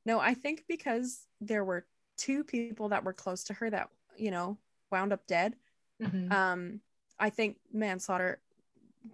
No, 0.05 0.21
I 0.21 0.35
think 0.35 0.62
because 0.69 1.27
there 1.40 1.64
were 1.64 1.85
two 2.16 2.45
people 2.45 2.90
that 2.90 3.03
were 3.03 3.12
close 3.12 3.42
to 3.45 3.55
her 3.55 3.69
that, 3.69 3.88
you 4.16 4.31
know, 4.31 4.59
wound 4.92 5.12
up 5.12 5.27
dead. 5.27 5.57
Mhm. 6.01 6.31
Um, 6.31 6.81
I 7.19 7.31
think 7.31 7.57
manslaughter, 7.73 8.40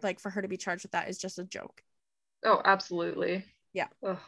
like 0.03 0.21
for 0.21 0.29
her 0.29 0.43
to 0.43 0.49
be 0.49 0.59
charged 0.59 0.85
with 0.85 0.93
that 0.93 1.09
is 1.09 1.17
just 1.17 1.39
a 1.39 1.45
joke. 1.45 1.83
oh 2.45 2.61
absolutely 2.67 3.47
Yeah. 3.73 3.89
Ugh. 4.03 4.19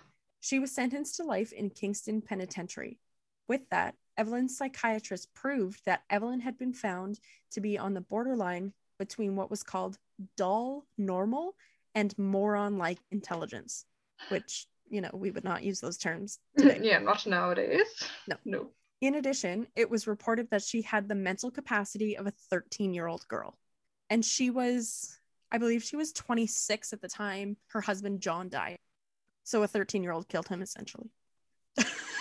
She 0.40 0.58
was 0.58 0.72
sentenced 0.72 1.16
to 1.16 1.24
life 1.24 1.52
in 1.52 1.68
Kingston 1.68 2.22
Penitentiary. 2.22 2.98
With 3.46 3.68
that, 3.68 3.96
Evelyn's 4.16 4.56
psychiatrist 4.56 5.32
proved 5.34 5.84
that 5.86 6.02
Evelyn 6.10 6.40
had 6.40 6.56
been 6.58 6.72
found 6.72 7.18
to 7.52 7.60
be 7.60 7.78
on 7.78 7.94
the 7.94 8.00
borderline 8.00 8.72
between 8.98 9.36
what 9.36 9.50
was 9.50 9.62
called 9.62 9.98
dull 10.36 10.86
normal 10.96 11.56
and 11.94 12.16
moron 12.18 12.78
like 12.78 12.98
intelligence, 13.10 13.86
which, 14.28 14.66
you 14.88 15.00
know, 15.00 15.10
we 15.12 15.30
would 15.30 15.44
not 15.44 15.62
use 15.64 15.80
those 15.80 15.98
terms 15.98 16.38
today. 16.58 16.78
yeah 16.82 16.98
not 16.98 17.26
nowadays 17.26 17.86
No. 18.28 18.36
no 18.44 18.68
In 19.00 19.16
addition, 19.16 19.66
it 19.74 19.90
was 19.90 20.06
reported 20.06 20.48
that 20.50 20.62
she 20.62 20.82
had 20.82 21.08
the 21.08 21.14
mental 21.14 21.50
capacity 21.50 22.16
of 22.16 22.26
a 22.26 22.30
13 22.50 22.94
year 22.94 23.06
old 23.06 23.26
girl. 23.28 23.58
And 24.10 24.24
she 24.24 24.50
was, 24.50 25.18
I 25.50 25.58
believe 25.58 25.82
she 25.82 25.96
was 25.96 26.12
26 26.12 26.92
at 26.92 27.00
the 27.00 27.08
time 27.08 27.56
her 27.68 27.80
husband 27.80 28.20
John 28.20 28.48
died. 28.48 28.76
So 29.42 29.62
a 29.62 29.68
13 29.68 30.02
year 30.02 30.12
old 30.12 30.28
killed 30.28 30.48
him 30.48 30.62
essentially. 30.62 31.10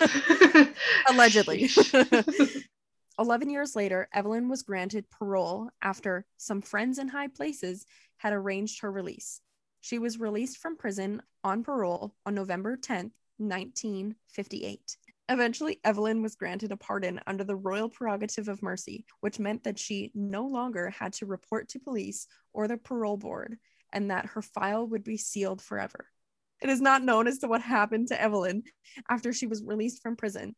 Allegedly. 1.09 1.69
11 3.19 3.49
years 3.49 3.75
later, 3.75 4.07
Evelyn 4.13 4.49
was 4.49 4.63
granted 4.63 5.09
parole 5.09 5.69
after 5.81 6.25
some 6.37 6.61
friends 6.61 6.97
in 6.97 7.07
high 7.07 7.27
places 7.27 7.85
had 8.17 8.33
arranged 8.33 8.81
her 8.81 8.91
release. 8.91 9.41
She 9.81 9.99
was 9.99 10.19
released 10.19 10.57
from 10.57 10.77
prison 10.77 11.21
on 11.43 11.63
parole 11.63 12.15
on 12.25 12.33
November 12.33 12.77
10th, 12.77 13.11
1958. 13.37 14.97
Eventually, 15.29 15.79
Evelyn 15.83 16.21
was 16.21 16.35
granted 16.35 16.71
a 16.71 16.77
pardon 16.77 17.19
under 17.27 17.43
the 17.43 17.55
royal 17.55 17.89
prerogative 17.89 18.47
of 18.47 18.61
mercy, 18.61 19.05
which 19.21 19.39
meant 19.39 19.63
that 19.63 19.79
she 19.79 20.11
no 20.13 20.45
longer 20.45 20.89
had 20.89 21.13
to 21.13 21.25
report 21.25 21.69
to 21.69 21.79
police 21.79 22.27
or 22.51 22.67
the 22.67 22.77
parole 22.77 23.17
board 23.17 23.57
and 23.93 24.11
that 24.11 24.25
her 24.25 24.41
file 24.41 24.85
would 24.87 25.03
be 25.03 25.17
sealed 25.17 25.61
forever. 25.61 26.07
It 26.63 26.69
is 26.69 26.81
not 26.81 27.03
known 27.03 27.27
as 27.27 27.39
to 27.39 27.47
what 27.47 27.61
happened 27.61 28.07
to 28.07 28.19
Evelyn 28.21 28.63
after 29.09 29.33
she 29.33 29.47
was 29.47 29.61
released 29.63 30.01
from 30.01 30.15
prison. 30.15 30.55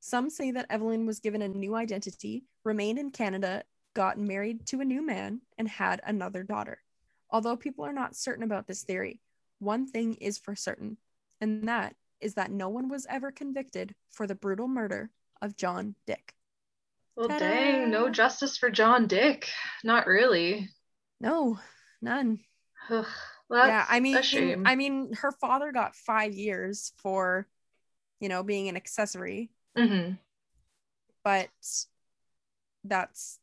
Some 0.00 0.28
say 0.28 0.50
that 0.50 0.66
Evelyn 0.68 1.06
was 1.06 1.20
given 1.20 1.42
a 1.42 1.48
new 1.48 1.74
identity, 1.76 2.44
remained 2.64 2.98
in 2.98 3.10
Canada, 3.12 3.62
got 3.94 4.18
married 4.18 4.66
to 4.66 4.80
a 4.80 4.84
new 4.84 5.00
man, 5.00 5.40
and 5.56 5.68
had 5.68 6.00
another 6.04 6.42
daughter. 6.42 6.82
Although 7.30 7.56
people 7.56 7.84
are 7.86 7.92
not 7.92 8.16
certain 8.16 8.42
about 8.42 8.66
this 8.66 8.82
theory, 8.82 9.20
one 9.60 9.86
thing 9.86 10.14
is 10.14 10.38
for 10.38 10.56
certain, 10.56 10.98
and 11.40 11.68
that 11.68 11.94
is 12.20 12.34
that 12.34 12.50
no 12.50 12.68
one 12.68 12.88
was 12.88 13.06
ever 13.08 13.30
convicted 13.30 13.94
for 14.10 14.26
the 14.26 14.34
brutal 14.34 14.66
murder 14.68 15.10
of 15.40 15.56
John 15.56 15.94
Dick. 16.06 16.34
well 17.16 17.28
Ta-da. 17.28 17.38
dang 17.48 17.90
no 17.90 18.08
justice 18.10 18.56
for 18.56 18.70
john 18.70 19.06
dick 19.06 19.48
not 19.84 20.06
really 20.06 20.68
No, 21.20 21.58
none. 22.02 22.40
Ugh, 22.90 23.06
yeah, 23.62 23.86
I 23.88 24.00
mean, 24.00 24.56
I 24.64 24.76
mean, 24.76 25.12
her 25.14 25.32
father 25.32 25.72
got 25.72 25.94
five 25.96 26.34
years 26.34 26.92
for, 26.96 27.46
you 28.20 28.28
know, 28.28 28.42
being 28.42 28.68
an 28.68 28.76
accessory, 28.76 29.50
Mhm. 29.76 30.18
but 31.22 31.48
that's 32.84 33.38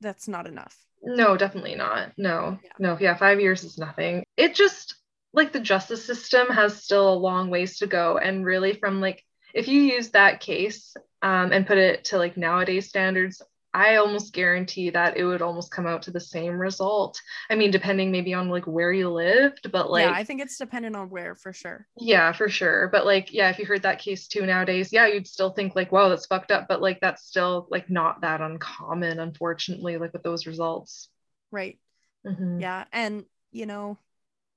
that's 0.00 0.28
not 0.28 0.46
enough. 0.46 0.86
No, 1.02 1.36
definitely 1.36 1.74
not. 1.74 2.12
No, 2.16 2.58
Yeah. 2.62 2.72
no, 2.78 2.96
yeah, 3.00 3.16
five 3.16 3.40
years 3.40 3.64
is 3.64 3.78
nothing. 3.78 4.24
It 4.36 4.54
just 4.54 4.94
like 5.32 5.52
the 5.52 5.60
justice 5.60 6.04
system 6.04 6.48
has 6.48 6.82
still 6.82 7.12
a 7.12 7.14
long 7.14 7.50
ways 7.50 7.78
to 7.78 7.86
go. 7.86 8.18
And 8.18 8.44
really, 8.44 8.74
from 8.74 9.00
like, 9.00 9.24
if 9.54 9.68
you 9.68 9.80
use 9.82 10.10
that 10.10 10.40
case 10.40 10.94
um, 11.22 11.52
and 11.52 11.66
put 11.66 11.78
it 11.78 12.04
to 12.06 12.18
like 12.18 12.36
nowadays 12.36 12.88
standards, 12.88 13.42
I 13.74 13.96
almost 13.96 14.34
guarantee 14.34 14.90
that 14.90 15.16
it 15.16 15.24
would 15.24 15.42
almost 15.42 15.70
come 15.70 15.86
out 15.86 16.02
to 16.02 16.10
the 16.10 16.20
same 16.20 16.58
result. 16.58 17.20
I 17.50 17.54
mean, 17.54 17.70
depending 17.70 18.10
maybe 18.10 18.34
on 18.34 18.48
like 18.50 18.66
where 18.66 18.92
you 18.92 19.10
lived, 19.10 19.70
but 19.72 19.90
like, 19.90 20.04
yeah, 20.06 20.12
I 20.12 20.24
think 20.24 20.40
it's 20.42 20.58
dependent 20.58 20.96
on 20.96 21.08
where 21.10 21.34
for 21.34 21.52
sure. 21.52 21.86
yeah, 21.96 22.32
for 22.32 22.48
sure. 22.48 22.88
But 22.88 23.06
like, 23.06 23.32
yeah, 23.32 23.50
if 23.50 23.58
you 23.58 23.66
heard 23.66 23.82
that 23.82 23.98
case 23.98 24.26
too 24.28 24.46
nowadays, 24.46 24.92
yeah, 24.92 25.06
you'd 25.06 25.26
still 25.26 25.50
think 25.50 25.74
like, 25.76 25.92
wow, 25.92 26.08
that's 26.08 26.26
fucked 26.26 26.50
up. 26.50 26.66
But 26.68 26.80
like, 26.82 27.00
that's 27.00 27.24
still 27.26 27.66
like 27.70 27.90
not 27.90 28.22
that 28.22 28.40
uncommon, 28.40 29.18
unfortunately, 29.20 29.98
like 29.98 30.12
with 30.12 30.22
those 30.22 30.46
results. 30.46 31.08
Right. 31.50 31.78
Mhm. 32.26 32.60
Yeah. 32.60 32.84
And, 32.92 33.24
you 33.50 33.66
know, 33.66 33.98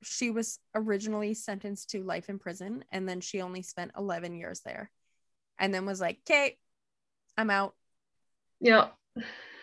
she 0.03 0.29
was 0.29 0.59
originally 0.75 1.33
sentenced 1.33 1.89
to 1.91 2.03
life 2.03 2.29
in 2.29 2.39
prison 2.39 2.85
and 2.91 3.07
then 3.09 3.21
she 3.21 3.41
only 3.41 3.61
spent 3.61 3.91
11 3.97 4.35
years 4.35 4.61
there 4.61 4.91
and 5.59 5.73
then 5.73 5.85
was 5.85 5.99
like, 5.99 6.19
okay, 6.23 6.57
I'm 7.37 7.49
out. 7.49 7.75
Yeah. 8.59 8.89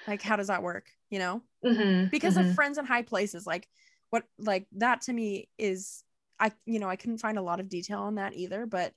Like, 0.07 0.23
how 0.23 0.37
does 0.37 0.49
that 0.49 0.63
work? 0.63 0.91
You 1.11 1.19
know, 1.19 1.43
Mhm, 1.65 2.11
because 2.11 2.37
mhm. 2.37 2.41
of 2.51 2.55
friends 2.55 2.79
in 2.79 2.85
high 2.87 3.03
places. 3.03 3.47
Like, 3.47 3.69
what, 4.11 4.25
like, 4.39 4.67
that 4.73 5.03
to 5.03 5.13
me 5.13 5.49
is, 5.59 6.05
I, 6.41 6.53
you 6.67 6.79
know, 6.79 6.89
I 6.89 6.97
couldn't 6.97 7.19
find 7.19 7.39
a 7.39 7.43
lot 7.43 7.61
of 7.61 7.69
detail 7.69 8.01
on 8.01 8.17
that 8.17 8.35
either, 8.35 8.67
but 8.67 8.95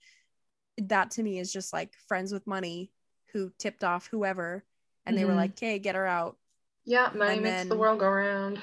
that 0.77 1.11
to 1.11 1.23
me 1.23 1.39
is 1.39 1.51
just 1.53 1.73
like 1.73 1.93
friends 2.07 2.33
with 2.33 2.47
money 2.47 2.91
who 3.33 3.51
tipped 3.59 3.83
off 3.83 4.07
whoever 4.07 4.65
and 5.05 5.17
they 5.17 5.25
were 5.25 5.33
Mhm. 5.33 5.37
like, 5.37 5.51
"Okay, 5.51 5.79
get 5.79 5.95
her 5.95 6.07
out." 6.07 6.37
Yeah, 6.85 7.11
money 7.13 7.35
And 7.35 7.43
makes 7.43 7.65
the 7.65 7.75
world 7.77 7.99
go 7.99 8.09
round. 8.09 8.61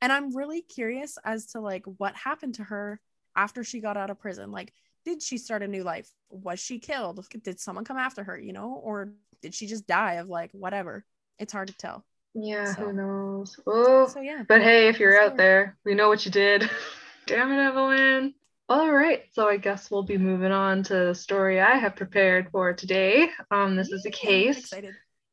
And 0.00 0.12
I'm 0.12 0.34
really 0.36 0.62
curious 0.62 1.18
as 1.24 1.46
to 1.48 1.60
like 1.60 1.84
what 1.86 2.16
happened 2.16 2.54
to 2.56 2.64
her 2.64 3.00
after 3.34 3.64
she 3.64 3.80
got 3.80 3.96
out 3.96 4.10
of 4.10 4.18
prison. 4.18 4.50
Like, 4.52 4.72
did 5.06 5.22
she 5.22 5.38
start 5.38 5.62
a 5.62 5.68
new 5.68 5.82
life? 5.84 6.10
Was 6.28 6.60
she 6.60 6.78
killed? 6.78 7.24
Did 7.42 7.58
someone 7.60 7.84
come 7.84 7.96
after 7.96 8.22
her, 8.24 8.38
you 8.38 8.52
know? 8.52 8.72
Or 8.84 9.12
did 9.40 9.54
she 9.54 9.66
just 9.66 9.86
die 9.86 10.14
of 10.14 10.28
like 10.28 10.50
whatever? 10.52 11.04
It's 11.38 11.52
hard 11.52 11.68
to 11.68 11.76
tell. 11.78 12.04
Yeah, 12.34 12.74
So- 12.74 12.82
who 12.86 12.92
knows? 12.92 13.58
Oh, 13.66 14.08
So 14.08 14.20
yeah. 14.20 14.42
but 14.46 14.60
hey, 14.60 14.88
if 14.88 14.98
you're 15.00 15.18
out 15.18 15.36
there, 15.38 15.78
we 15.84 15.94
know 15.94 16.08
what 16.08 16.26
you 16.26 16.30
did. 16.32 16.68
Damn 17.26 17.52
it, 17.52 17.58
Evelyn. 17.62 18.34
All 18.68 18.92
right, 18.92 19.22
so 19.32 19.48
I 19.48 19.58
guess 19.58 19.90
we'll 19.92 20.02
be 20.02 20.18
moving 20.18 20.50
on 20.50 20.82
to 20.84 20.94
the 21.06 21.14
story 21.14 21.60
I 21.60 21.76
have 21.76 21.94
prepared 21.94 22.50
for 22.50 22.72
today. 22.72 23.30
Um, 23.52 23.76
this 23.76 23.90
is 23.92 24.04
a 24.06 24.10
case. 24.10 24.72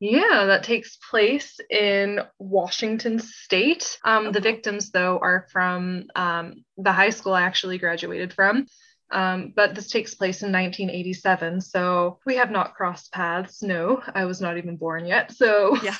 Yeah, 0.00 0.44
that 0.46 0.62
takes 0.62 0.96
place 1.10 1.58
in 1.70 2.20
Washington 2.38 3.18
State. 3.18 3.98
Um, 4.04 4.30
the 4.32 4.38
Oh. 4.38 4.42
victims, 4.42 4.90
though, 4.92 5.18
are 5.18 5.46
from 5.50 6.04
um, 6.14 6.64
the 6.76 6.92
high 6.92 7.10
school 7.10 7.32
I 7.34 7.42
actually 7.42 7.78
graduated 7.78 8.32
from. 8.32 8.66
Um, 9.14 9.52
but 9.54 9.74
this 9.74 9.88
takes 9.90 10.14
place 10.14 10.42
in 10.42 10.50
1987, 10.52 11.60
so 11.60 12.18
we 12.26 12.34
have 12.36 12.50
not 12.50 12.74
crossed 12.74 13.12
paths. 13.12 13.62
No, 13.62 14.02
I 14.14 14.24
was 14.24 14.40
not 14.40 14.58
even 14.58 14.76
born 14.76 15.06
yet. 15.06 15.32
So, 15.32 15.78
Yeah. 15.82 15.96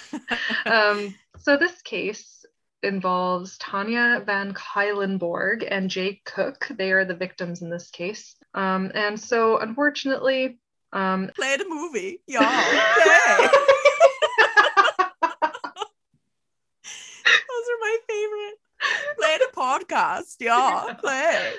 um, 0.67 1.15
so 1.39 1.57
this 1.57 1.81
case 1.83 2.45
involves 2.83 3.57
Tanya 3.59 4.23
Van 4.27 4.53
Cuylenborg 4.53 5.67
and 5.71 5.89
Jay 5.89 6.21
Cook. 6.25 6.67
They 6.77 6.91
are 6.93 7.05
the 7.05 7.15
victims 7.15 7.63
in 7.63 7.71
this 7.71 7.89
case. 7.91 8.35
Um, 8.53 8.91
and 8.95 9.19
so, 9.19 9.59
unfortunately, 9.59 10.59
um, 10.93 11.31
Play 11.35 11.57
the 11.57 11.67
movie. 11.69 12.21
Y'all. 12.27 12.43
Okay. 12.43 13.49
Those 17.49 17.67
are 17.71 17.81
my 17.81 17.97
favorite. 18.09 18.59
Play 19.19 19.39
the 19.39 19.51
podcast. 19.57 20.37
Y'all. 20.41 20.95
Play. 20.95 21.53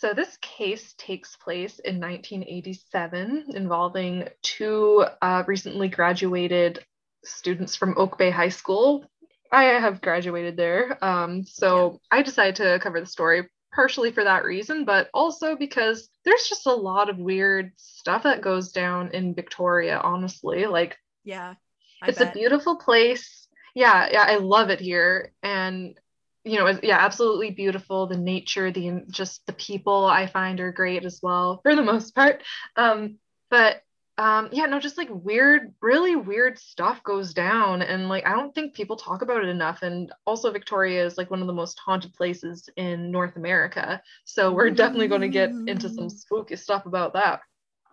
So 0.00 0.14
this 0.14 0.38
case 0.40 0.94
takes 0.96 1.36
place 1.36 1.78
in 1.78 2.00
1987 2.00 3.48
involving 3.54 4.28
two 4.40 5.04
uh, 5.20 5.42
recently 5.46 5.88
graduated 5.88 6.82
students 7.22 7.76
from 7.76 7.98
Oak 7.98 8.16
Bay 8.16 8.30
High 8.30 8.48
School. 8.48 9.04
I 9.52 9.64
have 9.64 10.00
graduated 10.00 10.56
there. 10.56 10.96
Um, 11.04 11.44
so 11.44 12.00
I 12.10 12.22
decided 12.22 12.56
to 12.56 12.78
cover 12.82 12.98
the 12.98 13.06
story 13.06 13.46
partially 13.74 14.10
for 14.10 14.24
that 14.24 14.44
reason, 14.44 14.86
but 14.86 15.10
also 15.12 15.54
because 15.54 16.08
there's 16.24 16.48
just 16.48 16.64
a 16.64 16.72
lot 16.72 17.10
of 17.10 17.18
weird 17.18 17.72
stuff 17.76 18.22
that 18.22 18.40
goes 18.40 18.72
down 18.72 19.10
in 19.12 19.34
Victoria, 19.34 20.00
honestly. 20.02 20.64
Like 20.64 20.96
Yeah. 21.24 21.56
I 22.02 22.08
it's 22.08 22.20
bet. 22.20 22.30
a 22.30 22.38
beautiful 22.38 22.76
place. 22.76 23.48
Yeah, 23.74 24.08
yeah, 24.10 24.24
I 24.26 24.36
love 24.36 24.70
it 24.70 24.80
here, 24.80 25.32
and 25.42 25.99
you 26.44 26.58
know, 26.58 26.78
yeah, 26.82 26.98
absolutely 26.98 27.50
beautiful. 27.50 28.06
The 28.06 28.16
nature, 28.16 28.70
the 28.70 29.02
just 29.10 29.44
the 29.46 29.52
people 29.52 30.06
I 30.06 30.26
find 30.26 30.60
are 30.60 30.72
great 30.72 31.04
as 31.04 31.20
well 31.22 31.60
for 31.62 31.76
the 31.76 31.82
most 31.82 32.14
part. 32.14 32.42
Um, 32.76 33.18
but 33.50 33.82
um, 34.20 34.50
yeah, 34.52 34.66
no, 34.66 34.78
just 34.78 34.98
like 34.98 35.08
weird, 35.10 35.74
really 35.80 36.14
weird 36.14 36.58
stuff 36.58 37.02
goes 37.02 37.32
down, 37.32 37.80
and 37.80 38.08
like 38.08 38.26
I 38.26 38.32
don't 38.32 38.54
think 38.54 38.74
people 38.74 38.96
talk 38.96 39.22
about 39.22 39.42
it 39.42 39.48
enough. 39.48 39.82
And 39.82 40.12
also, 40.26 40.50
Victoria 40.50 41.06
is 41.06 41.16
like 41.16 41.30
one 41.30 41.40
of 41.40 41.46
the 41.46 41.54
most 41.54 41.78
haunted 41.78 42.12
places 42.12 42.68
in 42.76 43.10
North 43.10 43.36
America, 43.36 44.02
so 44.24 44.52
we're 44.52 44.70
definitely 44.70 45.08
going 45.08 45.22
to 45.22 45.28
get 45.28 45.48
into 45.48 45.88
some 45.88 46.10
spooky 46.10 46.56
stuff 46.56 46.84
about 46.84 47.14
that. 47.14 47.40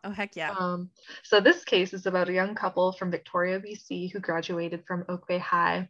oh 0.04 0.12
heck 0.12 0.36
yeah. 0.36 0.52
Um, 0.52 0.89
so 1.24 1.39
this 1.39 1.64
case 1.64 1.93
is 1.93 2.06
about 2.06 2.28
a 2.28 2.34
young 2.34 2.56
couple 2.56 2.91
from 2.91 3.10
Victoria, 3.10 3.62
BC, 3.62 4.12
who 4.12 4.20
graduated 4.20 4.84
from 4.86 5.06
Oak 5.08 5.28
Bay 5.30 5.38
High. 5.38 5.88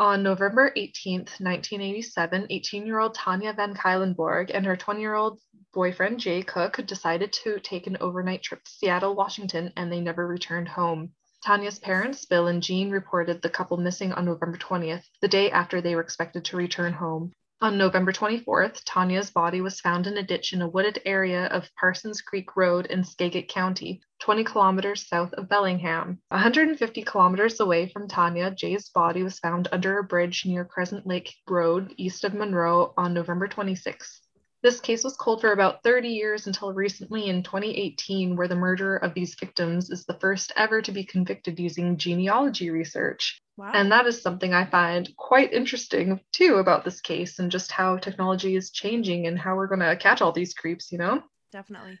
On 0.00 0.22
November 0.22 0.72
18, 0.76 1.18
1987, 1.40 2.46
18-year-old 2.50 3.12
Tanya 3.12 3.52
Van 3.52 3.74
Cuylenborg 3.74 4.50
and 4.54 4.64
her 4.64 4.74
20-year-old 4.74 5.38
boyfriend 5.74 6.20
Jay 6.20 6.40
Cook 6.40 6.78
decided 6.86 7.34
to 7.34 7.60
take 7.60 7.86
an 7.86 7.98
overnight 8.00 8.42
trip 8.42 8.64
to 8.64 8.70
Seattle, 8.70 9.14
Washington, 9.14 9.74
and 9.76 9.92
they 9.92 10.00
never 10.00 10.26
returned 10.26 10.68
home. 10.68 11.12
Tanya's 11.42 11.78
parents, 11.78 12.24
Bill 12.24 12.46
and 12.46 12.62
Jean, 12.62 12.90
reported 12.90 13.42
the 13.42 13.50
couple 13.50 13.76
missing 13.76 14.10
on 14.14 14.24
November 14.24 14.56
20th, 14.56 15.04
the 15.20 15.28
day 15.28 15.50
after 15.50 15.82
they 15.82 15.94
were 15.94 16.00
expected 16.00 16.46
to 16.46 16.56
return 16.56 16.94
home. 16.94 17.34
On 17.62 17.76
November 17.76 18.10
24th, 18.10 18.80
Tanya's 18.86 19.30
body 19.30 19.60
was 19.60 19.82
found 19.82 20.06
in 20.06 20.16
a 20.16 20.22
ditch 20.22 20.54
in 20.54 20.62
a 20.62 20.68
wooded 20.68 21.02
area 21.04 21.44
of 21.48 21.68
Parsons 21.78 22.22
Creek 22.22 22.56
Road 22.56 22.86
in 22.86 23.04
Skagit 23.04 23.48
County, 23.48 24.00
20 24.20 24.44
kilometers 24.44 25.06
south 25.06 25.34
of 25.34 25.46
Bellingham. 25.46 26.22
150 26.28 27.02
kilometers 27.02 27.60
away 27.60 27.86
from 27.90 28.08
Tanya, 28.08 28.50
Jay's 28.50 28.88
body 28.88 29.22
was 29.22 29.38
found 29.38 29.68
under 29.72 29.98
a 29.98 30.02
bridge 30.02 30.46
near 30.46 30.64
Crescent 30.64 31.06
Lake 31.06 31.34
Road, 31.46 31.92
east 31.98 32.24
of 32.24 32.32
Monroe, 32.32 32.94
on 32.96 33.12
November 33.12 33.46
26th. 33.46 34.20
This 34.62 34.80
case 34.80 35.04
was 35.04 35.18
cold 35.18 35.42
for 35.42 35.52
about 35.52 35.82
30 35.82 36.08
years 36.08 36.46
until 36.46 36.72
recently 36.72 37.26
in 37.26 37.42
2018, 37.42 38.36
where 38.36 38.48
the 38.48 38.56
murderer 38.56 38.96
of 38.96 39.12
these 39.12 39.34
victims 39.34 39.90
is 39.90 40.06
the 40.06 40.18
first 40.18 40.50
ever 40.56 40.80
to 40.80 40.92
be 40.92 41.04
convicted 41.04 41.58
using 41.58 41.98
genealogy 41.98 42.70
research. 42.70 43.42
Wow. 43.60 43.72
And 43.74 43.92
that 43.92 44.06
is 44.06 44.22
something 44.22 44.54
I 44.54 44.64
find 44.64 45.14
quite 45.18 45.52
interesting 45.52 46.18
too 46.32 46.54
about 46.54 46.82
this 46.82 47.02
case 47.02 47.38
and 47.38 47.50
just 47.50 47.70
how 47.70 47.98
technology 47.98 48.56
is 48.56 48.70
changing 48.70 49.26
and 49.26 49.38
how 49.38 49.54
we're 49.54 49.66
going 49.66 49.80
to 49.80 49.96
catch 49.96 50.22
all 50.22 50.32
these 50.32 50.54
creeps, 50.54 50.90
you 50.90 50.96
know? 50.96 51.22
Definitely. 51.52 51.98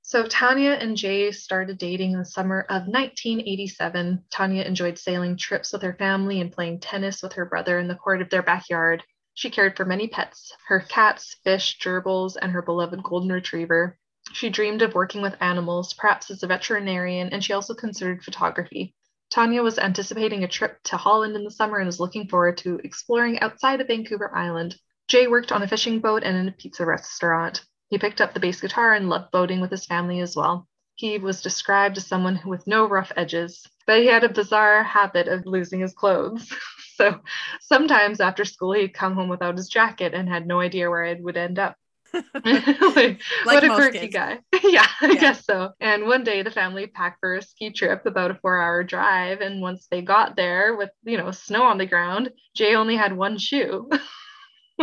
So 0.00 0.26
Tanya 0.26 0.70
and 0.70 0.96
Jay 0.96 1.32
started 1.32 1.76
dating 1.76 2.12
in 2.12 2.18
the 2.18 2.24
summer 2.24 2.62
of 2.62 2.88
1987. 2.88 4.24
Tanya 4.30 4.62
enjoyed 4.62 4.98
sailing 4.98 5.36
trips 5.36 5.70
with 5.70 5.82
her 5.82 5.92
family 5.92 6.40
and 6.40 6.50
playing 6.50 6.80
tennis 6.80 7.22
with 7.22 7.34
her 7.34 7.44
brother 7.44 7.78
in 7.78 7.86
the 7.86 7.94
court 7.94 8.22
of 8.22 8.30
their 8.30 8.42
backyard. 8.42 9.02
She 9.34 9.50
cared 9.50 9.76
for 9.76 9.84
many 9.84 10.08
pets 10.08 10.50
her 10.68 10.80
cats, 10.80 11.36
fish, 11.44 11.78
gerbils, 11.78 12.38
and 12.40 12.52
her 12.52 12.62
beloved 12.62 13.02
golden 13.02 13.30
retriever. 13.30 13.98
She 14.32 14.48
dreamed 14.48 14.80
of 14.80 14.94
working 14.94 15.20
with 15.20 15.36
animals, 15.42 15.92
perhaps 15.92 16.30
as 16.30 16.42
a 16.42 16.46
veterinarian, 16.46 17.28
and 17.34 17.44
she 17.44 17.52
also 17.52 17.74
considered 17.74 18.24
photography. 18.24 18.94
Tanya 19.30 19.62
was 19.62 19.78
anticipating 19.78 20.42
a 20.42 20.48
trip 20.48 20.82
to 20.82 20.96
Holland 20.96 21.36
in 21.36 21.44
the 21.44 21.52
summer 21.52 21.78
and 21.78 21.86
was 21.86 22.00
looking 22.00 22.26
forward 22.26 22.58
to 22.58 22.80
exploring 22.82 23.38
outside 23.38 23.80
of 23.80 23.86
Vancouver 23.86 24.34
Island. 24.36 24.76
Jay 25.06 25.28
worked 25.28 25.52
on 25.52 25.62
a 25.62 25.68
fishing 25.68 26.00
boat 26.00 26.24
and 26.24 26.36
in 26.36 26.48
a 26.48 26.52
pizza 26.52 26.84
restaurant. 26.84 27.64
He 27.90 27.98
picked 27.98 28.20
up 28.20 28.34
the 28.34 28.40
bass 28.40 28.60
guitar 28.60 28.92
and 28.92 29.08
loved 29.08 29.30
boating 29.30 29.60
with 29.60 29.70
his 29.70 29.86
family 29.86 30.20
as 30.20 30.34
well. 30.34 30.68
He 30.96 31.16
was 31.18 31.42
described 31.42 31.96
as 31.96 32.06
someone 32.06 32.40
with 32.44 32.66
no 32.66 32.86
rough 32.86 33.12
edges, 33.16 33.64
but 33.86 34.00
he 34.00 34.06
had 34.06 34.24
a 34.24 34.28
bizarre 34.28 34.82
habit 34.82 35.28
of 35.28 35.46
losing 35.46 35.80
his 35.80 35.94
clothes. 35.94 36.52
so 36.96 37.20
sometimes 37.60 38.20
after 38.20 38.44
school, 38.44 38.72
he'd 38.72 38.94
come 38.94 39.14
home 39.14 39.28
without 39.28 39.56
his 39.56 39.68
jacket 39.68 40.12
and 40.12 40.28
had 40.28 40.46
no 40.46 40.60
idea 40.60 40.90
where 40.90 41.04
it 41.04 41.22
would 41.22 41.36
end 41.36 41.58
up. 41.58 41.76
like, 42.44 43.20
what 43.44 43.64
a 43.64 43.70
quirky 43.74 43.98
kids. 44.00 44.14
guy. 44.14 44.38
yeah, 44.64 44.86
I 45.00 45.12
Yeah. 45.12 45.20
guess 45.20 45.44
so. 45.44 45.72
And 45.80 46.06
one 46.06 46.24
day 46.24 46.42
the 46.42 46.50
family 46.50 46.86
packed 46.86 47.20
for 47.20 47.36
a 47.36 47.42
ski 47.42 47.70
trip, 47.70 48.06
about 48.06 48.30
a 48.30 48.34
four 48.34 48.60
hour 48.60 48.82
drive. 48.82 49.40
And 49.40 49.60
once 49.60 49.86
they 49.90 50.02
got 50.02 50.36
there 50.36 50.76
with, 50.76 50.90
you 51.04 51.16
know, 51.18 51.30
snow 51.30 51.62
on 51.64 51.78
the 51.78 51.86
ground, 51.86 52.30
Jay 52.54 52.74
only 52.74 52.96
had 52.96 53.16
one 53.16 53.38
shoe. 53.38 53.88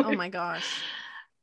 oh 0.04 0.14
my 0.14 0.30
gosh. 0.30 0.86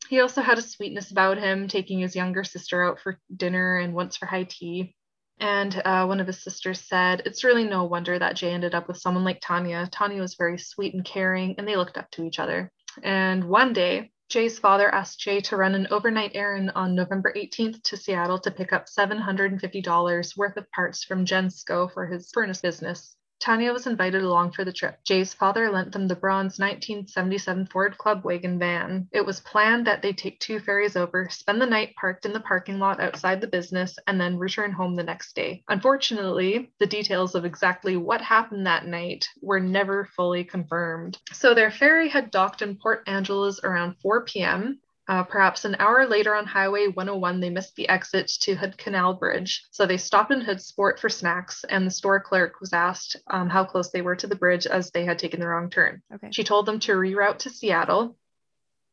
He 0.08 0.20
also 0.20 0.42
had 0.42 0.58
a 0.58 0.62
sweetness 0.62 1.10
about 1.10 1.38
him, 1.38 1.68
taking 1.68 1.98
his 2.00 2.14
younger 2.16 2.44
sister 2.44 2.82
out 2.82 3.00
for 3.00 3.18
dinner 3.34 3.76
and 3.76 3.94
once 3.94 4.16
for 4.16 4.26
high 4.26 4.44
tea. 4.44 4.94
And 5.40 5.80
uh, 5.84 6.06
one 6.06 6.20
of 6.20 6.26
his 6.26 6.42
sisters 6.44 6.80
said, 6.80 7.22
It's 7.26 7.42
really 7.44 7.64
no 7.64 7.84
wonder 7.84 8.18
that 8.18 8.36
Jay 8.36 8.52
ended 8.52 8.74
up 8.74 8.86
with 8.86 8.98
someone 8.98 9.24
like 9.24 9.40
Tanya. 9.42 9.88
Tanya 9.90 10.20
was 10.20 10.36
very 10.36 10.58
sweet 10.58 10.94
and 10.94 11.04
caring, 11.04 11.56
and 11.58 11.66
they 11.66 11.76
looked 11.76 11.98
up 11.98 12.10
to 12.12 12.24
each 12.24 12.38
other. 12.38 12.70
And 13.02 13.44
one 13.44 13.72
day, 13.72 14.12
Jay's 14.28 14.58
father 14.58 14.92
asked 14.92 15.20
Jay 15.20 15.40
to 15.42 15.56
run 15.56 15.74
an 15.74 15.86
overnight 15.90 16.32
errand 16.34 16.72
on 16.74 16.94
November 16.94 17.32
18th 17.36 17.82
to 17.82 17.96
Seattle 17.96 18.38
to 18.40 18.50
pick 18.50 18.72
up 18.72 18.86
$750 18.86 20.36
worth 20.36 20.56
of 20.56 20.70
parts 20.72 21.04
from 21.04 21.26
Gensco 21.26 21.92
for 21.92 22.06
his 22.06 22.30
furnace 22.32 22.60
business. 22.60 23.16
Tanya 23.44 23.74
was 23.74 23.86
invited 23.86 24.22
along 24.22 24.52
for 24.52 24.64
the 24.64 24.72
trip. 24.72 24.98
Jay's 25.04 25.34
father 25.34 25.70
lent 25.70 25.92
them 25.92 26.08
the 26.08 26.16
bronze 26.16 26.58
1977 26.58 27.66
Ford 27.66 27.98
Club 27.98 28.24
wagon 28.24 28.58
van. 28.58 29.06
It 29.12 29.26
was 29.26 29.40
planned 29.40 29.86
that 29.86 30.00
they 30.00 30.14
take 30.14 30.40
two 30.40 30.58
ferries 30.60 30.96
over, 30.96 31.28
spend 31.28 31.60
the 31.60 31.66
night 31.66 31.94
parked 31.94 32.24
in 32.24 32.32
the 32.32 32.40
parking 32.40 32.78
lot 32.78 33.00
outside 33.00 33.42
the 33.42 33.46
business, 33.46 33.98
and 34.06 34.18
then 34.18 34.38
return 34.38 34.72
home 34.72 34.96
the 34.96 35.02
next 35.02 35.36
day. 35.36 35.62
Unfortunately, 35.68 36.72
the 36.80 36.86
details 36.86 37.34
of 37.34 37.44
exactly 37.44 37.98
what 37.98 38.22
happened 38.22 38.66
that 38.66 38.86
night 38.86 39.28
were 39.42 39.60
never 39.60 40.08
fully 40.16 40.44
confirmed. 40.44 41.18
So 41.34 41.52
their 41.52 41.70
ferry 41.70 42.08
had 42.08 42.30
docked 42.30 42.62
in 42.62 42.78
Port 42.78 43.02
Angeles 43.06 43.60
around 43.62 43.96
4 44.00 44.24
p.m. 44.24 44.80
Uh, 45.06 45.22
perhaps 45.22 45.64
an 45.64 45.76
hour 45.78 46.06
later 46.06 46.34
on 46.34 46.46
Highway 46.46 46.86
101, 46.86 47.40
they 47.40 47.50
missed 47.50 47.76
the 47.76 47.88
exit 47.88 48.28
to 48.40 48.54
Hood 48.54 48.78
Canal 48.78 49.14
Bridge. 49.14 49.66
So 49.70 49.84
they 49.84 49.98
stopped 49.98 50.32
in 50.32 50.40
Hoodsport 50.40 50.98
for 50.98 51.10
snacks, 51.10 51.64
and 51.68 51.86
the 51.86 51.90
store 51.90 52.20
clerk 52.20 52.60
was 52.60 52.72
asked 52.72 53.16
um, 53.26 53.50
how 53.50 53.64
close 53.64 53.90
they 53.90 54.00
were 54.00 54.16
to 54.16 54.26
the 54.26 54.36
bridge 54.36 54.66
as 54.66 54.90
they 54.90 55.04
had 55.04 55.18
taken 55.18 55.40
the 55.40 55.48
wrong 55.48 55.68
turn. 55.68 56.02
Okay. 56.14 56.28
She 56.30 56.44
told 56.44 56.64
them 56.64 56.80
to 56.80 56.92
reroute 56.92 57.38
to 57.40 57.50
Seattle. 57.50 58.16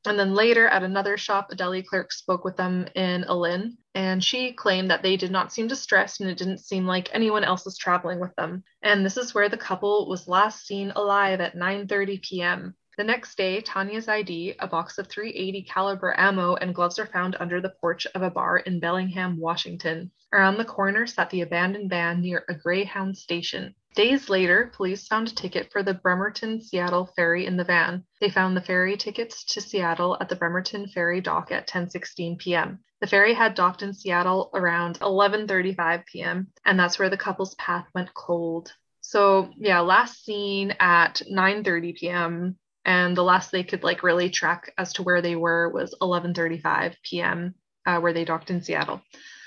And 0.06 0.18
then 0.18 0.34
later 0.34 0.68
at 0.68 0.84
another 0.84 1.16
shop, 1.16 1.50
a 1.52 1.56
deli 1.56 1.84
clerk 1.84 2.12
spoke 2.12 2.44
with 2.44 2.58
them 2.58 2.88
in 2.96 3.24
Allyn, 3.26 3.78
and 3.94 4.24
she 4.24 4.52
claimed 4.52 4.90
that 4.90 5.04
they 5.04 5.16
did 5.16 5.32
not 5.32 5.54
seem 5.54 5.68
distressed 5.68 6.22
and 6.22 6.30
it 6.30 6.38
didn't 6.40 6.58
seem 6.58 6.88
like 6.88 7.14
anyone 7.14 7.44
else 7.44 7.66
was 7.66 7.78
traveling 7.78 8.20
with 8.20 8.36
them. 8.36 8.64
And 8.82 9.06
this 9.06 9.16
is 9.16 9.36
where 9.36 9.48
the 9.48 9.58
couple 9.58 10.10
was 10.10 10.28
last 10.28 10.66
seen 10.66 10.92
alive 10.96 11.40
at 11.40 11.56
9:30 11.56 12.22
p.m. 12.22 12.76
The 12.98 13.06
next 13.06 13.36
day, 13.36 13.62
Tanya's 13.62 14.10
ID, 14.10 14.56
a 14.60 14.68
box 14.68 14.98
of 14.98 15.08
380 15.08 15.64
caliber 15.64 16.14
ammo, 16.20 16.56
and 16.56 16.76
gloves 16.76 17.00
are 17.00 17.06
found 17.06 17.38
under 17.40 17.62
the 17.62 17.70
porch 17.70 18.06
of 18.14 18.22
a 18.22 18.30
bar 18.30 18.58
in 18.58 18.82
Bellingham, 18.82 19.40
Washington. 19.40 20.12
Around 20.34 20.58
the 20.58 20.66
corner 20.66 21.08
sat 21.08 21.30
the 21.30 21.42
abandoned 21.42 21.90
van 21.90 22.22
near 22.22 22.44
a 22.50 22.54
Greyhound 22.54 23.18
station. 23.18 23.74
Days 23.96 24.30
later, 24.30 24.72
police 24.76 25.08
found 25.08 25.30
a 25.30 25.36
ticket 25.36 25.72
for 25.72 25.84
the 25.84 25.94
Bremerton 25.94 26.60
Seattle 26.60 27.06
ferry 27.16 27.46
in 27.46 27.56
the 27.56 27.64
van. 27.64 28.04
They 28.20 28.30
found 28.30 28.58
the 28.58 28.62
ferry 28.62 28.98
tickets 28.98 29.46
to 29.46 29.62
Seattle 29.62 30.18
at 30.20 30.28
the 30.28 30.36
Bremerton 30.36 30.88
ferry 30.90 31.22
dock 31.22 31.50
at 31.50 31.68
10:16 31.68 32.40
p.m. 32.40 32.80
The 33.00 33.08
ferry 33.08 33.34
had 33.34 33.56
docked 33.56 33.84
in 33.84 33.94
Seattle 33.94 34.50
around 34.54 35.00
11:35 35.00 36.06
p.m., 36.06 36.52
and 36.66 36.78
that's 36.78 37.00
where 37.00 37.10
the 37.10 37.18
couple's 37.18 37.56
path 37.56 37.88
went 37.96 38.14
cold. 38.14 38.74
So, 39.00 39.50
yeah, 39.58 39.80
last 39.80 40.26
seen 40.26 40.76
at 40.80 41.22
9:30 41.32 41.96
p.m. 41.96 42.58
and 42.86 43.16
the 43.16 43.24
last 43.24 43.52
they 43.52 43.64
could 43.64 43.84
like 43.84 44.04
really 44.04 44.30
track 44.30 44.74
as 44.78 44.94
to 44.94 45.04
where 45.04 45.22
they 45.22 45.36
were 45.36 45.70
was 45.70 45.96
11:35 46.02 46.96
p.m. 47.04 47.56
Uh, 47.86 48.00
where 48.00 48.14
they 48.14 48.26
docked 48.26 48.50
in 48.50 48.62
Seattle. 48.62 49.02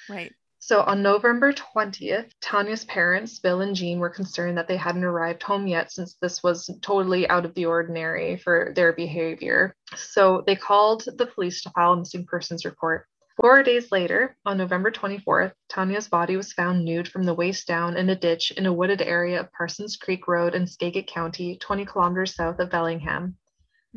Right. 0.08 0.32
So 0.58 0.80
on 0.80 1.02
November 1.02 1.52
20th, 1.52 2.30
Tanya's 2.40 2.86
parents, 2.86 3.38
Bill 3.38 3.60
and 3.60 3.76
Jean, 3.76 3.98
were 3.98 4.08
concerned 4.08 4.56
that 4.56 4.66
they 4.66 4.78
hadn't 4.78 5.04
arrived 5.04 5.42
home 5.42 5.66
yet 5.66 5.92
since 5.92 6.14
this 6.22 6.42
was 6.42 6.70
totally 6.80 7.28
out 7.28 7.44
of 7.44 7.52
the 7.52 7.66
ordinary 7.66 8.38
for 8.38 8.72
their 8.74 8.94
behavior. 8.94 9.76
So 9.94 10.42
they 10.46 10.56
called 10.56 11.04
the 11.18 11.26
police 11.26 11.62
to 11.62 11.70
file 11.70 11.92
a 11.92 11.96
missing 11.98 12.24
persons 12.24 12.64
report. 12.64 13.06
Four 13.36 13.62
days 13.64 13.90
later, 13.90 14.36
on 14.46 14.58
November 14.58 14.92
24th, 14.92 15.52
Tanya's 15.68 16.08
body 16.08 16.36
was 16.36 16.52
found 16.52 16.84
nude 16.84 17.08
from 17.08 17.24
the 17.24 17.34
waist 17.34 17.66
down 17.66 17.96
in 17.96 18.08
a 18.08 18.14
ditch 18.16 18.52
in 18.52 18.64
a 18.66 18.72
wooded 18.72 19.02
area 19.02 19.40
of 19.40 19.52
Parsons 19.52 19.96
Creek 19.96 20.28
Road 20.28 20.54
in 20.54 20.66
Skagit 20.66 21.08
County, 21.08 21.58
20 21.58 21.84
kilometers 21.84 22.36
south 22.36 22.60
of 22.60 22.70
Bellingham. 22.70 23.36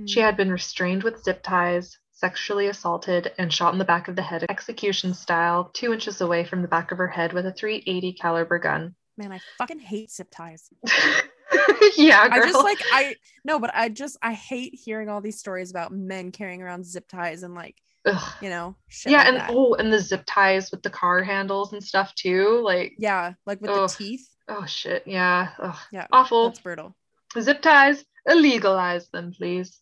She 0.05 0.19
Mm. 0.19 0.23
had 0.23 0.37
been 0.37 0.51
restrained 0.51 1.03
with 1.03 1.23
zip 1.23 1.43
ties, 1.43 1.97
sexually 2.11 2.67
assaulted, 2.67 3.31
and 3.37 3.53
shot 3.53 3.73
in 3.73 3.79
the 3.79 3.85
back 3.85 4.07
of 4.07 4.15
the 4.15 4.23
head 4.23 4.43
execution 4.49 5.13
style, 5.13 5.69
two 5.73 5.93
inches 5.93 6.19
away 6.19 6.43
from 6.43 6.63
the 6.63 6.67
back 6.67 6.91
of 6.91 6.97
her 6.97 7.07
head 7.07 7.31
with 7.31 7.45
a 7.45 7.53
380 7.53 8.13
caliber 8.13 8.57
gun. 8.57 8.95
Man, 9.17 9.31
I 9.31 9.39
fucking 9.59 9.79
hate 9.79 10.09
zip 10.11 10.29
ties. 10.31 10.69
yeah, 11.95 12.27
girl. 12.27 12.43
I 12.43 12.47
just 12.47 12.63
like 12.63 12.81
I 12.91 13.15
no, 13.43 13.59
but 13.59 13.71
I 13.73 13.89
just 13.89 14.17
I 14.21 14.33
hate 14.33 14.73
hearing 14.75 15.09
all 15.09 15.21
these 15.21 15.39
stories 15.39 15.71
about 15.71 15.91
men 15.91 16.31
carrying 16.31 16.61
around 16.61 16.85
zip 16.85 17.07
ties 17.07 17.43
and 17.43 17.53
like 17.55 17.75
Ugh. 18.07 18.33
you 18.41 18.49
know 18.49 18.75
Yeah, 19.05 19.17
like 19.19 19.27
and 19.27 19.37
that. 19.37 19.49
oh, 19.51 19.73
and 19.75 19.91
the 19.91 19.99
zip 19.99 20.23
ties 20.25 20.71
with 20.71 20.81
the 20.83 20.89
car 20.89 21.23
handles 21.23 21.73
and 21.73 21.83
stuff 21.83 22.13
too. 22.15 22.61
Like, 22.63 22.93
yeah, 22.97 23.33
like 23.45 23.61
with 23.61 23.71
Ugh. 23.71 23.89
the 23.89 23.95
teeth. 23.95 24.27
oh 24.47 24.65
shit, 24.65 25.03
yeah, 25.05 25.49
Ugh. 25.59 25.77
Yeah, 25.91 26.07
awful. 26.11 26.49
that's 26.49 26.59
brutal. 26.61 26.95
Zip 27.39 27.61
ties, 27.61 28.03
illegalize 28.27 29.09
them, 29.11 29.31
please. 29.31 29.81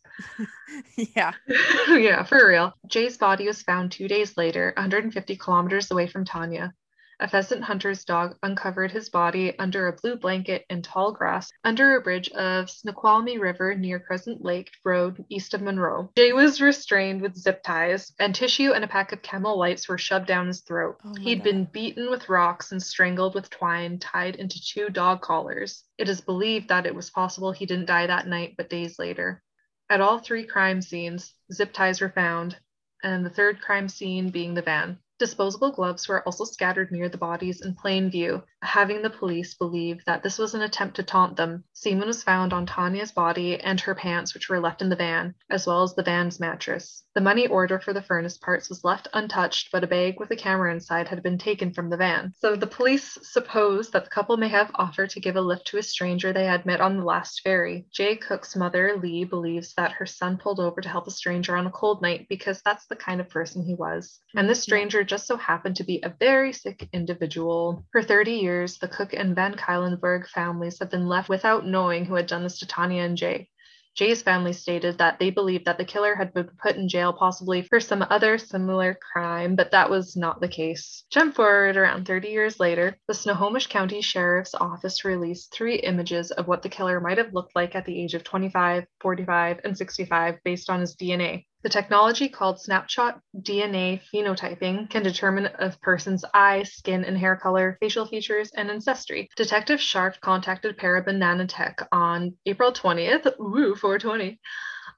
yeah, 1.15 1.33
yeah, 1.89 2.23
for 2.23 2.47
real. 2.47 2.73
Jay's 2.87 3.17
body 3.17 3.47
was 3.47 3.61
found 3.61 3.91
two 3.91 4.07
days 4.07 4.35
later, 4.37 4.73
150 4.75 5.35
kilometers 5.37 5.91
away 5.91 6.07
from 6.07 6.25
Tanya. 6.25 6.73
A 7.19 7.29
pheasant 7.29 7.63
hunter's 7.63 8.03
dog 8.03 8.35
uncovered 8.43 8.91
his 8.91 9.09
body 9.09 9.57
under 9.57 9.87
a 9.87 9.93
blue 9.93 10.17
blanket 10.17 10.65
in 10.69 10.81
tall 10.81 11.13
grass 11.13 11.49
under 11.63 11.95
a 11.95 12.01
bridge 12.01 12.29
of 12.31 12.69
Snoqualmie 12.69 13.37
River 13.37 13.73
near 13.73 13.99
Crescent 13.99 14.43
Lake 14.43 14.69
Road 14.83 15.23
east 15.29 15.53
of 15.53 15.61
Monroe. 15.61 16.11
Jay 16.17 16.33
was 16.33 16.59
restrained 16.59 17.21
with 17.21 17.37
zip 17.37 17.63
ties, 17.63 18.11
and 18.19 18.35
tissue 18.35 18.73
and 18.73 18.83
a 18.83 18.87
pack 18.87 19.13
of 19.13 19.21
camel 19.21 19.57
lights 19.57 19.87
were 19.87 19.97
shoved 19.97 20.27
down 20.27 20.47
his 20.47 20.61
throat. 20.61 20.97
Oh 21.05 21.13
He'd 21.15 21.37
God. 21.37 21.43
been 21.43 21.65
beaten 21.65 22.09
with 22.09 22.27
rocks 22.27 22.73
and 22.73 22.83
strangled 22.83 23.33
with 23.33 23.49
twine 23.49 23.97
tied 23.99 24.35
into 24.35 24.61
two 24.61 24.89
dog 24.89 25.21
collars. 25.21 25.85
It 25.97 26.09
is 26.09 26.19
believed 26.19 26.67
that 26.67 26.85
it 26.85 26.95
was 26.95 27.09
possible 27.09 27.51
he 27.53 27.65
didn't 27.65 27.85
die 27.85 28.07
that 28.07 28.27
night, 28.27 28.55
but 28.57 28.69
days 28.69 28.99
later. 28.99 29.41
At 29.89 30.01
all 30.01 30.19
three 30.19 30.45
crime 30.45 30.81
scenes, 30.81 31.33
zip 31.53 31.71
ties 31.71 32.01
were 32.01 32.09
found, 32.09 32.57
and 33.03 33.25
the 33.25 33.29
third 33.29 33.61
crime 33.61 33.87
scene 33.87 34.31
being 34.31 34.53
the 34.53 34.61
van. 34.61 34.99
Disposable 35.17 35.71
gloves 35.71 36.07
were 36.07 36.23
also 36.23 36.43
scattered 36.43 36.91
near 36.91 37.07
the 37.07 37.17
bodies 37.17 37.61
in 37.61 37.75
plain 37.75 38.09
view, 38.09 38.43
having 38.65 39.01
the 39.01 39.09
police 39.09 39.53
believe 39.53 40.03
that 40.05 40.23
this 40.23 40.37
was 40.37 40.53
an 40.53 40.61
attempt 40.61 40.95
to 40.95 41.03
taunt 41.03 41.37
them. 41.37 41.63
Semen 41.73 42.07
was 42.07 42.23
found 42.23 42.53
on 42.53 42.65
Tanya's 42.65 43.11
body 43.11 43.59
and 43.59 43.79
her 43.81 43.95
pants, 43.95 44.33
which 44.33 44.49
were 44.49 44.59
left 44.59 44.81
in 44.81 44.89
the 44.89 44.95
van, 44.95 45.35
as 45.49 45.67
well 45.67 45.83
as 45.83 45.95
the 45.95 46.03
van's 46.03 46.39
mattress. 46.39 47.03
The 47.13 47.21
money 47.21 47.47
order 47.47 47.79
for 47.79 47.93
the 47.93 48.01
furnace 48.01 48.37
parts 48.37 48.67
was 48.67 48.83
left 48.83 49.07
untouched, 49.13 49.69
but 49.71 49.83
a 49.83 49.87
bag 49.87 50.19
with 50.19 50.31
a 50.31 50.35
camera 50.35 50.73
inside 50.73 51.07
had 51.07 51.23
been 51.23 51.37
taken 51.37 51.71
from 51.71 51.89
the 51.89 51.97
van. 51.97 52.33
So 52.37 52.55
the 52.55 52.67
police 52.67 53.17
suppose 53.21 53.91
that 53.91 54.03
the 54.03 54.09
couple 54.09 54.35
may 54.35 54.49
have 54.49 54.71
offered 54.75 55.11
to 55.11 55.21
give 55.21 55.37
a 55.37 55.41
lift 55.41 55.67
to 55.67 55.77
a 55.77 55.83
stranger 55.83 56.33
they 56.33 56.45
had 56.45 56.65
met 56.65 56.81
on 56.81 56.97
the 56.97 57.05
last 57.05 57.41
ferry. 57.41 57.85
Jay 57.91 58.17
Cook's 58.17 58.55
mother, 58.55 58.97
Lee, 59.01 59.23
believes 59.23 59.73
that 59.75 59.93
her 59.93 60.05
son 60.05 60.37
pulled 60.37 60.59
over 60.59 60.81
to 60.81 60.89
help 60.89 61.07
a 61.07 61.11
stranger 61.11 61.55
on 61.55 61.67
a 61.67 61.71
cold 61.71 62.01
night 62.01 62.27
because 62.27 62.61
that's 62.63 62.85
the 62.87 62.95
kind 62.95 63.21
of 63.21 63.29
person 63.29 63.63
he 63.63 63.75
was. 63.75 64.19
And 64.35 64.49
this 64.49 64.63
stranger 64.63 65.03
just 65.03 65.27
so 65.27 65.37
happened 65.37 65.77
to 65.77 65.83
be 65.83 66.01
a 66.03 66.13
very 66.19 66.51
sick 66.51 66.89
individual. 66.91 67.85
For 67.91 68.01
30 68.03 68.31
years, 68.31 68.54
the 68.63 68.87
Cook 68.87 69.13
and 69.13 69.35
Van 69.35 69.55
Cuylenborg 69.55 70.27
families 70.27 70.79
have 70.79 70.89
been 70.89 71.07
left 71.07 71.29
without 71.29 71.65
knowing 71.65 72.05
who 72.05 72.15
had 72.15 72.27
done 72.27 72.43
this 72.43 72.59
to 72.59 72.65
Tanya 72.65 73.03
and 73.03 73.17
Jay. 73.17 73.49
Jay's 73.95 74.21
family 74.21 74.51
stated 74.51 74.97
that 74.97 75.19
they 75.19 75.29
believed 75.29 75.65
that 75.65 75.77
the 75.77 75.85
killer 75.85 76.15
had 76.15 76.33
been 76.33 76.49
put 76.61 76.75
in 76.75 76.89
jail 76.89 77.13
possibly 77.13 77.61
for 77.61 77.79
some 77.79 78.05
other 78.09 78.37
similar 78.37 78.97
crime, 79.13 79.55
but 79.55 79.71
that 79.71 79.89
was 79.89 80.17
not 80.17 80.41
the 80.41 80.49
case. 80.49 81.05
Jump 81.09 81.35
forward 81.35 81.77
around 81.77 82.05
30 82.05 82.27
years 82.27 82.59
later, 82.59 82.97
the 83.07 83.13
Snohomish 83.13 83.67
County 83.67 84.01
Sheriff's 84.01 84.53
Office 84.53 85.05
released 85.05 85.53
three 85.53 85.75
images 85.75 86.31
of 86.31 86.47
what 86.47 86.61
the 86.61 86.69
killer 86.69 86.99
might 86.99 87.17
have 87.17 87.33
looked 87.33 87.55
like 87.55 87.73
at 87.73 87.85
the 87.85 87.97
age 87.97 88.13
of 88.13 88.23
25, 88.23 88.85
45, 88.99 89.59
and 89.63 89.77
65 89.77 90.39
based 90.43 90.69
on 90.69 90.81
his 90.81 90.95
DNA. 90.95 91.45
The 91.65 91.69
technology 91.69 92.29
called 92.29 92.61
snapshot 92.61 93.19
DNA 93.35 93.99
phenotyping 94.13 94.87
can 94.87 95.01
determine 95.01 95.47
a 95.47 95.71
person's 95.81 96.23
eye, 96.31 96.61
skin, 96.61 97.03
and 97.03 97.17
hair 97.17 97.35
color, 97.35 97.79
facial 97.81 98.05
features, 98.05 98.51
and 98.55 98.69
ancestry. 98.69 99.31
Detective 99.35 99.81
Sharp 99.81 100.21
contacted 100.21 100.77
Parabon 100.77 101.17
Nanotech 101.17 101.87
on 101.91 102.35
April 102.45 102.71
20th, 102.71 103.25
ooh, 103.39 103.73
420, 103.73 104.39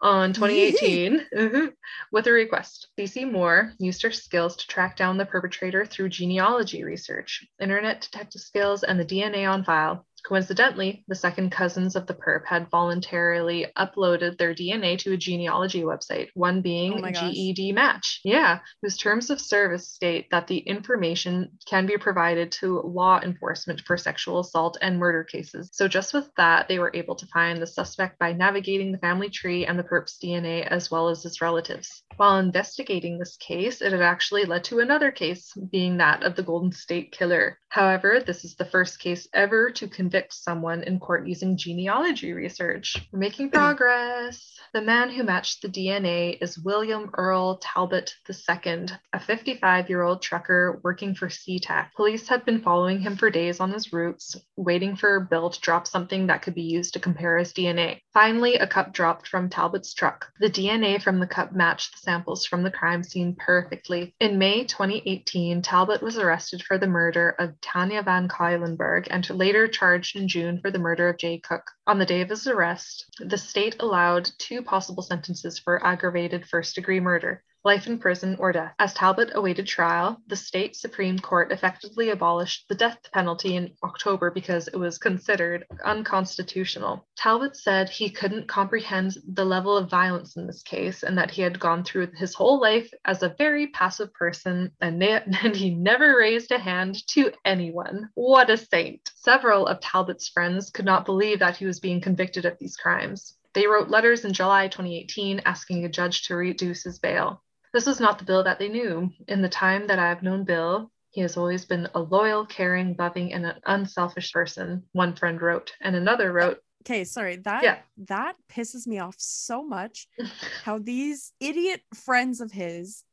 on 0.02 0.34
2018 0.34 1.28
mhm, 1.34 1.74
with 2.12 2.28
a 2.28 2.34
request. 2.34 2.90
CeCe 3.00 3.32
Moore 3.32 3.72
used 3.80 4.02
her 4.02 4.12
skills 4.12 4.58
to 4.58 4.68
track 4.68 4.98
down 4.98 5.18
the 5.18 5.26
perpetrator 5.26 5.86
through 5.86 6.10
genealogy 6.10 6.84
research, 6.84 7.48
internet 7.62 8.02
detective 8.02 8.42
skills, 8.42 8.84
and 8.84 9.00
the 9.00 9.06
DNA 9.06 9.50
on 9.50 9.64
file. 9.64 10.07
Coincidentally, 10.28 11.06
the 11.08 11.16
second 11.16 11.54
cousins 11.54 11.96
of 11.96 12.06
the 12.06 12.14
perp 12.14 12.46
had 12.46 12.70
voluntarily 12.70 13.66
uploaded 13.78 14.38
their 14.38 14.54
DNA 14.54 14.98
to 15.00 15.14
a 15.14 15.18
genealogy 15.18 15.84
website, 15.84 16.28
one 16.34 16.62
being 16.62 16.96
Oh. 16.96 17.08
GEDmatch. 17.08 18.20
Yeah, 18.26 18.60
whose 18.82 18.98
terms 18.98 19.30
of 19.30 19.40
service 19.40 19.88
state 19.88 20.30
that 20.32 20.48
the 20.48 20.58
information 20.58 21.52
can 21.66 21.86
be 21.86 21.96
provided 21.98 22.52
to 22.60 22.82
law 22.82 23.22
enforcement 23.22 23.84
for 23.86 23.96
sexual 23.96 24.40
assault 24.42 24.78
and 24.82 25.00
murder 25.00 25.24
cases. 25.24 25.70
So, 25.72 25.88
just 25.88 26.14
with 26.14 26.30
that, 26.36 26.68
they 26.68 26.80
were 26.80 26.92
able 26.94 27.16
to 27.16 27.26
find 27.28 27.62
the 27.62 27.68
suspect 27.68 28.20
by 28.20 28.34
navigating 28.34 28.92
the 28.92 28.98
family 28.98 29.30
tree 29.30 29.66
and 29.66 29.80
the 29.80 29.84
perp's 29.84 30.18
DNA 30.22 30.68
as 30.68 30.92
well 30.92 31.08
as 31.08 31.24
his 31.24 31.40
relatives. 31.40 32.04
While 32.18 32.40
investigating 32.40 33.18
this 33.18 33.38
case, 33.38 33.82
it 33.82 33.94
had 33.94 34.02
actually 34.02 34.44
led 34.44 34.66
to 34.66 34.80
another 34.80 35.12
case, 35.12 35.54
being 35.72 35.98
that 35.98 36.24
of 36.24 36.36
the 36.36 36.44
Golden 36.44 36.74
State 36.74 37.14
Killer. 37.14 37.60
However, 37.70 38.20
this 38.26 38.44
is 38.44 38.56
the 38.56 38.66
first 38.66 39.00
case 39.00 39.28
ever 39.34 39.70
to 39.72 39.88
convict 39.88 40.17
someone 40.32 40.84
in 40.84 41.00
court 41.00 41.28
using 41.28 41.58
genealogy 41.58 42.34
research. 42.34 42.96
We're 43.12 43.20
making 43.20 43.48
hmm. 43.48 43.58
progress. 43.58 44.58
The 44.74 44.82
man 44.82 45.10
who 45.10 45.24
matched 45.24 45.62
the 45.62 45.70
DNA 45.70 46.38
is 46.42 46.58
William 46.58 47.10
Earl 47.14 47.58
Talbot 47.58 48.14
II, 48.30 48.88
a 49.14 49.20
55 49.20 49.90
year 49.90 50.02
old 50.02 50.22
trucker 50.22 50.82
working 50.84 51.16
for 51.16 51.30
SeaTac. 51.30 51.94
Police 51.96 52.28
had 52.28 52.46
been 52.46 52.62
following 52.62 53.00
him 53.00 53.16
for 53.16 53.30
days 53.30 53.60
on 53.60 53.72
his 53.72 53.94
routes, 53.94 54.36
waiting 54.56 54.96
for 54.96 55.20
Bill 55.22 55.50
to 55.50 55.60
drop 55.62 55.88
something 55.88 56.28
that 56.28 56.42
could 56.42 56.54
be 56.54 56.62
used 56.64 56.94
to 56.94 57.00
compare 57.00 57.38
his 57.38 57.54
DNA. 57.54 58.02
Finally, 58.14 58.56
a 58.56 58.68
cup 58.68 58.94
dropped 58.94 59.28
from 59.28 59.50
Talbot's 59.50 59.94
truck. 59.94 60.32
The 60.40 60.50
DNA 60.50 61.02
from 61.02 61.20
the 61.20 61.28
cup 61.28 61.54
matched 61.54 61.94
the 61.94 62.00
samples 62.00 62.46
from 62.46 62.64
the 62.64 62.72
crime 62.72 63.04
scene 63.04 63.36
perfectly. 63.38 64.14
In 64.20 64.38
May 64.38 64.64
2018, 64.66 65.62
Talbot 65.62 66.02
was 66.02 66.18
arrested 66.18 66.62
for 66.64 66.78
the 66.78 66.88
murder 66.88 67.36
of 67.40 67.60
Tanya 67.62 68.04
Van 68.04 68.28
Cuylenborg 68.28 69.08
and 69.10 69.30
later 69.30 69.68
charged 69.68 70.07
in 70.16 70.28
June 70.28 70.60
for 70.62 70.72
the 70.72 70.80
murder 70.80 71.10
of 71.10 71.18
Jay 71.18 71.40
Cook. 71.40 71.72
On 71.86 72.00
the 72.00 72.06
day 72.06 72.22
of 72.22 72.30
his 72.30 72.48
arrest, 72.48 73.06
the 73.20 73.38
state 73.38 73.76
allowed 73.80 74.30
two 74.38 74.62
possible 74.62 75.04
sentences 75.04 75.60
for 75.60 75.86
aggravated 75.86 76.48
first 76.48 76.76
degree 76.76 77.00
murder 77.00 77.44
life 77.68 77.86
in 77.86 78.00
prison 78.00 78.38
or 78.40 78.54
death. 78.54 78.74
As 78.80 78.94
Talbot 78.94 79.32
awaited 79.36 79.68
trial, 79.68 80.22
the 80.28 80.38
state 80.38 80.74
Supreme 80.74 81.20
Court 81.20 81.52
effectively 81.52 82.12
abolished 82.12 82.66
the 82.70 82.76
death 82.76 82.98
penalty 83.12 83.58
in 83.58 83.74
October 83.84 84.32
because 84.32 84.70
it 84.70 84.78
was 84.78 84.98
considered 84.98 85.66
unconstitutional. 85.84 87.06
Talbot 87.18 87.58
said 87.58 87.90
he 87.90 88.10
couldn't 88.10 88.48
comprehend 88.48 89.18
the 89.34 89.44
level 89.44 89.76
of 89.76 89.90
violence 89.90 90.38
in 90.38 90.48
this 90.48 90.64
case 90.64 91.04
and 91.04 91.18
that 91.18 91.30
he 91.30 91.42
had 91.42 91.60
gone 91.60 91.84
through 91.84 92.08
his 92.16 92.34
whole 92.34 92.62
life 92.62 92.90
as 93.04 93.22
a 93.22 93.36
very 93.38 93.68
passive 93.68 94.14
person 94.14 94.72
and, 94.80 94.98
ne- 94.98 95.22
and 95.44 95.54
he 95.54 95.70
never 95.70 96.18
raised 96.18 96.54
a 96.54 96.58
hand 96.58 97.06
to 97.08 97.34
anyone. 97.44 98.10
What 98.16 98.50
a 98.50 98.56
saint. 98.56 99.12
Several 99.18 99.68
of 99.68 99.82
Talbot's 99.82 100.30
friends 100.30 100.70
could 100.70 100.86
not 100.86 101.06
believe 101.06 101.40
that 101.40 101.58
he 101.58 101.66
was 101.66 101.82
being 101.82 102.00
convicted 102.00 102.46
of 102.46 102.58
these 102.60 102.78
crimes. 102.78 103.34
They 103.54 103.68
wrote 103.68 103.90
letters 103.90 104.24
in 104.24 104.32
July 104.32 104.70
2018 104.70 105.42
asking 105.44 105.84
a 105.84 105.90
judge 105.90 106.28
to 106.28 106.36
reduce 106.36 106.84
his 106.84 107.00
bail. 107.00 107.42
This 107.74 107.86
was 107.86 108.00
not 108.00 108.20
the 108.20 108.26
Bill 108.26 108.44
that 108.44 108.60
they 108.60 108.70
knew. 108.70 109.12
In 109.28 109.42
the 109.42 109.50
time 109.50 109.88
that 109.88 110.00
I 110.00 110.10
have 110.10 110.24
known 110.24 110.44
Bill, 110.44 110.92
he 111.10 111.22
has 111.22 111.38
always 111.38 111.66
been 111.66 111.88
a 111.96 112.00
loyal, 112.00 112.46
caring, 112.46 112.96
loving, 112.98 113.34
and 113.34 113.46
an 113.46 113.60
unselfish 113.66 114.32
person, 114.32 114.84
one 114.92 115.16
friend 115.16 115.42
wrote. 115.42 115.74
And 115.82 115.96
another 115.96 116.32
wrote, 116.32 116.60
Okay, 116.84 117.04
sorry. 117.04 117.36
That 117.38 117.64
Yeah. 117.64 117.80
that 118.08 118.36
pisses 118.50 118.88
me 118.88 119.00
off 119.00 119.16
so 119.18 119.64
much. 119.64 120.08
How 120.64 120.80
these 120.80 121.34
idiot 121.40 121.82
friends 121.94 122.40
of 122.40 122.52
his, 122.52 123.04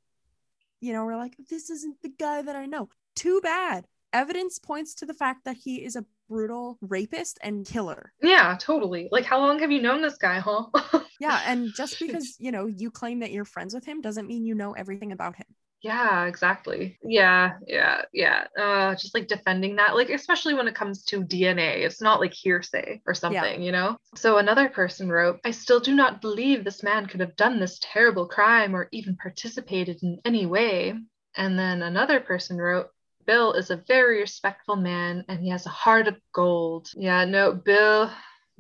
you 0.81 0.93
know, 0.93 1.05
were 1.05 1.17
like, 1.17 1.37
this 1.51 1.71
isn't 1.71 2.01
the 2.03 2.11
guy 2.11 2.43
that 2.43 2.55
I 2.55 2.67
know. 2.67 2.89
Too 3.17 3.41
bad. 3.41 3.87
Evidence 4.13 4.59
points 4.59 4.95
to 4.97 5.07
the 5.07 5.15
fact 5.15 5.45
that 5.45 5.57
he 5.57 5.85
is 5.85 5.97
a 5.97 6.05
brutal 6.29 6.79
rapist 6.81 7.39
and 7.43 7.67
killer. 7.67 8.13
Yeah, 8.23 8.57
totally. 8.59 9.09
Like, 9.13 9.25
how 9.25 9.39
long 9.41 9.59
have 9.61 9.71
you 9.71 9.83
known 9.83 10.03
this 10.03 10.17
guy, 10.17 10.39
huh? 10.41 10.67
Yeah, 11.19 11.43
and 11.47 11.73
just 11.73 11.99
because, 11.99 12.37
you 12.39 12.51
know, 12.51 12.67
you 12.67 12.91
claim 12.91 13.21
that 13.21 13.31
you're 13.31 13.45
friends 13.45 13.73
with 13.75 13.85
him 13.85 14.01
doesn't 14.01 14.27
mean 14.27 14.45
you 14.45 14.55
know 14.55 14.73
everything 14.73 15.13
about 15.13 15.37
him. 15.37 15.47
Yeah, 15.83 16.25
exactly. 16.25 16.99
Yeah, 17.05 17.59
yeah, 17.67 18.03
yeah. 18.11 18.47
Uh, 18.59 18.95
just 18.95 19.15
like 19.15 19.29
defending 19.29 19.77
that, 19.77 19.95
like 19.95 20.09
especially 20.09 20.55
when 20.55 20.67
it 20.67 20.75
comes 20.75 21.05
to 21.07 21.23
DNA, 21.23 21.83
it's 21.83 22.01
not 22.01 22.21
like 22.21 22.33
hearsay 22.33 23.03
or 23.07 23.13
something, 23.13 23.63
you 23.63 23.71
know. 23.71 23.99
So 24.17 24.39
another 24.39 24.71
person 24.71 25.11
wrote, 25.11 25.41
"I 25.45 25.51
still 25.51 25.81
do 25.81 25.95
not 25.95 26.23
believe 26.23 26.65
this 26.65 26.83
man 26.83 27.05
could 27.07 27.21
have 27.21 27.37
done 27.37 27.61
this 27.61 27.79
terrible 27.83 28.27
crime 28.27 28.75
or 28.75 28.89
even 28.93 29.17
participated 29.17 29.99
in 30.03 30.21
any 30.25 30.47
way." 30.47 30.95
And 31.37 31.59
then 31.59 31.83
another 31.83 32.19
person 32.21 32.57
wrote, 32.57 32.87
"Bill 33.27 33.53
is 33.55 33.71
a 33.71 33.77
very 33.77 34.21
respectful 34.21 34.77
man 34.77 35.25
and 35.29 35.41
he 35.41 35.51
has 35.51 35.67
a 35.67 35.71
heart 35.71 36.09
of 36.09 36.21
gold." 36.33 36.91
Yeah, 36.95 37.25
no, 37.25 37.53
Bill 37.53 38.11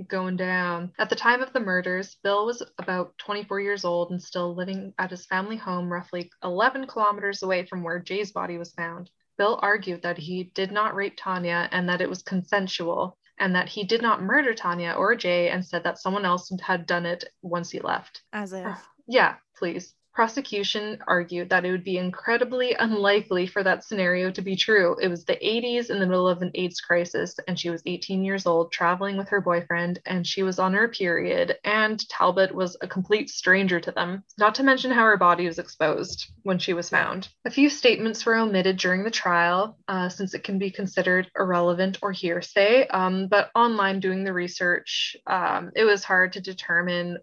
going 0.08 0.36
down. 0.36 0.92
At 0.98 1.08
the 1.08 1.16
time 1.16 1.42
of 1.42 1.52
the 1.52 1.60
murders, 1.60 2.16
Bill 2.22 2.46
was 2.46 2.62
about 2.78 3.16
24 3.18 3.60
years 3.60 3.84
old 3.84 4.10
and 4.10 4.22
still 4.22 4.54
living 4.54 4.92
at 4.98 5.10
his 5.10 5.26
family 5.26 5.56
home, 5.56 5.92
roughly 5.92 6.30
11 6.42 6.86
kilometers 6.86 7.42
away 7.42 7.64
from 7.64 7.82
where 7.82 8.00
Jay's 8.00 8.32
body 8.32 8.58
was 8.58 8.72
found. 8.72 9.10
Bill 9.36 9.58
argued 9.62 10.02
that 10.02 10.18
he 10.18 10.44
did 10.54 10.70
not 10.70 10.94
rape 10.94 11.14
Tanya 11.16 11.68
and 11.72 11.88
that 11.88 12.00
it 12.00 12.08
was 12.08 12.22
consensual, 12.22 13.18
and 13.38 13.54
that 13.54 13.68
he 13.68 13.84
did 13.84 14.02
not 14.02 14.22
murder 14.22 14.54
Tanya 14.54 14.92
or 14.92 15.14
Jay 15.14 15.50
and 15.50 15.64
said 15.64 15.82
that 15.84 15.98
someone 15.98 16.24
else 16.24 16.52
had 16.62 16.86
done 16.86 17.06
it 17.06 17.24
once 17.42 17.70
he 17.70 17.80
left. 17.80 18.22
As 18.32 18.52
if 18.52 18.76
Yeah, 19.06 19.36
please. 19.56 19.94
Prosecution 20.14 20.98
argued 21.08 21.50
that 21.50 21.64
it 21.64 21.72
would 21.72 21.82
be 21.82 21.98
incredibly 21.98 22.74
unlikely 22.74 23.48
for 23.48 23.64
that 23.64 23.82
scenario 23.82 24.30
to 24.30 24.42
be 24.42 24.54
true. 24.54 24.96
It 25.02 25.08
was 25.08 25.24
the 25.24 25.34
80s 25.34 25.90
in 25.90 25.98
the 25.98 26.06
middle 26.06 26.28
of 26.28 26.40
an 26.40 26.52
AIDS 26.54 26.80
crisis, 26.80 27.34
and 27.48 27.58
she 27.58 27.68
was 27.68 27.82
18 27.84 28.24
years 28.24 28.46
old, 28.46 28.70
traveling 28.70 29.16
with 29.16 29.28
her 29.30 29.40
boyfriend, 29.40 29.98
and 30.06 30.24
she 30.24 30.44
was 30.44 30.60
on 30.60 30.72
her 30.74 30.86
period, 30.86 31.56
and 31.64 32.08
Talbot 32.08 32.54
was 32.54 32.76
a 32.80 32.86
complete 32.86 33.28
stranger 33.28 33.80
to 33.80 33.90
them, 33.90 34.22
not 34.38 34.54
to 34.54 34.62
mention 34.62 34.92
how 34.92 35.02
her 35.02 35.16
body 35.16 35.46
was 35.46 35.58
exposed 35.58 36.26
when 36.44 36.60
she 36.60 36.74
was 36.74 36.88
found. 36.88 37.28
A 37.44 37.50
few 37.50 37.68
statements 37.68 38.24
were 38.24 38.36
omitted 38.36 38.76
during 38.76 39.02
the 39.02 39.10
trial, 39.10 39.78
uh, 39.88 40.08
since 40.08 40.32
it 40.32 40.44
can 40.44 40.58
be 40.58 40.70
considered 40.70 41.28
irrelevant 41.36 41.98
or 42.02 42.12
hearsay, 42.12 42.86
um, 42.86 43.26
but 43.26 43.50
online 43.56 43.98
doing 43.98 44.22
the 44.22 44.32
research, 44.32 45.16
um, 45.26 45.72
it 45.74 45.84
was 45.84 46.04
hard 46.04 46.34
to 46.34 46.40
determine 46.40 47.18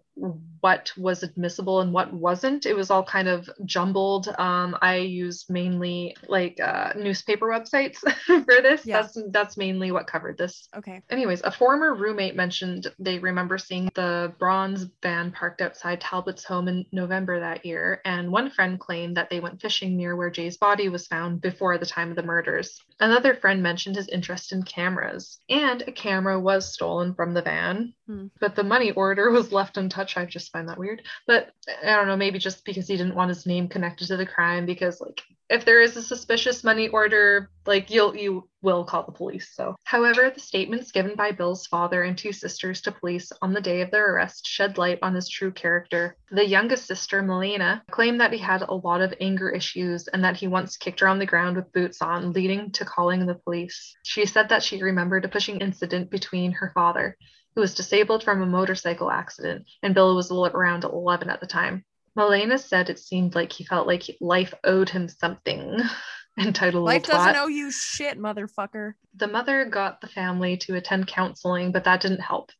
what 0.60 0.92
was 0.96 1.22
admissible 1.22 1.80
and 1.80 1.92
what 1.92 2.12
wasn't. 2.12 2.66
It 2.66 2.76
was 2.76 2.81
all 2.90 3.04
kind 3.04 3.28
of 3.28 3.48
jumbled. 3.64 4.28
Um, 4.38 4.76
I 4.80 4.96
used 4.96 5.50
mainly 5.50 6.16
like 6.28 6.60
uh, 6.60 6.92
newspaper 6.96 7.46
websites 7.46 7.96
for 8.26 8.62
this. 8.62 8.86
Yeah. 8.86 9.02
That's 9.02 9.18
that's 9.30 9.56
mainly 9.56 9.92
what 9.92 10.06
covered 10.06 10.38
this. 10.38 10.68
okay. 10.76 11.02
Anyways, 11.10 11.42
a 11.42 11.50
former 11.50 11.94
roommate 11.94 12.36
mentioned 12.36 12.86
they 12.98 13.18
remember 13.18 13.58
seeing 13.58 13.90
the 13.94 14.32
bronze 14.38 14.86
van 15.02 15.32
parked 15.32 15.60
outside 15.60 16.00
Talbot's 16.00 16.44
home 16.44 16.68
in 16.68 16.86
November 16.92 17.40
that 17.40 17.64
year, 17.64 18.00
and 18.04 18.30
one 18.30 18.50
friend 18.50 18.78
claimed 18.78 19.16
that 19.16 19.30
they 19.30 19.40
went 19.40 19.60
fishing 19.60 19.96
near 19.96 20.16
where 20.16 20.30
Jay's 20.30 20.56
body 20.56 20.88
was 20.88 21.06
found 21.06 21.40
before 21.40 21.78
the 21.78 21.86
time 21.86 22.10
of 22.10 22.16
the 22.16 22.22
murders. 22.22 22.80
Another 23.02 23.34
friend 23.34 23.64
mentioned 23.64 23.96
his 23.96 24.06
interest 24.06 24.52
in 24.52 24.62
cameras, 24.62 25.40
and 25.50 25.82
a 25.82 25.90
camera 25.90 26.38
was 26.38 26.72
stolen 26.72 27.14
from 27.14 27.34
the 27.34 27.42
van, 27.42 27.94
Hmm. 28.06 28.28
but 28.38 28.54
the 28.54 28.62
money 28.62 28.92
order 28.92 29.28
was 29.28 29.50
left 29.52 29.76
untouched. 29.76 30.16
I 30.16 30.24
just 30.24 30.52
find 30.52 30.68
that 30.68 30.78
weird. 30.78 31.02
But 31.26 31.52
I 31.82 31.96
don't 31.96 32.06
know, 32.06 32.16
maybe 32.16 32.38
just 32.38 32.64
because 32.64 32.86
he 32.86 32.96
didn't 32.96 33.16
want 33.16 33.30
his 33.30 33.44
name 33.44 33.66
connected 33.66 34.06
to 34.06 34.16
the 34.16 34.24
crime, 34.24 34.66
because 34.66 35.00
like 35.00 35.20
if 35.48 35.64
there 35.64 35.80
is 35.80 35.96
a 35.96 36.02
suspicious 36.02 36.64
money 36.64 36.88
order, 36.88 37.50
like 37.66 37.90
you'll 37.90 38.16
you 38.16 38.48
will 38.62 38.84
call 38.84 39.04
the 39.04 39.12
police. 39.12 39.50
So, 39.54 39.76
however, 39.84 40.30
the 40.30 40.40
statements 40.40 40.92
given 40.92 41.14
by 41.14 41.32
Bill's 41.32 41.66
father 41.66 42.02
and 42.02 42.16
two 42.16 42.32
sisters 42.32 42.80
to 42.82 42.92
police 42.92 43.32
on 43.42 43.52
the 43.52 43.60
day 43.60 43.82
of 43.82 43.90
their 43.90 44.14
arrest 44.14 44.46
shed 44.46 44.78
light 44.78 44.98
on 45.02 45.14
his 45.14 45.28
true 45.28 45.52
character. 45.52 46.16
The 46.30 46.46
youngest 46.46 46.86
sister, 46.86 47.22
Melina, 47.22 47.82
claimed 47.90 48.20
that 48.20 48.32
he 48.32 48.38
had 48.38 48.62
a 48.62 48.74
lot 48.74 49.02
of 49.02 49.14
anger 49.20 49.50
issues 49.50 50.08
and 50.08 50.24
that 50.24 50.36
he 50.36 50.46
once 50.46 50.76
kicked 50.76 51.00
her 51.00 51.08
on 51.08 51.18
the 51.18 51.26
ground 51.26 51.56
with 51.56 51.72
boots 51.72 52.00
on, 52.00 52.32
leading 52.32 52.70
to 52.72 52.84
calling 52.84 53.26
the 53.26 53.34
police. 53.34 53.94
She 54.04 54.24
said 54.26 54.48
that 54.48 54.62
she 54.62 54.82
remembered 54.82 55.24
a 55.24 55.28
pushing 55.28 55.60
incident 55.60 56.10
between 56.10 56.52
her 56.52 56.70
father, 56.74 57.16
who 57.54 57.60
was 57.60 57.74
disabled 57.74 58.24
from 58.24 58.40
a 58.40 58.46
motorcycle 58.46 59.10
accident, 59.10 59.66
and 59.82 59.94
Bill 59.94 60.16
was 60.16 60.30
around 60.30 60.84
11 60.84 61.28
at 61.28 61.40
the 61.40 61.46
time. 61.46 61.84
Melena 62.16 62.58
said 62.58 62.90
it 62.90 62.98
seemed 62.98 63.34
like 63.34 63.52
he 63.52 63.64
felt 63.64 63.86
like 63.86 64.04
life 64.20 64.52
owed 64.64 64.90
him 64.90 65.08
something. 65.08 65.80
Entitled 66.38 66.84
Life 66.84 67.04
doesn't 67.04 67.36
owe 67.36 67.46
you 67.46 67.70
shit, 67.70 68.18
motherfucker. 68.18 68.94
The 69.14 69.28
mother 69.28 69.66
got 69.66 70.00
the 70.00 70.06
family 70.06 70.56
to 70.58 70.76
attend 70.76 71.06
counseling, 71.06 71.72
but 71.72 71.84
that 71.84 72.00
didn't 72.00 72.20
help. 72.20 72.52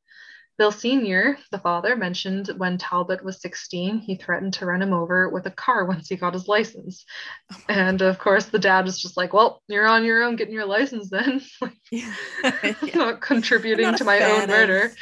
Bill 0.59 0.71
Sr., 0.71 1.39
the 1.51 1.59
father, 1.59 1.97
mentioned 1.97 2.49
when 2.59 2.77
Talbot 2.79 3.25
was 3.25 3.41
16, 3.41 3.99
he 4.01 4.17
threatened 4.17 4.53
to 4.55 4.67
run 4.67 4.83
him 4.83 4.93
over 4.93 5.29
with 5.31 5.47
a 5.47 5.51
car 5.51 5.85
once 5.87 6.09
he 6.09 6.17
got 6.17 6.35
his 6.35 6.47
license. 6.47 7.05
And 7.69 8.03
of 8.03 8.19
course, 8.19 8.45
the 8.47 8.59
dad 8.59 8.85
was 8.85 9.01
just 9.01 9.17
like, 9.17 9.33
Well, 9.33 9.63
you're 9.67 9.87
on 9.87 10.05
your 10.05 10.23
own 10.23 10.37
getting 10.37 10.55
your 10.55 10.67
license 10.67 11.09
then. 11.11 11.41
Like, 11.61 11.73
Yeah. 11.91 12.95
not 12.95 13.21
contributing 13.23 13.85
not 13.87 13.99
to 13.99 14.05
my 14.05 14.21
own 14.23 14.43
of- 14.45 14.49
murder. 14.51 14.93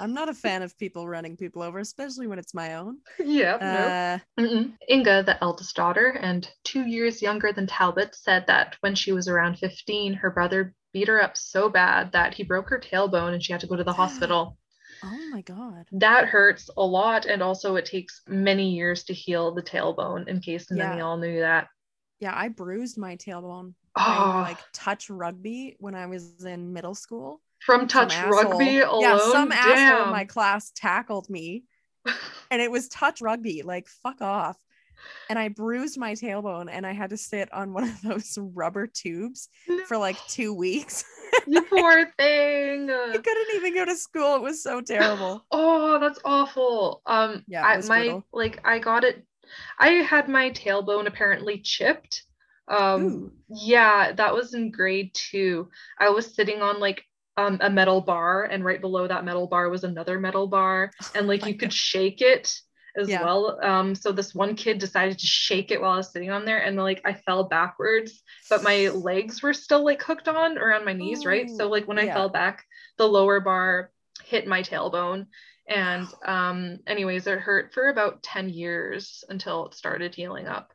I'm 0.00 0.14
not 0.14 0.28
a 0.28 0.34
fan 0.34 0.62
of 0.62 0.76
people 0.78 1.06
running 1.08 1.36
people 1.36 1.62
over, 1.62 1.78
especially 1.78 2.26
when 2.26 2.38
it's 2.38 2.54
my 2.54 2.74
own. 2.74 2.98
yeah, 3.18 4.18
Uh, 4.36 4.42
no. 4.42 4.70
Inga, 4.90 5.22
the 5.24 5.36
eldest 5.42 5.76
daughter 5.76 6.08
and 6.20 6.48
two 6.64 6.86
years 6.86 7.20
younger 7.22 7.52
than 7.52 7.66
Talbot, 7.66 8.14
said 8.14 8.46
that 8.46 8.76
when 8.80 8.94
she 8.94 9.12
was 9.12 9.28
around 9.28 9.58
15, 9.58 10.14
her 10.14 10.30
brother 10.30 10.74
beat 10.92 11.08
her 11.08 11.22
up 11.22 11.36
so 11.36 11.68
bad 11.68 12.12
that 12.12 12.34
he 12.34 12.42
broke 12.44 12.70
her 12.70 12.78
tailbone 12.78 13.32
and 13.34 13.42
she 13.42 13.52
had 13.52 13.60
to 13.60 13.66
go 13.66 13.76
to 13.76 13.84
the 13.84 13.92
hospital. 13.92 14.56
Oh 15.04 15.28
my 15.32 15.42
god. 15.42 15.86
That 15.92 16.26
hurts 16.26 16.70
a 16.76 16.82
lot, 16.84 17.26
and 17.26 17.42
also 17.42 17.76
it 17.76 17.84
takes 17.86 18.22
many 18.26 18.70
years 18.70 19.04
to 19.04 19.14
heal 19.14 19.52
the 19.54 19.62
tailbone. 19.62 20.26
In 20.28 20.40
case 20.40 20.70
none 20.70 20.80
of 20.92 20.98
Yeah. 20.98 21.04
y'all 21.04 21.16
knew 21.16 21.40
that. 21.40 21.68
Yeah, 22.20 22.32
I 22.34 22.48
bruised 22.48 22.96
my 22.98 23.16
tailbone 23.16 23.74
Oh, 23.96 24.02
playing 24.04 24.44
like 24.44 24.56
ah. 24.60 24.66
touch 24.72 25.10
rugby 25.10 25.76
when 25.78 25.94
I 25.94 26.06
was 26.06 26.44
in 26.44 26.72
middle 26.72 26.94
school. 26.94 27.40
from 27.60 27.80
Some 27.82 27.88
touch 27.88 28.14
asshole- 28.16 28.30
rugby 28.50 28.80
alone. 28.80 29.00
Yeah, 29.02 29.18
some 29.32 29.52
asshole 29.52 30.04
in 30.06 30.10
my 30.10 30.24
class 30.24 30.70
tackled 30.74 31.28
me 31.30 31.64
and 32.50 32.60
it 32.60 32.70
was 32.70 32.88
touch 32.88 33.20
rugby. 33.22 33.62
Like, 33.62 33.88
fuck 33.88 34.20
off. 34.20 34.56
And 35.28 35.38
I 35.38 35.48
bruised 35.48 35.98
my 35.98 36.12
tailbone 36.12 36.68
and 36.70 36.86
I 36.86 36.92
had 36.92 37.10
to 37.10 37.16
sit 37.16 37.52
on 37.52 37.72
one 37.72 37.84
of 37.84 38.02
those 38.02 38.36
rubber 38.38 38.86
tubes 38.86 39.48
for 39.88 39.96
like 39.96 40.16
two 40.28 40.52
weeks. 40.54 41.04
you 41.46 41.62
poor 41.62 42.06
thing. 42.18 42.90
I 42.90 43.18
couldn't 43.18 43.56
even 43.56 43.74
go 43.74 43.84
to 43.84 43.96
school. 43.96 44.36
It 44.36 44.42
was 44.42 44.62
so 44.62 44.80
terrible. 44.80 45.44
Oh, 45.50 45.98
that's 46.00 46.18
awful. 46.24 47.02
Um, 47.06 47.44
Yeah, 47.46 47.64
I, 47.64 47.76
my 47.78 48.02
brutal. 48.02 48.24
like 48.32 48.60
I 48.64 48.78
got 48.78 49.04
it. 49.04 49.24
I 49.78 49.88
had 49.88 50.28
my 50.28 50.50
tailbone 50.50 51.06
apparently 51.06 51.58
chipped. 51.58 52.22
Um, 52.68 53.02
Ooh. 53.02 53.32
yeah, 53.48 54.12
that 54.12 54.34
was 54.34 54.54
in 54.54 54.70
grade 54.70 55.12
two. 55.14 55.68
I 55.98 56.08
was 56.10 56.34
sitting 56.34 56.62
on 56.62 56.80
like 56.80 57.04
um 57.36 57.58
a 57.60 57.68
metal 57.70 58.00
bar, 58.00 58.44
and 58.44 58.64
right 58.64 58.80
below 58.80 59.06
that 59.06 59.24
metal 59.24 59.46
bar 59.46 59.68
was 59.68 59.84
another 59.84 60.18
metal 60.18 60.46
bar, 60.46 60.90
and 61.14 61.26
like 61.26 61.44
you 61.46 61.54
could 61.56 61.72
shake 61.72 62.20
it 62.22 62.52
as 62.96 63.08
Yeah. 63.08 63.18
well. 63.18 63.58
Um, 63.64 63.94
so 63.94 64.12
this 64.12 64.34
one 64.34 64.54
kid 64.56 64.78
decided 64.78 65.18
to 65.18 65.26
shake 65.26 65.70
it 65.70 65.80
while 65.80 65.92
I 65.92 65.96
was 65.96 66.12
sitting 66.12 66.30
on 66.30 66.44
there, 66.44 66.58
and 66.62 66.76
like 66.76 67.02
I 67.04 67.14
fell 67.14 67.44
backwards, 67.44 68.22
but 68.48 68.62
my 68.62 68.88
legs 68.88 69.42
were 69.42 69.54
still 69.54 69.84
like 69.84 70.02
hooked 70.02 70.28
on 70.28 70.58
around 70.58 70.84
my 70.84 70.92
knees, 70.92 71.24
right? 71.26 71.50
So 71.50 71.68
like 71.68 71.86
when 71.88 71.98
I 71.98 72.06
yeah. 72.06 72.14
fell 72.14 72.28
back, 72.28 72.64
the 72.98 73.08
lower 73.08 73.40
bar 73.40 73.90
hit 74.22 74.46
my 74.46 74.62
tailbone 74.62 75.26
And 75.66 76.12
um, 76.24 76.78
anyways, 76.86 77.26
it 77.26 77.38
hurt 77.38 77.72
for 77.74 77.88
about 77.88 78.22
10 78.22 78.48
years 78.48 79.24
until 79.28 79.66
it 79.66 79.74
started 79.74 80.14
healing 80.14 80.46
up. 80.46 80.72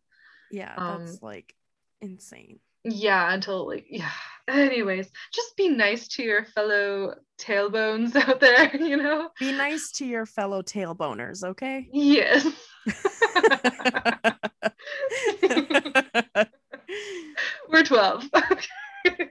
Yeah, 0.49 0.75
Um, 0.77 1.01
that's 1.01 1.21
like 1.21 1.55
insane. 2.01 2.59
Yeah, 2.83 3.33
until 3.33 3.67
like, 3.67 3.85
yeah. 3.89 4.11
Anyways, 4.47 5.09
just 5.31 5.55
be 5.57 5.69
nice 5.69 6.07
to 6.09 6.23
your 6.23 6.43
fellow 6.43 7.13
tailbones 7.39 8.15
out 8.27 8.39
there, 8.39 8.75
you 8.75 8.97
know? 8.97 9.29
Be 9.39 9.51
nice 9.51 9.91
to 9.93 10.05
your 10.05 10.25
fellow 10.25 10.63
tailboners, 10.63 11.43
okay? 11.43 11.87
Yes. 11.93 12.47
We're 17.69 17.83
12. 17.83 18.29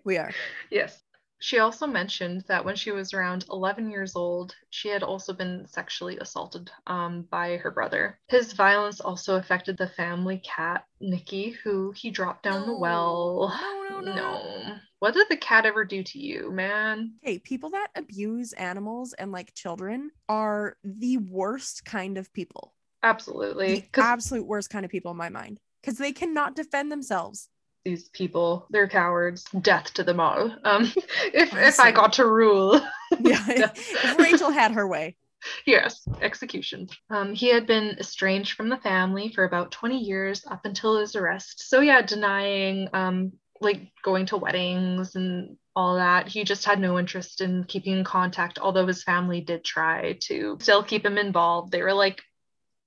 we 0.05 0.19
are. 0.19 0.31
Yes. 0.71 1.03
She 1.41 1.59
also 1.59 1.87
mentioned 1.87 2.45
that 2.49 2.65
when 2.65 2.77
she 2.77 2.91
was 2.91 3.15
around 3.15 3.45
11 3.51 3.91
years 3.91 4.17
old, 4.17 4.57
she 4.71 4.89
had 4.89 5.03
also 5.03 5.33
been 5.33 5.67
sexually 5.67 6.19
assaulted 6.19 6.71
um, 6.87 7.23
by 7.31 7.57
her 7.59 7.71
brother. 7.71 8.19
His 8.29 8.53
violence 8.53 9.01
also 9.01 9.37
affected 9.37 9.77
the 9.77 9.89
family 9.89 10.39
cat, 10.39 10.85
Nikki, 11.01 11.51
who 11.51 11.93
he 11.93 12.11
dropped 12.11 12.43
down 12.43 12.67
the 12.67 12.77
well. 12.77 13.57
No, 13.91 14.01
no, 14.01 14.15
no. 14.15 14.77
What 14.99 15.15
did 15.15 15.29
the 15.29 15.37
cat 15.37 15.65
ever 15.65 15.85
do 15.85 16.03
to 16.03 16.19
you, 16.19 16.51
man? 16.51 17.15
Hey, 17.23 17.39
people 17.39 17.71
that 17.71 17.89
abuse 17.95 18.53
animals 18.55 19.13
and 19.13 19.31
like 19.31 19.55
children 19.55 20.11
are 20.29 20.77
the 20.83 21.19
worst 21.19 21.85
kind 21.85 22.19
of 22.19 22.33
people. 22.33 22.75
Absolutely. 23.03 23.89
The 23.93 24.01
absolute 24.01 24.47
worst 24.47 24.71
kind 24.71 24.85
of 24.85 24.91
people 24.91 25.13
in 25.13 25.17
my 25.17 25.29
mind. 25.29 25.61
Because 25.81 25.99
they 25.99 26.11
cannot 26.11 26.57
defend 26.57 26.91
themselves. 26.91 27.49
These 27.89 28.09
people, 28.11 28.67
they're 28.71 28.89
cowards. 28.89 29.45
Death 29.63 29.95
to 29.95 30.05
them 30.05 30.21
all. 30.21 30.55
Um, 30.65 30.93
if, 31.33 31.53
if 31.55 31.81
I 31.81 31.91
got 31.91 32.15
to 32.15 32.27
rule. 32.27 32.81
Yeah. 33.21 33.43
if 33.49 34.19
Rachel 34.19 34.51
had 34.51 34.73
her 34.73 34.87
way. 34.87 35.17
Yes, 35.65 36.07
execution. 36.21 36.89
Um, 37.09 37.33
he 37.33 37.49
had 37.49 37.67
been 37.67 37.97
estranged 37.99 38.53
from 38.53 38.69
the 38.69 38.77
family 38.77 39.33
for 39.35 39.45
about 39.45 39.71
20 39.71 39.99
years 39.99 40.45
up 40.51 40.67
until 40.67 40.99
his 40.99 41.17
arrest. 41.17 41.71
So 41.71 41.81
yeah, 41.81 42.03
denying 42.03 42.89
um 42.93 43.33
like 43.63 43.81
going 44.05 44.27
to 44.27 44.37
weddings 44.37 45.17
and 45.17 45.57
all 45.75 45.97
that. 45.97 46.29
He 46.29 46.45
just 46.45 46.67
had 46.67 46.81
no 46.81 46.99
interest 46.99 47.41
in 47.41 47.65
keeping 47.65 47.97
in 47.97 48.05
contact, 48.05 48.59
although 48.59 48.87
his 48.87 49.03
family 49.03 49.41
did 49.41 49.65
try 49.65 50.19
to 50.25 50.59
still 50.61 50.83
keep 50.83 51.07
him 51.07 51.17
involved. 51.17 51.73
They 51.73 51.83
were 51.83 51.95
like 51.95 52.21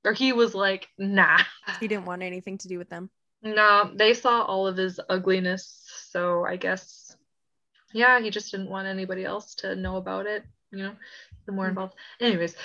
or 0.05 0.13
he 0.13 0.33
was 0.33 0.53
like, 0.53 0.87
nah. 0.97 1.39
He 1.79 1.87
didn't 1.87 2.05
want 2.05 2.21
anything 2.21 2.57
to 2.59 2.67
do 2.67 2.77
with 2.77 2.89
them. 2.89 3.09
No, 3.43 3.91
they 3.95 4.13
saw 4.13 4.43
all 4.43 4.67
of 4.67 4.77
his 4.77 4.99
ugliness, 5.09 5.83
so 6.11 6.45
I 6.45 6.55
guess 6.57 7.15
yeah, 7.93 8.19
he 8.21 8.29
just 8.29 8.51
didn't 8.51 8.69
want 8.69 8.87
anybody 8.87 9.25
else 9.25 9.55
to 9.55 9.75
know 9.75 9.97
about 9.97 10.25
it, 10.27 10.43
you 10.71 10.79
know, 10.79 10.95
the 11.45 11.51
more 11.51 11.65
Mhm. 11.65 11.69
involved. 11.69 11.95
Anyways, 12.19 12.55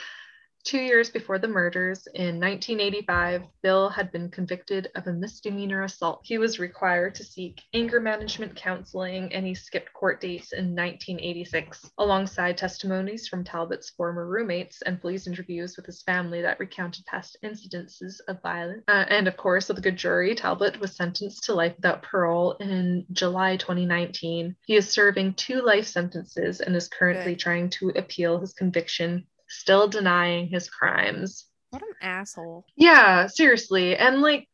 two 0.67 0.81
years 0.81 1.11
before 1.11 1.39
the 1.39 1.47
murders 1.47 2.09
in 2.14 2.41
1985, 2.41 3.45
Bill 3.62 3.89
had 3.89 4.11
been 4.11 4.29
convicted 4.29 4.91
of 4.97 5.07
a 5.07 5.12
misdemeanor 5.12 5.85
assault. 5.85 6.23
He 6.25 6.39
was 6.39 6.59
required 6.59 7.14
to 7.14 7.25
seek 7.25 7.62
anger 7.73 8.01
management 8.01 8.57
counseling 8.57 9.33
and 9.33 9.47
he 9.47 9.55
skipped 9.55 9.93
court 9.93 10.21
dates 10.21 10.53
in 10.53 10.75
1986, 10.75 11.93
alongside 11.99 12.59
testimonies 12.59 13.29
from 13.29 13.45
Talbot's 13.45 13.91
former 13.91 14.27
roommates 14.27 14.83
and 14.83 15.01
police 15.01 15.29
interviews 15.29 15.77
with 15.77 15.87
his 15.87 16.03
family 16.03 16.43
that 16.43 16.59
recounted 16.59 17.07
past 17.07 17.39
incidences 17.45 18.17
of 18.27 18.43
violence. 18.43 18.83
Uh, 18.89 19.05
and 19.09 19.29
of 19.29 19.37
course, 19.37 19.69
with 19.69 19.79
a 19.79 19.83
good 19.83 19.97
jury, 19.97 20.35
Talbot 20.35 20.81
was 20.81 20.97
sentenced 20.97 21.45
to 21.45 21.55
life 21.55 21.77
without 21.77 22.03
parole 22.03 22.55
in 22.55 23.07
July 23.12 23.57
2019. 23.57 24.57
He 24.67 24.75
is 24.75 24.91
serving 24.91 25.35
two 25.35 25.62
life 25.62 25.87
sentences 25.87 26.61
and 26.61 26.75
is 26.75 26.89
currently 26.89 27.37
trying 27.37 27.71
to 27.71 27.91
appeal 27.91 28.41
his 28.41 28.53
conviction, 28.53 29.25
still 29.49 29.88
denying 29.88 30.49
his 30.49 30.68
crimes. 30.68 31.47
What 31.70 31.82
an 31.82 31.94
asshole. 32.01 32.64
Yeah, 32.76 33.26
seriously. 33.26 33.97
And 33.97 34.20
like, 34.22 34.49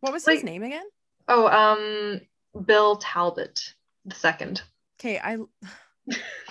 What 0.00 0.12
was 0.12 0.26
Like- 0.26 0.36
his 0.36 0.44
name 0.44 0.62
again? 0.62 0.86
oh, 1.28 1.46
um, 1.46 2.20
Bill 2.64 2.96
Talbot 2.96 3.74
the 4.04 4.14
second. 4.16 4.62
Okay, 5.00 5.18
I 5.18 5.38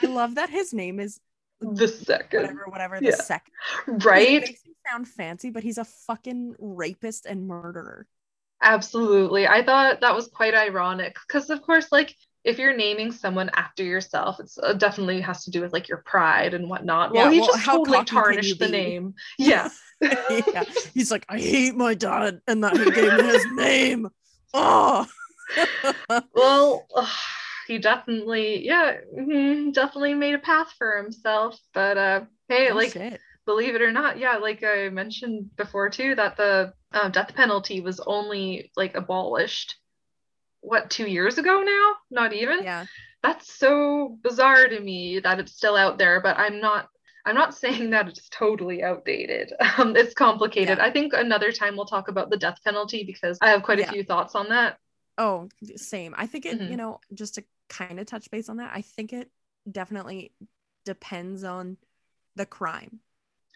I 0.01 0.05
love 0.05 0.35
that 0.35 0.49
his 0.49 0.73
name 0.73 0.99
is 0.99 1.19
The 1.61 1.87
second. 1.87 2.41
whatever, 2.41 2.65
whatever 2.67 2.99
the 2.99 3.07
Yeah. 3.07 3.15
second. 3.15 3.53
Right? 3.87 4.29
It 4.29 4.41
makes 4.47 4.63
him 4.65 4.73
sound 4.89 5.07
fancy, 5.07 5.49
but 5.49 5.63
he's 5.63 5.77
a 5.77 5.83
fucking 5.85 6.55
rapist 6.59 7.25
and 7.25 7.47
murderer. 7.47 8.07
Absolutely. 8.61 9.47
I 9.47 9.63
thought 9.63 10.01
that 10.01 10.15
was 10.15 10.27
quite 10.27 10.53
ironic 10.53 11.15
because, 11.27 11.49
of 11.49 11.61
course, 11.61 11.91
like 11.91 12.15
if 12.43 12.57
you're 12.59 12.75
naming 12.75 13.11
someone 13.11 13.49
after 13.53 13.83
yourself, 13.83 14.39
it's 14.39 14.57
uh, 14.57 14.73
definitely 14.73 15.21
has 15.21 15.43
to 15.45 15.51
do 15.51 15.61
with 15.61 15.73
like 15.73 15.87
your 15.89 15.99
pride 15.99 16.53
and 16.53 16.69
whatnot. 16.69 17.13
Yeah, 17.13 17.29
well, 17.29 17.29
he 17.29 17.39
well, 17.39 17.47
just 17.47 17.63
how 17.63 17.79
totally 17.79 17.79
cocky 17.79 18.23
can 18.23 18.41
you 18.41 18.55
tarnished 18.55 18.59
the 18.59 18.67
name. 18.67 19.13
Yeah. 19.37 19.69
yeah. 20.29 20.65
He's 20.93 21.11
like, 21.11 21.25
I 21.29 21.39
hate 21.39 21.75
my 21.75 21.93
dad 21.93 22.41
and 22.47 22.63
that 22.63 22.77
he 22.77 22.91
gave 22.91 23.13
me 23.13 23.23
his 23.23 23.45
name. 23.45 24.09
Oh 24.53 25.07
well, 26.33 26.87
ugh, 26.95 27.07
he 27.67 27.77
definitely, 27.77 28.65
yeah, 28.65 28.97
mhm, 29.17 29.73
definitely 29.73 30.13
made 30.13 30.35
a 30.35 30.39
path 30.39 30.73
for 30.77 30.97
himself. 30.97 31.59
But 31.73 31.97
uh, 31.97 32.21
hey, 32.47 32.71
Oh, 32.71 32.77
like 32.77 32.93
shit. 32.93 33.21
believe 33.45 33.75
it 33.75 33.81
or 33.81 33.91
not, 33.91 34.17
yeah, 34.19 34.37
like 34.37 34.63
I 34.63 34.89
mentioned 34.89 35.55
before 35.55 35.89
too, 35.89 36.15
that 36.15 36.37
the 36.37 36.73
uh, 36.93 37.09
death 37.09 37.33
penalty 37.35 37.81
was 37.81 37.99
only 37.99 38.71
like 38.75 38.95
abolished. 38.95 39.75
What 40.61 40.89
two 40.89 41.07
years 41.07 41.37
ago 41.37 41.61
now? 41.61 41.91
Not 42.09 42.33
even. 42.33 42.63
Yeah. 42.63 42.85
that's 43.23 43.53
so 43.53 44.17
bizarre 44.23 44.67
to 44.67 44.79
me 44.79 45.19
that 45.19 45.39
it's 45.39 45.53
still 45.53 45.75
out 45.75 45.97
there 45.99 46.19
but 46.21 46.37
i'm 46.39 46.59
not 46.59 46.89
i'm 47.25 47.35
not 47.35 47.53
saying 47.63 47.91
that 47.91 48.07
it's 48.07 48.27
totally 48.29 48.83
outdated 48.83 49.53
um, 49.77 49.95
it's 49.95 50.13
complicated 50.15 50.79
Yeah. 50.79 50.85
i 50.85 50.89
think 50.91 51.13
another 51.13 51.51
time 51.51 51.75
we'll 51.75 51.85
talk 51.85 52.07
about 52.07 52.29
the 52.31 52.37
death 52.37 52.57
penalty 52.63 53.03
because 53.03 53.37
i 53.41 53.49
have 53.49 53.63
quite 53.63 53.79
a 53.79 53.81
Yeah. 53.81 53.91
few 53.91 54.03
thoughts 54.03 54.33
on 54.35 54.49
that 54.49 54.77
Oh, 55.17 55.49
same. 55.75 56.15
I 56.17 56.25
think 56.25 56.45
it, 56.45 56.61
you 56.65 56.75
Mhm. 56.75 56.77
know, 56.77 56.99
just 57.13 57.35
to 57.35 57.43
kind 57.69 57.99
of 57.99 58.05
touch 58.05 58.31
base 58.31 58.49
on 58.49 58.57
that, 58.57 58.71
I 58.73 58.81
think 58.81 59.13
it 59.13 59.29
definitely 59.69 60.31
depends 60.85 61.43
on 61.43 61.77
the 62.35 62.45
crime. 62.45 62.99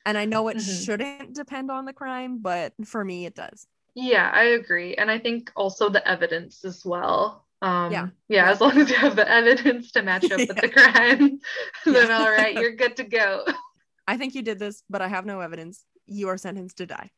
And 0.06 0.18
I 0.18 0.26
know 0.26 0.48
it 0.50 0.58
Mhm. 0.58 0.86
shouldn't 0.86 1.34
depend 1.34 1.72
on 1.72 1.86
the 1.86 1.94
crime, 1.94 2.40
but 2.40 2.74
for 2.86 3.04
me, 3.06 3.26
it 3.26 3.36
does. 3.36 3.68
Yeah 3.96 4.30
i 4.34 4.44
agree 4.60 4.96
and 4.96 5.10
i 5.10 5.18
think 5.18 5.52
also 5.56 5.90
the 5.90 6.06
evidence 6.08 6.64
as 6.66 6.84
well 6.86 7.46
um 7.62 7.92
Yeah. 7.92 8.08
yeah, 8.28 8.46
Yeah. 8.46 8.52
as 8.52 8.62
long 8.62 8.78
as 8.78 8.90
you 8.90 8.98
have 8.98 9.16
the 9.16 9.30
evidence 9.30 9.92
to 9.94 10.02
match 10.04 10.30
up 10.32 10.42
with 10.48 10.60
the 10.60 10.70
crime 10.78 11.40
then 11.86 12.10
Yeah. 12.10 12.18
all 12.20 12.30
right 12.30 12.56
you're 12.56 12.76
good 12.76 12.98
to 12.98 13.04
go 13.04 13.46
I 14.08 14.18
think 14.18 14.36
you 14.36 14.44
did 14.44 14.60
this, 14.60 14.84
but 14.88 15.02
I 15.02 15.08
have 15.08 15.26
no 15.26 15.40
evidence. 15.40 15.84
You 16.06 16.28
are 16.30 16.38
sentenced 16.38 16.78
to 16.78 16.86
die. 16.86 17.10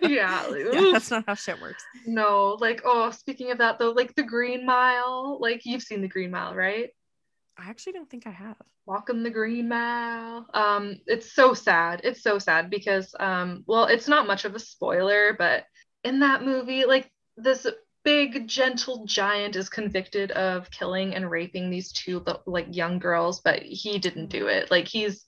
yeah, 0.00 0.46
like, 0.48 0.64
yeah, 0.72 0.88
that's 0.92 1.10
not 1.10 1.24
how 1.26 1.34
shit 1.34 1.60
works. 1.60 1.84
no 2.06 2.56
like 2.58 2.80
oh 2.86 3.10
speaking 3.10 3.50
of 3.50 3.58
that 3.58 3.78
though 3.78 3.90
like 3.90 4.14
the 4.14 4.22
green 4.22 4.64
mile 4.64 5.36
like 5.42 5.66
you've 5.66 5.82
seen 5.82 6.00
the 6.00 6.08
green 6.08 6.30
mile 6.30 6.54
right 6.54 6.88
I 7.58 7.68
actually 7.68 7.92
don't 7.92 8.08
think 8.08 8.26
I 8.26 8.30
have. 8.30 8.56
walking 8.86 9.22
the 9.22 9.30
green 9.30 9.68
mile 9.68 10.46
um 10.54 10.96
it's 11.06 11.32
so 11.34 11.52
sad 11.52 12.00
it's 12.02 12.22
so 12.22 12.38
sad 12.38 12.70
because 12.70 13.14
um 13.20 13.62
well 13.66 13.84
it's 13.84 14.08
not 14.08 14.26
much 14.26 14.46
of 14.46 14.54
a 14.54 14.58
spoiler 14.58 15.34
but 15.38 15.64
in 16.04 16.20
that 16.20 16.44
movie 16.44 16.84
like 16.84 17.10
this 17.36 17.66
big 18.04 18.48
gentle 18.48 19.04
giant 19.04 19.56
is 19.56 19.68
convicted 19.68 20.30
of 20.32 20.70
killing 20.70 21.14
and 21.14 21.30
raping 21.30 21.68
these 21.70 21.92
two 21.92 22.24
like 22.46 22.66
young 22.70 22.98
girls 22.98 23.40
but 23.40 23.62
he 23.62 23.98
didn't 23.98 24.28
do 24.28 24.46
it 24.46 24.70
like 24.70 24.88
he's 24.88 25.26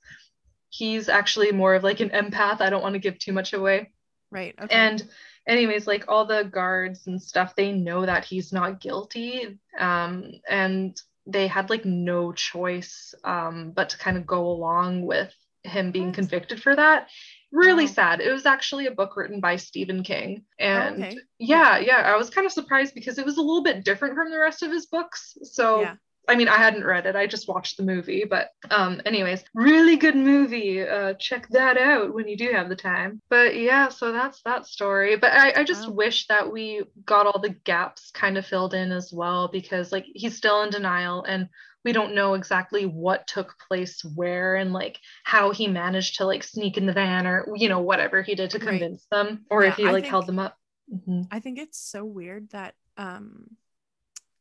he's 0.70 1.08
actually 1.08 1.52
more 1.52 1.74
of 1.74 1.84
like 1.84 2.00
an 2.00 2.08
empath 2.10 2.60
i 2.60 2.70
don't 2.70 2.82
want 2.82 2.94
to 2.94 2.98
give 2.98 3.18
too 3.18 3.32
much 3.32 3.52
away 3.52 3.90
Right. 4.30 4.54
Okay. 4.58 4.74
and 4.74 5.06
anyways 5.46 5.86
like 5.86 6.06
all 6.08 6.24
the 6.24 6.44
guards 6.44 7.06
and 7.06 7.20
stuff 7.20 7.54
they 7.54 7.72
know 7.72 8.06
that 8.06 8.24
he's 8.24 8.50
not 8.50 8.80
guilty 8.80 9.58
um 9.78 10.30
and 10.48 10.98
they 11.26 11.46
had 11.46 11.68
like 11.68 11.84
no 11.84 12.32
choice 12.32 13.14
um 13.24 13.72
but 13.76 13.90
to 13.90 13.98
kind 13.98 14.16
of 14.16 14.26
go 14.26 14.46
along 14.46 15.04
with 15.04 15.34
him 15.64 15.92
being 15.92 16.12
convicted 16.12 16.62
for 16.62 16.74
that 16.74 17.08
really 17.53 17.84
Wow. 17.84 17.92
sad 17.92 18.20
it 18.20 18.32
was 18.32 18.46
actually 18.46 18.86
a 18.86 18.90
book 18.90 19.16
written 19.16 19.40
by 19.40 19.57
stephen 19.57 20.03
king 20.03 20.44
and 20.59 21.05
Oh, 21.05 21.07
okay. 21.07 21.18
yeah 21.38 21.78
yeah 21.78 21.98
i 21.98 22.16
was 22.16 22.30
kind 22.30 22.46
of 22.46 22.53
surprised 22.53 22.94
because 22.94 23.18
it 23.18 23.26
was 23.26 23.36
a 23.36 23.42
little 23.42 23.62
bit 23.62 23.84
different 23.84 24.14
from 24.14 24.30
the 24.30 24.38
rest 24.38 24.62
of 24.62 24.70
his 24.72 24.86
books 24.86 25.36
so 25.42 25.80
Yeah. 25.80 25.94
I 26.28 26.36
mean, 26.36 26.46
I 26.46 26.57
hadn't 26.57 26.84
read 26.84 27.07
it. 27.07 27.16
I 27.16 27.26
just 27.26 27.48
watched 27.48 27.76
the 27.76 27.82
movie, 27.82 28.24
but 28.24 28.50
um 28.70 29.00
anyways, 29.05 29.42
really 29.55 29.96
good 29.96 30.14
movie. 30.14 30.80
Uh 30.80 31.14
check 31.14 31.48
that 31.50 31.76
out 31.76 32.14
when 32.14 32.28
you 32.28 32.36
do 32.36 32.53
have 32.53 32.68
the 32.68 32.76
time. 32.76 33.20
But 33.28 33.57
yeah, 33.57 33.88
so 33.88 34.12
that's 34.12 34.40
that 34.42 34.64
story. 34.66 35.16
But 35.16 35.32
I, 35.32 35.53
I 35.61 35.64
just 35.64 35.88
Wow. 35.88 35.92
wish 35.92 36.28
that 36.28 36.53
we 36.53 36.84
got 37.05 37.26
all 37.26 37.40
the 37.40 37.48
gaps 37.64 38.12
kind 38.12 38.38
of 38.38 38.46
filled 38.46 38.72
in 38.72 38.92
as 38.92 39.12
well 39.12 39.48
because 39.48 39.90
like 39.90 40.07
he's 40.14 40.36
still 40.36 40.62
in 40.62 40.70
denial 40.70 41.24
and 41.24 41.48
we 41.85 41.93
don't 41.93 42.14
know 42.14 42.35
exactly 42.35 42.87
what 42.87 43.26
took 43.26 43.57
place 43.68 44.03
where 44.14 44.57
and 44.57 44.72
like 44.72 44.99
how 45.24 45.51
he 45.51 45.66
managed 45.66 46.16
to 46.18 46.24
like 46.26 46.43
sneak 46.45 46.76
in 46.76 46.87
the 46.87 46.93
van 46.93 47.26
or 47.26 47.47
you 47.57 47.68
know 47.68 47.80
whatever 47.80 48.22
he 48.22 48.35
did 48.35 48.51
to 48.51 48.59
Right. 48.59 48.68
convince 48.68 49.07
them 49.11 49.45
or 49.51 49.64
if 49.64 49.76
he 49.76 49.87
I 49.87 49.93
like 49.93 50.07
held 50.07 50.26
them 50.26 50.39
up. 50.39 50.57
Mhm. 50.93 51.26
I 51.30 51.41
think 51.41 51.59
it's 51.59 51.78
so 51.78 52.05
weird 52.05 52.51
that 52.51 52.74
um 52.97 53.57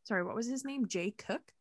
sorry, 0.04 0.24
what 0.24 0.36
was 0.36 0.48
his 0.48 0.66
name? 0.66 0.88
Jay 0.88 1.12
Cook? 1.12 1.54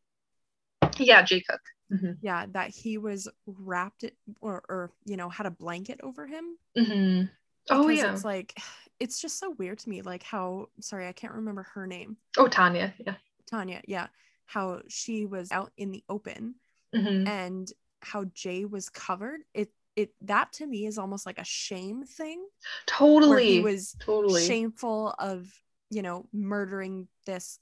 Yeah, 0.97 1.21
Jay 1.23 1.41
Cook. 1.41 1.61
Mhm. 1.91 2.17
yeah 2.21 2.45
that 2.51 2.69
he 2.69 2.97
was 2.97 3.27
wrapped 3.45 4.03
it 4.05 4.15
or 4.39 4.63
or 4.69 4.91
you 5.05 5.17
know 5.17 5.27
had 5.29 5.45
a 5.45 5.51
blanket 5.51 5.99
over 6.03 6.25
him 6.25 6.57
hmm 6.77 7.23
Oh 7.69 7.89
yeah. 7.89 8.13
it's 8.13 8.23
like 8.23 8.57
it's 8.99 9.19
just 9.21 9.37
so 9.39 9.49
weird 9.51 9.79
to 9.79 9.89
me 9.89 10.01
like 10.01 10.23
how 10.23 10.69
sorry 10.79 11.05
i 11.07 11.11
can't 11.11 11.33
remember 11.33 11.63
her 11.73 11.85
name 11.87 12.15
Oh 12.37 12.47
Tanya. 12.47 12.93
Yeah. 13.05 13.15
tanya 13.45 13.81
yeah 13.87 14.07
how 14.45 14.81
she 14.87 15.25
was 15.25 15.51
out 15.51 15.71
in 15.77 15.91
the 15.91 16.03
open 16.09 16.55
hmm 16.93 17.25
and 17.25 17.71
how 18.01 18.25
jay 18.33 18.65
was 18.65 18.89
covered 18.89 19.41
it 19.53 19.69
it 19.95 20.11
that 20.21 20.51
to 20.51 20.65
me 20.65 20.85
is 20.85 20.97
almost 20.97 21.25
like 21.25 21.39
a 21.39 21.45
shame 21.45 22.03
thing 22.03 22.43
Totally. 22.85 23.45
he 23.55 23.59
was 23.59 23.95
totally. 23.99 24.45
shameful 24.45 25.13
of 25.19 25.47
you 25.89 26.01
know 26.01 26.25
murdering 26.33 27.07
this 27.25 27.59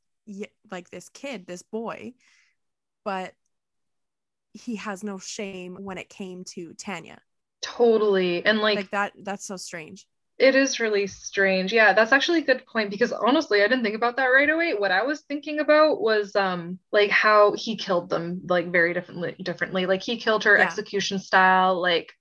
like 0.71 0.89
this 0.89 1.09
kid 1.09 1.45
this 1.45 1.61
boy 1.61 2.13
but 3.03 3.33
he 4.53 4.75
has 4.77 5.03
no 5.03 5.17
shame 5.19 5.77
when 5.79 5.97
it 5.97 6.09
came 6.09 6.43
to 6.43 6.73
tanya 6.73 7.19
Totally. 7.61 8.45
And 8.45 8.59
like, 8.59 8.77
like 8.77 8.91
that 8.91 9.13
that's 9.23 9.45
so 9.45 9.57
strange 9.57 10.07
it 10.39 10.55
is 10.55 10.79
really 10.79 11.07
strange. 11.07 11.73
Yeah, 11.73 11.93
that's 11.93 12.11
actually 12.13 12.39
a 12.39 12.45
good 12.45 12.65
point 12.65 12.89
because 12.91 13.11
honestly, 13.11 13.61
I 13.61 13.67
didn't 13.67 13.83
think 13.83 13.95
about 13.95 14.17
that 14.17 14.27
right 14.27 14.49
away. 14.49 14.73
What 14.73 14.91
I 14.91 15.03
was 15.03 15.21
thinking 15.21 15.59
about 15.59 16.01
was 16.01 16.35
um 16.35 16.79
like 16.91 17.09
how 17.11 17.53
he 17.55 17.75
killed 17.77 18.09
them 18.09 18.41
like 18.47 18.71
very 18.71 18.93
differently 18.93 19.35
differently. 19.43 19.85
Like 19.85 20.01
he 20.01 20.17
killed 20.17 20.45
her 20.45 20.57
Yeah. 20.57 20.59
execution 20.59 21.19
style, 21.19 21.81
like 21.81 22.13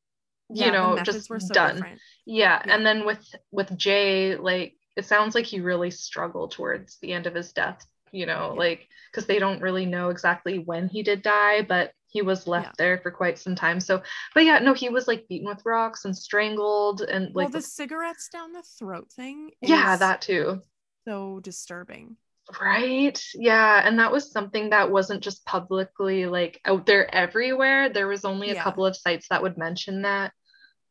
you 0.55 0.71
Yeah, 0.71 0.73
know, 0.73 1.01
just 1.01 1.29
so 1.41 1.51
done. 1.53 1.87
Yeah. 2.27 2.63
Yeah. 2.65 2.65
And 2.69 2.85
then 2.87 3.07
with 3.07 3.25
with 3.53 3.77
Jay, 3.77 4.37
like 4.37 4.77
it 4.97 5.07
sounds 5.07 5.35
like 5.35 5.47
he 5.47 5.61
really 5.61 5.91
struggled 5.91 6.53
towards 6.53 6.99
the 7.01 7.13
end 7.13 7.27
of 7.27 7.35
his 7.35 7.53
death, 7.53 7.87
you 8.13 8.27
know, 8.27 8.55
like 8.57 8.89
because 9.13 9.27
they 9.27 9.39
don't 9.39 9.63
really 9.63 9.87
know 9.87 10.11
exactly 10.11 10.59
when 10.59 10.89
he 10.89 11.03
did 11.03 11.23
die, 11.23 11.63
but 11.63 11.93
he 12.09 12.23
was 12.23 12.47
left 12.47 12.67
Yeah. 12.69 12.73
there 12.79 12.99
for 12.99 13.11
quite 13.11 13.39
some 13.39 13.55
time. 13.55 13.81
So, 13.81 14.03
but 14.35 14.45
yeah, 14.45 14.59
no, 14.61 14.75
he 14.75 14.89
was 14.89 15.07
like 15.09 15.29
beaten 15.29 15.49
with 15.49 15.65
rocks 15.65 16.05
and 16.05 16.17
strangled 16.17 17.03
and 17.03 17.35
well 17.35 17.47
like 17.47 17.53
the 17.53 17.63
cigarettes 17.63 18.29
down 18.33 18.53
the 18.53 18.63
throat 18.63 19.11
thing 19.13 19.51
yeah, 19.61 19.97
that 19.97 20.21
too. 20.23 20.63
so 21.07 21.41
disturbing 21.41 22.17
Right. 22.61 23.23
Yeah. 23.35 23.87
And 23.87 23.99
that 23.99 24.11
was 24.11 24.33
something 24.33 24.71
that 24.71 24.91
wasn't 24.91 25.23
just 25.23 25.45
publicly 25.45 26.25
like 26.27 26.61
out 26.65 26.87
there 26.87 27.13
everywhere. 27.15 27.91
There 27.91 28.09
was 28.09 28.25
only 28.25 28.51
a 28.51 28.55
Yeah. 28.55 28.63
couple 28.63 28.87
of 28.87 28.97
sites 28.97 29.29
that 29.29 29.43
would 29.43 29.59
mention 29.59 30.03
that. 30.03 30.33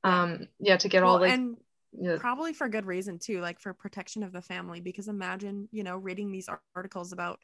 Yeah. 0.04 0.24
Um, 0.24 0.48
yeah, 0.60 0.78
to 0.78 0.88
get 0.88 1.04
well, 1.04 1.14
all 1.16 1.20
like 1.20 1.32
and 1.32 1.58
yeah, 1.94 2.18
probably 2.18 2.54
for 2.54 2.70
good 2.70 2.86
reason 2.86 3.18
too 3.18 3.42
like 3.42 3.60
for 3.60 3.74
protection 3.74 4.22
of 4.24 4.32
the 4.32 4.42
family 4.42 4.82
because 4.82 5.08
imagine 5.08 5.68
you 5.72 5.84
know 5.84 5.98
reading 5.98 6.32
these 6.32 6.50
articles 6.76 7.12
about 7.12 7.40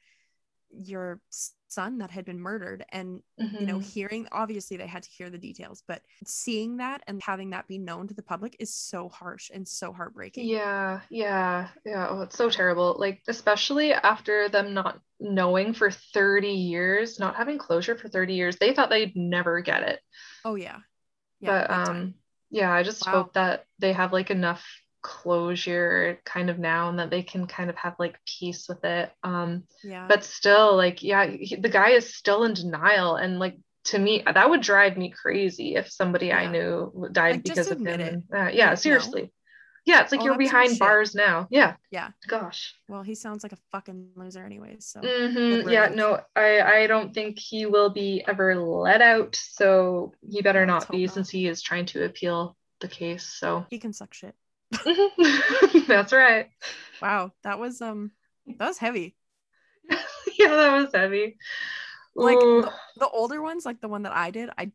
your 0.74 1.20
son 1.68 1.98
that 2.00 2.12
had 2.12 2.26
been 2.26 2.40
murdered 2.40 2.86
and 2.90 3.22
you 3.58 3.66
know 3.66 3.80
mhm. 3.80 3.80
hearing 3.80 4.28
obviously 4.32 4.78
they 4.78 4.88
had 4.88 5.04
to 5.04 5.10
hear 5.10 5.30
the 5.30 5.38
details 5.38 5.84
but 5.88 6.02
seeing 6.26 6.78
that 6.78 7.02
and 7.08 7.22
having 7.22 7.50
that 7.52 7.68
be 7.68 7.78
known 7.78 8.08
to 8.08 8.14
the 8.14 8.24
public 8.24 8.56
is 8.60 8.74
so 8.74 9.10
harsh 9.10 9.50
and 9.54 9.68
so 9.68 9.94
heartbreaking 9.94 10.52
Yeah, 10.52 11.02
yeah, 11.12 11.70
yeah. 11.86 12.08
Oh, 12.10 12.22
it's 12.22 12.36
so 12.38 12.50
terrible. 12.50 12.96
Like, 12.98 13.22
especially 13.28 13.94
after 13.94 14.50
them 14.50 14.74
not 14.74 15.00
knowing 15.20 15.74
for 15.74 15.92
30 15.92 16.50
years, 16.50 17.20
not 17.20 17.36
having 17.36 17.60
closure 17.60 17.96
for 17.96 18.10
30 18.10 18.34
years, 18.34 18.58
they 18.58 18.74
thought 18.74 18.90
they'd 18.90 19.16
never 19.16 19.62
get 19.62 19.84
it. 19.84 20.00
oh 20.46 20.56
yeah 20.56 20.80
but 21.42 21.70
big 21.70 21.84
time. 21.84 22.10
um 22.10 22.14
yeah 22.50 22.72
i 22.72 22.84
just 22.84 23.06
Wow. 23.06 23.12
hope 23.12 23.34
that 23.34 23.66
they 23.80 23.94
have 23.94 24.14
like 24.14 24.32
enough 24.32 24.64
closure 25.04 26.18
kind 26.26 26.50
of 26.50 26.58
now 26.58 26.90
and 26.90 26.98
that 26.98 27.10
they 27.10 27.22
can 27.22 27.46
kind 27.46 27.70
of 27.70 27.76
have 27.76 27.94
like 28.00 28.18
peace 28.26 28.68
with 28.70 28.84
it 28.86 29.12
um 29.24 29.64
yeah. 29.84 30.08
but 30.08 30.24
still 30.24 30.76
like 30.78 31.04
yeah 31.04 31.28
he, 31.28 31.58
the 31.58 31.70
guy 31.70 31.90
is 31.90 32.16
still 32.16 32.46
in 32.46 32.54
denial 32.54 33.16
and 33.18 33.38
like 33.38 33.58
to 33.84 34.00
me 34.00 34.24
that 34.26 34.50
would 34.50 34.62
drive 34.62 34.98
me 34.98 35.10
crazy 35.10 35.76
if 35.76 35.92
somebody 35.92 36.32
i 36.32 36.50
knew 36.50 37.10
died 37.12 37.36
Like, 37.36 37.44
because 37.44 37.70
of 37.70 37.80
him 37.80 38.00
it. 38.00 38.24
uh, 38.34 38.50
yeah 38.54 38.70
no. 38.70 38.76
seriously. 38.76 39.32
Yeah 39.86 40.02
it's 40.02 40.14
like 40.14 40.24
you're 40.24 40.38
behind 40.38 40.80
bars 40.80 41.14
now. 41.14 41.48
Yeah. 41.52 41.76
Yeah. 41.92 42.12
gosh. 42.30 42.74
Well 42.88 43.04
he 43.04 43.16
sounds 43.16 43.44
like 43.44 43.52
a 43.52 43.58
fucking 43.74 44.12
loser 44.16 44.46
anyways 44.46 44.86
so 44.86 45.02
hmm 45.02 45.68
yeah 45.70 45.90
no 45.94 46.22
i 46.38 46.62
i 46.62 46.88
don't 46.88 47.14
think 47.14 47.38
he 47.38 47.66
will 47.66 47.90
be 47.90 48.24
ever 48.26 48.56
let 48.56 49.02
out 49.02 49.36
so 49.36 50.14
he 50.32 50.42
better 50.42 50.66
let's 50.66 50.86
not 50.86 50.92
be 50.92 51.06
not. 51.06 51.14
since 51.14 51.30
he 51.30 51.48
is 51.48 51.62
trying 51.62 51.86
to 51.88 52.06
appeal 52.06 52.56
the 52.80 52.88
case 52.88 53.26
so 53.38 53.66
he 53.70 53.78
can 53.78 53.92
suck 53.92 54.14
shit 54.14 54.34
That's 55.88 56.14
right. 56.14 56.50
wow 57.02 57.32
that 57.44 57.60
was 57.60 57.82
um 57.82 58.12
that 58.48 58.68
was 58.68 58.78
heavy 58.78 59.16
Yeah, 60.40 60.56
that 60.56 60.74
was 60.74 60.90
heavy. 60.94 61.38
like 62.16 62.40
the, 62.40 62.72
the 62.98 63.10
older 63.10 63.42
ones 63.42 63.66
like 63.66 63.82
the 63.82 63.88
one 63.88 64.04
that 64.04 64.14
i 64.14 64.32
did 64.32 64.50
i 64.58 64.72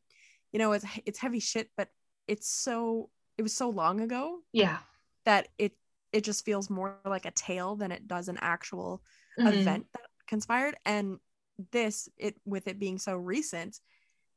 you 0.53 0.59
know 0.59 0.73
it's 0.73 0.85
it's 1.07 1.19
heavy 1.19 1.41
shit 1.41 1.71
but 1.77 1.89
it's 2.27 2.49
so 2.49 3.11
it 3.37 3.43
was 3.43 3.55
so 3.55 3.71
long 3.71 4.01
ago 4.01 4.39
yeah. 4.53 4.79
that 5.25 5.49
it 5.59 5.73
it 6.13 6.25
just 6.25 6.45
feels 6.45 6.69
more 6.71 6.97
like 7.05 7.27
a 7.27 7.31
tale 7.31 7.77
than 7.77 7.93
it 7.93 8.09
does 8.09 8.29
an 8.29 8.39
actual 8.41 9.03
Mhm. 9.39 9.61
event 9.61 9.87
that 9.93 10.03
conspired 10.27 10.75
and 10.85 11.19
this 11.73 12.09
it 12.17 12.37
with 12.45 12.67
it 12.69 12.79
being 12.79 12.99
so 12.99 13.15
recent 13.17 13.81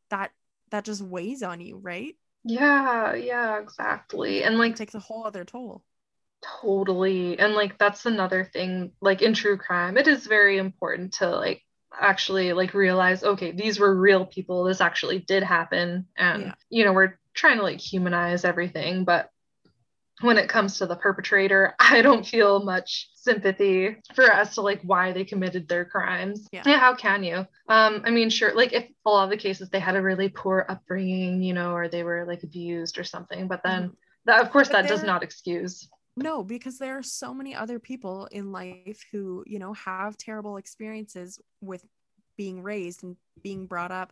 that 0.10 0.32
that 0.70 0.86
just 0.86 1.02
weighs 1.02 1.44
on 1.44 1.60
you 1.62 1.78
right 1.78 2.16
Yeah, 2.44 3.16
yeah, 3.16 3.60
exactly. 3.60 4.44
And 4.44 4.58
it 4.58 4.58
like 4.60 4.76
takes 4.76 4.94
a 4.96 5.00
whole 5.00 5.26
other 5.26 5.44
toll 5.46 5.84
totally. 6.62 7.38
And 7.40 7.54
like 7.54 7.78
that's 7.78 8.06
another 8.06 8.46
thing, 8.46 8.92
like 9.02 9.22
in 9.22 9.34
true 9.34 9.58
crime, 9.58 9.98
it 9.98 10.08
is 10.08 10.28
very 10.28 10.58
important 10.58 11.14
to 11.16 11.30
like 11.30 11.64
actually 12.00 12.54
like 12.54 12.74
realize, 12.74 13.24
okay, 13.24 13.52
these 13.52 13.80
were 13.80 13.96
real 13.96 14.26
people. 14.26 14.64
This 14.66 14.82
actually 14.82 15.20
did 15.20 15.44
happen. 15.44 16.08
And 16.18 16.44
Yeah. 16.44 16.56
you 16.70 16.86
know, 16.86 16.94
we're 16.94 17.20
trying 17.34 17.58
to 17.58 17.64
like 17.64 17.80
humanize 17.80 18.46
everything, 18.46 19.06
but 19.06 19.30
when 20.22 20.38
it 20.38 20.48
comes 20.50 20.78
to 20.78 20.86
the 20.86 20.96
perpetrator, 20.96 21.76
I 21.80 22.02
don't 22.02 22.26
feel 22.26 22.64
much 22.64 23.10
sympathy 23.14 23.98
for 24.16 24.24
as 24.32 24.56
to 24.56 24.62
like 24.62 24.82
why 24.84 25.12
they 25.12 25.24
committed 25.24 25.68
their 25.68 25.86
crimes. 25.86 26.48
Yeah. 26.52 26.78
how 26.78 26.96
can 26.96 27.24
you? 27.24 27.46
Um, 27.68 28.02
I 28.06 28.10
mean, 28.10 28.30
sure, 28.30 28.54
like 28.56 28.74
if 28.74 28.86
a 29.06 29.10
lot 29.10 29.26
of 29.26 29.30
the 29.30 29.38
cases 29.38 29.70
they 29.70 29.80
had 29.80 29.96
a 29.96 30.02
really 30.02 30.30
poor 30.30 30.66
upbringing, 30.70 31.42
you 31.42 31.54
know, 31.54 31.74
or 31.74 31.88
they 31.88 32.04
were 32.04 32.26
like 32.26 32.44
abused 32.44 32.98
or 32.98 33.04
something, 33.04 33.48
but 33.48 33.62
then 33.64 33.90
Mhm. 33.90 33.96
that 34.26 34.42
of 34.42 34.52
course 34.52 34.70
But 34.70 34.84
that 34.84 34.88
does 34.88 35.04
not 35.04 35.24
excuse. 35.24 35.90
no 36.18 36.44
because 36.44 36.78
there 36.78 36.98
are 36.98 37.04
so 37.04 37.34
many 37.34 37.56
other 37.56 37.80
people 37.80 38.26
in 38.32 38.52
life 38.52 39.04
who 39.12 39.44
you 39.48 39.60
know 39.60 39.74
have 39.74 40.18
terrible 40.18 40.58
experiences 40.58 41.40
with 41.62 41.86
being 42.38 42.62
raised 42.62 43.04
and 43.04 43.16
being 43.42 43.66
brought 43.66 43.92
up 43.92 44.12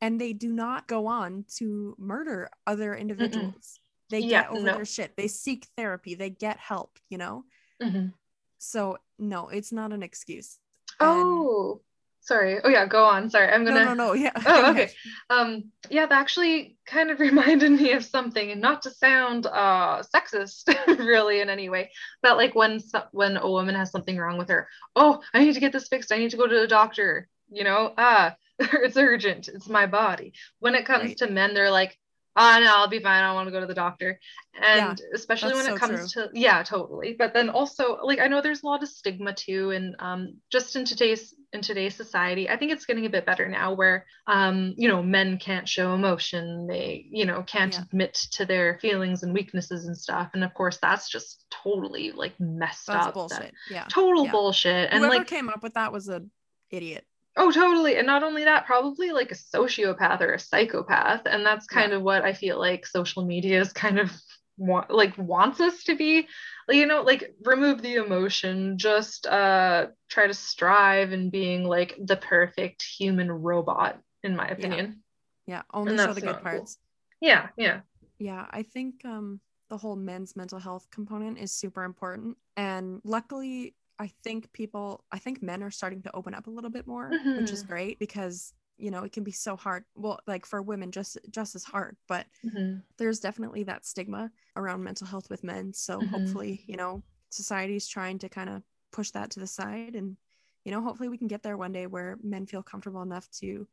and 0.00 0.20
they 0.20 0.32
do 0.32 0.52
not 0.52 0.86
go 0.86 1.06
on 1.06 1.44
to 1.56 1.94
murder 1.98 2.48
other 2.66 2.94
individuals 2.94 3.80
they 4.10 4.20
Yeah, 4.20 4.42
get 4.42 4.50
over 4.52 4.62
no. 4.62 4.74
their 4.76 4.84
shit 4.84 5.16
they 5.16 5.28
seek 5.28 5.66
therapy 5.76 6.14
they 6.14 6.30
get 6.30 6.58
help 6.58 6.98
you 7.08 7.18
know 7.18 7.44
Mhm. 7.82 8.12
so 8.58 8.98
no 9.18 9.48
it's 9.48 9.72
not 9.72 9.92
an 9.92 10.02
excuse 10.02 10.58
And- 11.00 11.10
Oh, 11.10 11.80
sorry. 12.20 12.58
Oh 12.64 12.68
yeah, 12.68 12.86
go 12.86 13.04
on. 13.04 13.30
Sorry, 13.30 13.48
I'm 13.52 13.64
gonna. 13.64 13.84
no 13.84 13.94
no 13.94 14.06
no. 14.08 14.12
yeah 14.14 14.32
Oh, 14.46 14.70
okay. 14.72 14.90
Um, 15.30 15.70
yeah, 15.90 16.06
that 16.06 16.18
actually 16.20 16.76
kind 16.86 17.10
of 17.10 17.20
reminded 17.28 17.70
me 17.70 17.92
of 17.92 18.04
something, 18.04 18.50
and 18.50 18.60
not 18.60 18.82
to 18.82 18.90
sound 18.90 19.46
uh 19.46 20.02
sexist 20.14 20.64
really 20.98 21.40
in 21.40 21.48
any 21.50 21.68
way, 21.68 21.90
but 22.22 22.36
like 22.36 22.54
when 22.54 22.80
when 23.12 23.36
a 23.36 23.48
woman 23.50 23.74
has 23.74 23.90
something 23.90 24.16
wrong 24.16 24.38
with 24.38 24.48
her, 24.48 24.68
oh, 24.96 25.20
I 25.34 25.44
need 25.44 25.54
to 25.54 25.60
get 25.60 25.72
this 25.72 25.88
fixed. 25.88 26.10
I 26.12 26.18
need 26.18 26.30
to 26.30 26.36
go 26.36 26.46
to 26.48 26.60
the 26.60 26.66
doctor. 26.68 27.28
You 27.50 27.62
know, 27.64 27.92
ah, 27.98 28.34
it's 28.58 28.96
urgent. 28.96 29.46
It's 29.48 29.68
my 29.68 29.86
body. 29.86 30.32
When 30.58 30.74
it 30.74 30.84
comes 30.86 31.04
Right. 31.04 31.16
to 31.18 31.30
men, 31.30 31.54
they're 31.54 31.70
like, 31.70 31.96
ah, 32.36 32.58
no, 32.60 32.66
I'll 32.76 32.88
be 32.88 33.00
fine. 33.00 33.22
I 33.22 33.26
don't 33.28 33.34
want 33.34 33.48
to 33.48 33.52
go 33.52 33.60
to 33.60 33.66
the 33.66 33.74
doctor. 33.74 34.20
And 34.62 35.00
especially 35.14 35.50
that's 35.52 35.66
when 35.66 35.74
it 35.74 35.80
so 35.80 35.86
comes 35.86 36.12
to 36.12 36.30
yeah, 36.32 36.62
totally. 36.62 37.14
But 37.18 37.34
then 37.34 37.50
also, 37.50 37.98
like, 38.02 38.20
I 38.20 38.28
know 38.28 38.40
there's 38.40 38.62
a 38.62 38.66
lot 38.66 38.82
of 38.82 38.88
stigma 38.88 39.34
too, 39.34 39.70
and 39.70 39.94
um, 39.98 40.36
just 40.50 40.76
in 40.76 40.84
today's 40.84 41.34
in 41.52 41.60
today's 41.60 41.94
society, 41.94 42.48
I 42.48 42.56
think 42.56 42.72
it's 42.72 42.86
getting 42.86 43.06
a 43.06 43.10
bit 43.10 43.26
better 43.26 43.48
now, 43.48 43.74
where 43.74 44.06
um, 44.26 44.74
you 44.76 44.88
know, 44.88 45.02
men 45.02 45.38
can't 45.38 45.68
show 45.68 45.94
emotion. 45.94 46.66
They, 46.66 47.06
you 47.10 47.26
know, 47.26 47.42
can't 47.42 47.74
Yeah. 47.74 47.82
admit 47.82 48.14
to 48.32 48.46
their 48.46 48.78
feelings 48.80 49.22
and 49.22 49.34
weaknesses 49.34 49.86
and 49.86 49.96
stuff. 49.96 50.30
And 50.32 50.42
of 50.42 50.54
course, 50.54 50.78
that's 50.80 51.10
just 51.10 51.44
totally 51.50 52.12
like 52.12 52.38
messed 52.40 52.86
that's 52.86 53.08
up. 53.08 53.14
that- 53.14 53.14
bullshit 53.14 53.54
yeah 53.70 53.84
total 53.90 54.24
Yeah. 54.24 54.32
bullshit. 54.32 54.88
And 54.90 55.00
whoever 55.04 55.18
like, 55.18 55.26
came 55.26 55.48
up 55.48 55.62
with 55.62 55.74
that 55.74 55.92
was 55.92 56.08
an 56.08 56.30
idiot 56.70 57.04
Oh, 57.36 57.50
totally. 57.52 57.96
And 57.96 58.06
not 58.06 58.22
only 58.22 58.44
that, 58.44 58.66
probably 58.66 59.10
like 59.10 59.30
a 59.30 59.34
sociopath 59.34 60.20
or 60.22 60.32
a 60.34 60.38
psychopath. 60.38 61.22
And 61.26 61.44
that's 61.44 61.66
kind 61.66 61.92
of 61.92 62.02
what 62.02 62.24
I 62.24 62.32
feel 62.32 62.58
like 62.58 62.86
social 62.86 63.24
media 63.26 63.60
is 63.60 63.72
kind 63.72 63.98
of 63.98 64.10
want, 64.56 64.90
like 64.90 65.16
wants 65.18 65.60
us 65.60 65.84
to 65.84 65.96
be. 65.96 66.26
Like, 66.66 66.78
you 66.78 66.86
know, 66.86 67.02
like 67.02 67.34
remove 67.44 67.82
the 67.82 67.96
emotion, 67.96 68.78
just 68.78 69.26
uh 69.26 69.88
try 70.08 70.26
to 70.26 70.34
strive 70.34 71.12
in 71.12 71.30
being 71.30 71.64
like 71.64 71.96
the 72.02 72.16
perfect 72.16 72.82
human 72.82 73.30
robot, 73.30 74.00
in 74.22 74.34
my 74.34 74.48
opinion. 74.48 75.02
yeah 75.46 75.62
only 75.74 75.96
show 75.98 76.14
the 76.14 76.20
good 76.20 76.26
not 76.26 76.40
cool. 76.40 76.50
parts 76.50 76.78
Yeah, 77.20 77.48
yeah. 77.56 77.80
Yeah, 78.18 78.46
I 78.50 78.62
think 78.62 79.04
um 79.04 79.40
the 79.68 79.76
whole 79.76 79.96
men's 79.96 80.36
mental 80.36 80.58
health 80.58 80.88
component 80.90 81.38
is 81.38 81.52
super 81.52 81.84
important. 81.84 82.36
And 82.56 83.00
luckily, 83.04 83.74
I 83.98 84.08
think 84.08 84.52
people 84.52 85.04
I 85.12 85.18
think 85.18 85.42
men 85.42 85.62
are 85.62 85.70
starting 85.70 86.02
to 86.02 86.14
open 86.16 86.34
up 86.34 86.46
a 86.46 86.50
little 86.50 86.70
bit 86.70 86.86
more, 86.86 87.18
which 87.34 87.52
is 87.52 87.62
great 87.62 87.98
because 87.98 88.54
you 88.78 88.90
know 88.90 89.04
it 89.04 89.12
can 89.12 89.24
be 89.24 89.32
so 89.32 89.56
hard 89.56 89.84
well 89.94 90.20
like 90.26 90.44
for 90.46 90.60
women 90.62 90.92
just 90.92 91.16
just 91.30 91.54
as 91.54 91.64
hard 91.64 91.96
but 92.08 92.26
Mhm. 92.42 92.86
there's 92.98 93.20
definitely 93.20 93.62
that 93.64 93.84
stigma 93.86 94.30
around 94.56 94.82
mental 94.82 95.06
health 95.06 95.30
with 95.30 95.44
men 95.44 95.72
so 95.72 96.02
Mhm. 96.02 96.06
hopefully 96.06 96.64
you 96.66 96.76
know 96.76 97.02
society's 97.30 97.86
trying 97.88 98.18
to 98.18 98.28
kind 98.28 98.50
of 98.50 98.62
push 98.92 99.10
that 99.12 99.30
to 99.30 99.40
the 99.40 99.46
side 99.46 99.96
and 99.96 100.16
you 100.64 100.72
know 100.72 100.82
hopefully 100.82 101.08
we 101.08 101.18
can 101.18 101.26
get 101.28 101.42
there 101.42 101.56
one 101.56 101.72
day 101.72 101.86
where 101.86 102.18
men 102.22 102.46
feel 102.46 102.62
comfortable 102.62 103.02
enough 103.02 103.30
to 103.30 103.68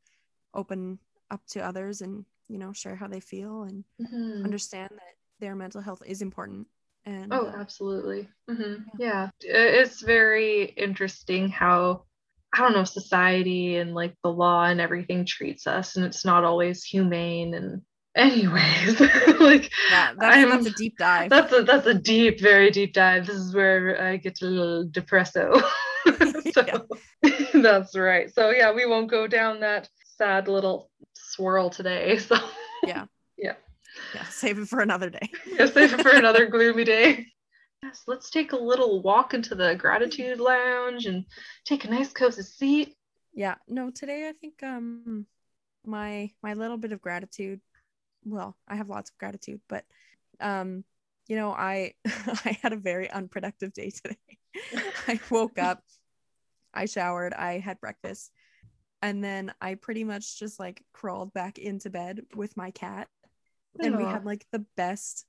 open 0.53 0.99
up 1.31 1.45
to 1.47 1.61
others 1.61 2.01
and 2.01 2.25
you 2.49 2.57
know 2.57 2.73
share 2.73 2.95
how 2.95 3.07
they 3.07 3.19
feel 3.21 3.63
and 3.63 3.85
Mhm. 3.99 4.43
understand 4.45 4.89
that 4.91 5.15
their 5.39 5.55
mental 5.55 5.81
health 5.81 6.03
is 6.05 6.21
important 6.21 6.67
and 7.05 7.33
Oh, 7.33 7.47
uh, 7.47 7.53
absolutely. 7.57 8.29
hmm 8.49 8.75
Yeah. 8.97 9.29
I- 9.43 9.47
It's 9.47 10.01
very 10.01 10.63
interesting 10.65 11.49
how, 11.49 12.05
I 12.53 12.59
don't 12.59 12.73
know, 12.73 12.83
society 12.83 13.77
and 13.77 13.93
like 13.93 14.15
the 14.23 14.31
law 14.31 14.65
and 14.65 14.79
everything 14.79 15.25
treats 15.25 15.67
us, 15.67 15.95
and 15.95 16.05
it's 16.05 16.25
not 16.25 16.43
always 16.43 16.83
humane. 16.83 17.53
And, 17.53 17.81
anyways, 18.15 18.99
like, 19.39 19.71
yeah 19.89 20.13
that's, 20.17 20.49
that's 20.51 20.65
a 20.67 20.71
deep 20.71 20.97
dive 20.99 21.31
that's 21.31 21.51
a 21.51 21.63
that's 21.63 21.87
a 21.87 21.95
deep, 21.95 22.39
very 22.39 22.69
deep 22.69 22.93
dive. 22.93 23.25
This 23.25 23.37
is 23.37 23.55
where 23.55 23.99
I 24.01 24.17
get 24.17 24.41
a 24.41 24.45
little 24.45 24.85
depresso. 24.87 25.59
so, 26.53 26.87
that's 27.59 27.97
right. 27.97 28.31
So 28.31 28.51
yeah, 28.51 28.71
we 28.71 28.85
won't 28.85 29.09
go 29.09 29.25
down 29.25 29.61
that 29.61 29.89
sad 30.17 30.47
little 30.47 30.91
swirl 31.13 31.69
today. 31.71 32.17
So 32.19 32.37
yeah. 32.83 33.05
yeah 33.37 33.55
save 34.29 34.59
it 34.59 34.67
for 34.67 34.79
another 34.79 35.09
day 35.09 35.29
yeah, 35.47 35.65
save 35.65 35.93
it 35.93 36.01
for 36.01 36.11
another 36.11 36.45
gloomy 36.47 36.83
day. 36.83 37.27
Yes, 37.83 38.03
let's 38.07 38.29
take 38.29 38.53
a 38.53 38.57
little 38.57 39.01
walk 39.01 39.33
into 39.33 39.55
the 39.55 39.75
gratitude 39.75 40.39
lounge 40.39 41.05
and 41.05 41.25
take 41.65 41.83
a 41.85 41.89
nice 41.89 42.13
cozy 42.13 42.41
seat. 42.41 42.95
yeah 43.33 43.55
no 43.67 43.89
today 43.91 44.27
i 44.29 44.31
think 44.31 44.61
um 44.63 45.25
my 45.85 46.31
my 46.41 46.53
little 46.53 46.77
bit 46.77 46.93
of 46.93 47.01
gratitude 47.01 47.59
well 48.25 48.55
i 48.67 48.75
have 48.75 48.89
lots 48.89 49.09
of 49.09 49.17
gratitude 49.17 49.59
but 49.67 49.83
um 50.39 50.83
you 51.27 51.35
know 51.35 51.51
i 51.51 51.93
i 52.45 52.57
had 52.61 52.73
a 52.73 52.77
very 52.77 53.09
unproductive 53.11 53.73
day 53.73 53.89
today 53.89 54.37
i 55.07 55.19
woke 55.29 55.59
up 55.59 55.83
i 56.73 56.85
showered 56.85 57.33
i 57.33 57.59
had 57.59 57.79
breakfast 57.81 58.31
and 59.01 59.21
then 59.23 59.53
i 59.61 59.75
pretty 59.75 60.05
much 60.05 60.39
just 60.39 60.59
like 60.59 60.83
crawled 60.93 61.33
back 61.33 61.57
into 61.57 61.89
bed 61.89 62.21
with 62.35 62.55
my 62.55 62.71
cat 62.71 63.09
and 63.81 63.97
we 63.97 64.05
had 64.05 64.25
like 64.25 64.45
the 64.51 64.65
best 64.77 65.25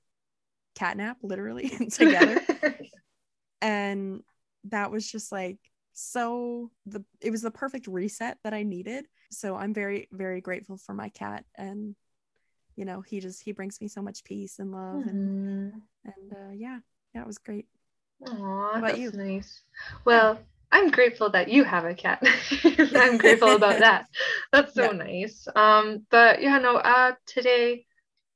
cat 0.75 0.97
nap 0.97 1.17
literally 1.23 1.69
together 1.91 2.41
and 3.61 4.21
that 4.65 4.91
was 4.91 5.09
just 5.09 5.31
like 5.31 5.57
so 5.93 6.71
the 6.85 7.03
it 7.21 7.31
was 7.31 7.41
the 7.41 7.51
perfect 7.51 7.87
reset 7.87 8.37
that 8.43 8.53
I 8.53 8.63
needed. 8.63 9.05
So 9.31 9.55
I'm 9.55 9.73
very 9.73 10.07
very 10.11 10.41
grateful 10.41 10.77
for 10.77 10.93
my 10.93 11.09
cat 11.09 11.45
and 11.55 11.95
you 12.75 12.85
know 12.85 13.01
he 13.01 13.19
just 13.21 13.43
he 13.43 13.53
brings 13.53 13.81
me 13.81 13.87
so 13.89 14.01
much 14.01 14.23
peace 14.23 14.59
and 14.59 14.71
love 14.71 15.07
and 15.07 15.31
Mhm. 15.31 15.81
and 16.05 16.33
uh, 16.33 16.53
yeah 16.53 16.79
yeah 17.15 17.21
it 17.21 17.27
was 17.27 17.39
great. 17.39 17.67
Aw, 18.21 18.81
about 18.81 18.95
that's 18.95 18.97
you? 18.97 19.13
nice. 19.13 19.61
Well, 20.05 20.39
I'm 20.71 20.91
grateful 20.91 21.29
that 21.31 21.49
you 21.49 21.63
have 21.63 21.85
a 21.85 21.93
cat. 21.95 22.21
I'm 22.95 23.17
grateful 23.17 23.53
about 23.55 23.79
that. 23.79 24.07
That's 24.51 24.73
so 24.75 24.83
Yeah. 24.83 24.91
nice. 24.91 25.47
Um, 25.55 26.05
but 26.09 26.41
yeah, 26.41 26.57
no, 26.59 26.75
uh 26.77 27.13
today 27.25 27.85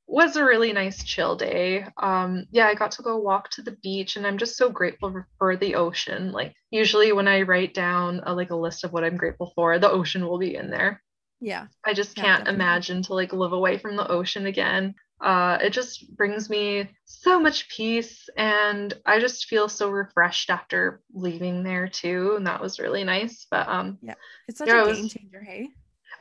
was 0.09 0.35
a 0.35 0.43
really 0.43 0.73
nice 0.73 1.03
chill 1.03 1.35
day. 1.35 1.85
Um, 1.97 2.45
yeah, 2.51 2.67
I 2.67 2.73
got 2.73 2.91
to 2.93 3.03
go 3.03 3.17
walk 3.17 3.49
to 3.51 3.61
the 3.61 3.77
beach 3.83 4.15
and 4.17 4.25
I'm 4.25 4.37
just 4.39 4.57
so 4.57 4.69
grateful 4.69 5.23
for, 5.37 5.55
the 5.55 5.75
ocean. 5.75 6.31
Like 6.31 6.55
usually 6.71 7.11
when 7.11 7.27
I 7.27 7.43
write 7.43 7.73
down 7.73 8.21
a, 8.25 8.33
like 8.33 8.49
a 8.49 8.55
list 8.55 8.83
of 8.83 8.91
what 8.91 9.03
I'm 9.03 9.17
grateful 9.17 9.51
for, 9.55 9.77
the 9.77 9.89
ocean 9.91 10.25
will 10.27 10.39
be 10.39 10.55
in 10.55 10.69
there. 10.71 11.01
Yeah 11.39 11.67
I 11.85 11.93
just 11.93 12.17
Yeah, 12.17 12.23
can't 12.23 12.39
definitely. 12.45 12.55
imagine 12.55 13.03
to 13.03 13.13
like 13.13 13.33
live 13.33 13.53
away 13.53 13.77
from 13.77 13.95
the 13.95 14.07
ocean 14.11 14.47
again. 14.47 14.95
Uh, 15.21 15.57
it 15.61 15.71
just 15.71 16.15
brings 16.15 16.49
me 16.49 16.89
so 17.05 17.39
much 17.39 17.67
peace, 17.69 18.29
and 18.37 18.93
I 19.05 19.19
just 19.19 19.47
feel 19.47 19.67
so 19.67 19.89
refreshed 19.89 20.49
after 20.49 21.01
leaving 21.13 21.61
there 21.61 21.89
too, 21.89 22.35
and 22.37 22.47
that 22.47 22.61
was 22.61 22.79
really 22.79 23.03
nice. 23.03 23.45
But 23.51 23.67
um, 23.67 23.97
yeah, 24.01 24.13
it's 24.47 24.59
such 24.59 24.69
Yeah, 24.69 24.81
a 24.81 24.85
it 24.85 24.87
was- 24.87 24.97
game 24.99 25.09
changer. 25.09 25.43
Hey 25.43 25.69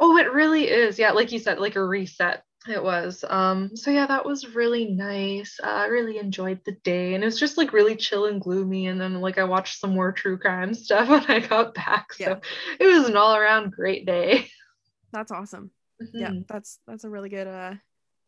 oh, 0.01 0.17
it 0.17 0.33
really 0.33 0.69
is, 0.69 0.99
yeah, 0.99 1.13
like 1.13 1.33
you 1.33 1.39
said, 1.39 1.59
like 1.59 1.77
a 1.77 1.85
reset. 1.85 2.43
It 2.69 2.83
was. 2.83 3.25
Um, 3.29 3.75
so 3.77 3.91
yeah, 3.91 4.07
that 4.07 4.27
was 4.27 4.55
really 4.55 4.87
nice. 4.87 5.59
Uh, 5.63 5.67
I 5.69 5.87
really 5.87 6.19
enjoyed 6.19 6.61
the 6.65 6.73
day, 6.85 7.15
and 7.15 7.23
it 7.25 7.27
was 7.27 7.41
just 7.41 7.57
like 7.57 7.73
really 7.73 7.97
chill 7.97 8.27
and 8.27 8.41
gloomy. 8.41 8.89
And 8.89 9.01
then 9.01 9.21
like 9.21 9.39
I 9.39 9.45
watched 9.45 9.81
some 9.81 9.95
more 9.95 10.13
true 10.13 10.39
crime 10.39 10.75
stuff 10.75 11.09
when 11.09 11.25
I 11.27 11.41
got 11.41 11.75
back. 11.75 12.13
So 12.13 12.33
Yeah. 12.33 12.39
it 12.79 12.87
was 12.87 13.09
an 13.09 13.17
all 13.17 13.35
around 13.35 13.73
great 13.73 14.07
day. 14.07 14.51
that's 15.13 15.33
awesome. 15.33 15.71
Yeah 16.13 16.33
Mhm. 16.33 16.47
that's 16.49 16.81
that's 16.87 17.05
a 17.05 17.11
really 17.11 17.29
good 17.29 17.47
uh 17.47 17.75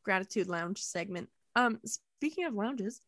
gratitude 0.04 0.48
lounge 0.48 0.78
segment. 0.82 1.28
Um 1.54 1.80
speaking 1.84 2.44
of 2.44 2.54
lounges, 2.54 3.00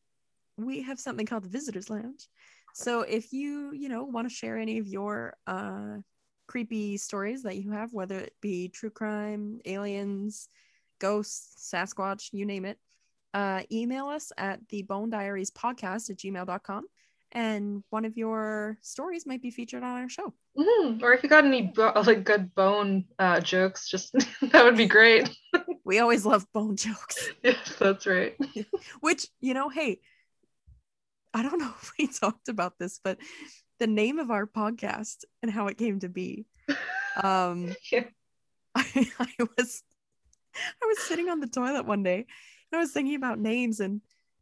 we 0.59 0.83
have 0.83 1.01
something 1.01 1.27
called 1.27 1.45
the 1.45 1.49
visitors 1.49 1.91
lounge. 1.91 2.29
So 2.75 3.03
if 3.03 3.33
you 3.33 3.73
you 3.73 3.89
know 3.89 4.05
want 4.05 4.29
to 4.29 4.35
share 4.35 4.59
any 4.59 4.79
of 4.79 4.87
your 4.87 5.37
uh 5.47 5.99
creepy 6.47 6.97
stories 6.99 7.45
that 7.45 7.57
you 7.57 7.71
have, 7.73 7.93
whether 7.95 8.19
it 8.19 8.35
be 8.41 8.69
true 8.69 8.91
crime, 8.91 9.61
aliens, 9.65 10.49
ghosts, 11.07 11.71
Sasquatch, 11.75 12.31
you 12.33 12.47
name 12.47 12.65
it, 12.65 12.79
uh, 13.35 13.63
email 13.71 14.07
us 14.07 14.31
at 14.39 14.61
the 14.69 14.83
bone 14.83 15.11
diaries 15.11 15.51
podcast 15.51 16.11
at 16.11 16.17
gmail.com 16.19 16.85
and 17.35 17.83
one 17.91 18.05
of 18.05 18.17
your 18.17 18.77
stories 18.83 19.27
might 19.27 19.41
be 19.43 19.51
featured 19.51 19.83
on 19.83 20.01
our 20.03 20.09
show. 20.09 20.33
Mhm. 20.57 21.03
Or 21.03 21.13
if 21.15 21.23
you 21.23 21.29
got 21.31 21.45
any 21.47 21.63
bo- 21.75 21.95
like 22.07 22.25
good 22.25 22.55
bone 22.55 23.07
uh, 23.19 23.41
jokes, 23.41 23.89
just 23.89 24.13
that 24.53 24.65
would 24.65 24.77
be 24.77 24.87
great. 24.87 25.29
We 25.85 25.99
always 25.99 26.25
love 26.25 26.47
bone 26.53 26.77
jokes, 26.77 27.19
yes, 27.43 27.75
that's 27.79 28.07
right. 28.07 28.37
which, 29.01 29.27
you 29.41 29.53
know, 29.53 29.69
hey, 29.69 29.99
I 31.35 31.43
don't 31.43 31.59
know 31.59 31.75
if 31.83 31.93
we 31.99 32.07
talked 32.07 32.49
about 32.49 32.79
this, 32.79 33.01
but 33.03 33.19
the 33.81 33.89
name 33.89 34.21
of 34.21 34.31
our 34.31 34.47
podcast 34.47 35.25
and 35.43 35.51
how 35.51 35.67
it 35.67 35.79
came 35.79 35.99
to 36.01 36.09
be. 36.09 36.47
Um, 37.21 37.75
Yeah. 37.91 38.05
I, 38.77 39.11
I 39.19 39.49
was 39.59 39.83
I 40.83 40.87
was 40.87 40.99
sitting 41.01 41.29
on 41.29 41.41
the 41.41 41.47
toilet 41.47 41.87
one 41.87 42.03
day 42.03 42.17
and 42.19 42.27
I 42.73 42.79
was 42.79 42.93
thinking 42.93 43.15
about 43.15 43.39
names 43.39 43.81
and 43.81 44.01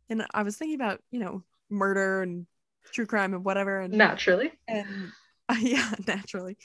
and 0.08 0.24
I 0.34 0.42
was 0.42 0.56
thinking 0.56 0.74
about, 0.74 1.00
you 1.11 1.20
know, 1.20 1.44
murder 1.68 2.22
and 2.22 2.46
true 2.92 3.06
crime 3.06 3.32
and 3.34 3.44
whatever 3.44 3.80
and 3.80 3.94
Naturally. 3.94 4.50
and 4.66 4.86
yeah, 5.61 5.92
naturally. 6.06 6.56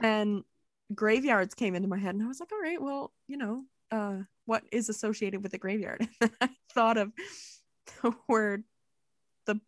And 0.00 0.44
graveyards 0.94 1.54
came 1.54 1.74
into 1.74 1.88
my 1.88 1.98
head 1.98 2.14
and 2.14 2.22
I 2.22 2.26
was 2.26 2.40
like, 2.40 2.52
all 2.52 2.60
right, 2.60 2.80
well, 2.80 3.12
you 3.26 3.36
know, 3.36 3.64
uh 3.90 4.18
what 4.44 4.64
is 4.72 4.88
associated 4.88 5.42
with 5.42 5.54
a 5.54 5.58
graveyard? 5.58 6.06
And 6.20 6.30
I 6.40 6.48
thought 6.74 6.96
of 6.98 7.12
the 8.02 8.14
word 8.28 8.64
the 9.46 9.60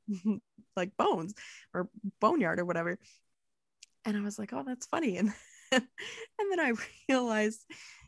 like 0.76 0.96
bones 0.96 1.34
or 1.72 1.88
boneyard 2.20 2.58
or 2.60 2.64
whatever. 2.64 2.98
And 4.04 4.16
I 4.16 4.20
was 4.20 4.38
like, 4.38 4.52
oh, 4.52 4.64
that's 4.66 4.86
funny. 4.86 5.16
And 5.16 5.32
and 5.72 5.82
then 6.50 6.60
I 6.60 6.72
realized, 7.08 7.64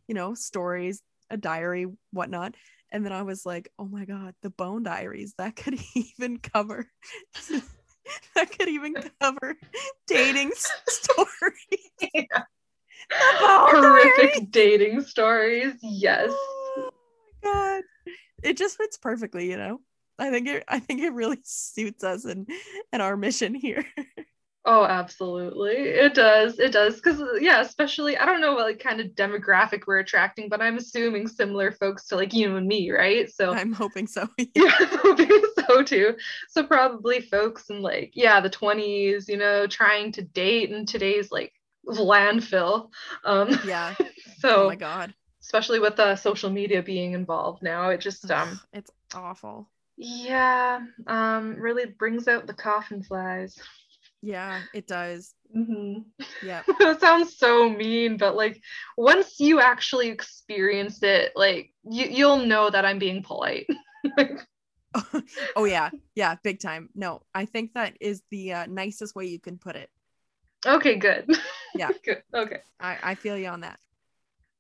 you 0.09 0.15
know, 0.15 0.35
stories, 0.35 1.03
a 1.31 1.37
diary, 1.37 1.87
whatnot. 2.13 2.55
And 2.93 3.05
then 3.05 3.13
I 3.13 3.23
was 3.23 3.45
like, 3.45 3.71
oh 3.79 3.87
my 3.87 4.05
God, 4.05 4.35
the 4.43 4.51
bone 4.51 4.83
diaries, 4.85 5.35
that 5.39 5.57
could 5.57 5.79
even 5.95 6.39
cover 6.39 6.87
that 8.35 8.57
could 8.57 8.69
even 8.69 8.95
cover 9.21 9.57
dating 10.07 10.53
stories. 10.89 11.91
Yeah. 12.15 12.43
Horrific 13.13 14.33
diaries. 14.33 14.49
dating 14.51 15.01
stories. 15.03 15.75
Yes. 15.83 16.31
Oh 16.31 16.91
my 17.43 17.51
god. 17.51 17.83
It 18.43 18.57
just 18.57 18.77
fits 18.77 18.97
perfectly, 18.97 19.51
you 19.51 19.57
know. 19.57 19.81
I 20.19 20.31
think 20.31 20.49
it 20.49 20.65
I 20.69 20.79
think 20.79 21.03
it 21.03 21.13
really 21.13 21.39
suits 21.43 22.05
us 22.05 22.25
and 22.25 22.49
and 22.93 23.03
our 23.03 23.17
mission 23.17 23.55
here. 23.55 23.85
Oh, 24.69 24.85
absolutely. 24.85 25.75
It 25.77 26.15
does. 26.15 26.59
It 26.59 26.73
does. 26.73 26.97
Because, 26.97 27.23
yeah, 27.41 27.61
especially, 27.61 28.19
I 28.19 28.27
don't 28.27 28.41
know 28.41 28.55
what 28.55 28.65
like, 28.67 28.81
kind 28.81 29.01
of 29.01 29.09
demographic 29.13 29.83
we're 29.87 30.01
attracting, 30.01 30.49
but 30.49 30.61
I'm 30.61 30.77
assuming 30.77 31.29
similar 31.29 31.71
folks 31.71 32.09
to 32.09 32.17
like 32.17 32.33
you 32.35 32.57
and 32.57 32.67
me, 32.67 32.91
right? 32.91 33.31
So, 33.31 33.53
I'm 33.55 33.73
hoping 33.73 34.09
so. 34.09 34.29
yeah, 34.39 34.73
I'm 34.81 34.99
hoping 34.99 35.31
so 35.69 35.83
too. 35.85 36.17
So, 36.49 36.65
probably 36.65 37.21
folks 37.21 37.71
in 37.71 37.81
like, 37.81 38.11
yeah, 38.15 38.41
the 38.41 38.51
20s, 38.51 39.29
you 39.29 39.37
know, 39.37 39.69
trying 39.69 40.11
to 40.13 40.23
date 40.23 40.71
in 40.71 40.85
today's 40.85 41.31
like 41.31 41.53
landfill. 41.87 42.91
Um, 43.25 43.51
yeah. 43.65 43.95
so, 44.39 44.65
Oh 44.65 44.69
my 44.69 44.77
god. 44.77 45.15
especially 45.43 45.79
with 45.79 45.99
uh, 46.01 46.17
social 46.17 46.51
media 46.51 46.83
being 46.83 47.13
involved 47.13 47.63
now, 47.63 47.91
it 47.91 48.01
just, 48.01 48.29
um, 48.33 48.61
it's 48.73 48.91
awful. 49.15 49.69
yeah, 49.97 50.81
um, 51.07 51.55
really 51.57 51.87
brings 51.87 52.27
out 52.29 52.47
the 52.49 52.55
coffin 52.55 53.03
flies. 53.03 53.59
Yeah, 54.27 54.63
it 54.73 54.89
does. 54.89 55.35
hmm 55.53 55.99
Yeah. 56.43 56.63
that 56.81 57.01
sounds 57.01 57.39
so 57.39 57.69
mean, 57.71 58.17
but 58.17 58.35
like 58.35 58.61
once 58.97 59.39
you 59.39 59.61
actually 59.61 60.09
experience 60.09 61.01
it, 61.05 61.31
like 61.37 61.73
you 61.89 62.07
you'll 62.07 62.45
know 62.45 62.69
that 62.69 62.85
I'm 62.85 62.99
being 62.99 63.23
polite. 63.23 63.69
oh 65.57 65.65
yeah. 65.65 65.91
Yeah, 66.17 66.35
big 66.43 66.59
time. 66.59 66.89
No, 66.97 67.23
I 67.35 67.45
think 67.45 67.75
that 67.75 67.97
is 68.01 68.23
the 68.33 68.53
uh, 68.53 68.67
nicest 68.67 69.15
way 69.15 69.27
you 69.27 69.39
can 69.39 69.59
put 69.59 69.77
it. 69.77 69.91
okay, 70.67 70.97
good. 70.97 71.31
Yeah. 71.77 71.91
good. 72.05 72.23
Okay. 72.35 72.61
I 72.81 72.99
I 73.03 73.15
feel 73.15 73.39
you 73.39 73.47
on 73.49 73.61
that. 73.61 73.79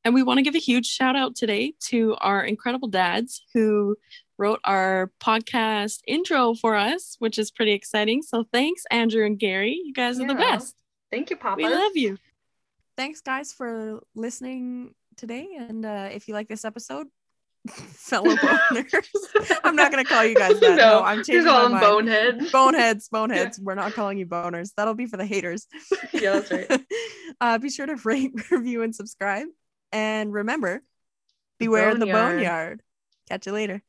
And 0.06 0.14
we 0.14 0.22
want 0.22 0.38
to 0.38 0.42
give 0.42 0.54
a 0.54 0.58
huge 0.58 0.86
shout 0.86 1.16
out 1.16 1.34
today 1.34 1.74
to 1.86 2.14
our 2.20 2.44
incredible 2.44 2.86
dads 2.86 3.42
who 3.52 3.96
wrote 4.38 4.60
our 4.62 5.10
podcast 5.20 5.98
intro 6.06 6.54
for 6.54 6.76
us, 6.76 7.16
which 7.18 7.40
is 7.40 7.50
pretty 7.50 7.72
exciting. 7.72 8.22
So 8.22 8.46
thanks, 8.52 8.84
Andrew 8.92 9.26
and 9.26 9.36
Gary. 9.36 9.80
You 9.84 9.92
guys 9.92 10.20
are 10.20 10.26
the 10.28 10.36
best. 10.36 10.76
Thank 11.10 11.30
you, 11.30 11.36
Papa. 11.36 11.56
We 11.56 11.64
love 11.68 11.96
you. 11.96 12.18
Thanks, 12.96 13.20
guys, 13.20 13.52
for 13.52 14.00
listening 14.14 14.94
today. 15.16 15.48
And 15.58 15.84
uh, 15.84 16.10
if 16.12 16.28
you 16.28 16.34
like 16.34 16.46
this 16.46 16.64
episode, 16.64 17.08
fellow 17.66 18.36
boners, 18.36 19.58
I'm 19.64 19.74
not 19.74 19.90
gonna 19.90 20.04
call 20.04 20.24
you 20.24 20.36
guys 20.36 20.60
that. 20.60 20.76
No, 20.76 21.02
I'm 21.02 21.24
changing 21.24 21.46
my 21.46 21.62
them 21.62 21.72
mind. 21.72 21.84
boneheads. 21.84 22.52
Boneheads, 22.52 23.08
boneheads. 23.08 23.58
We're 23.58 23.74
not 23.74 23.92
calling 23.94 24.18
you 24.18 24.26
boners. 24.26 24.70
That'll 24.76 24.94
be 24.94 25.06
for 25.06 25.16
the 25.16 25.26
haters. 25.26 25.66
yeah, 26.12 26.38
that's 26.38 26.52
right. 26.52 26.80
uh, 27.40 27.58
be 27.58 27.70
sure 27.70 27.86
to 27.86 27.96
rate, 28.04 28.30
review, 28.52 28.84
and 28.84 28.94
subscribe. 28.94 29.48
And 29.92 30.32
remember, 30.32 30.82
beware 31.58 31.90
in 31.90 31.98
the 32.00 32.06
boneyard. 32.06 32.36
boneyard. 32.36 32.82
Catch 33.28 33.46
you 33.46 33.52
later. 33.52 33.82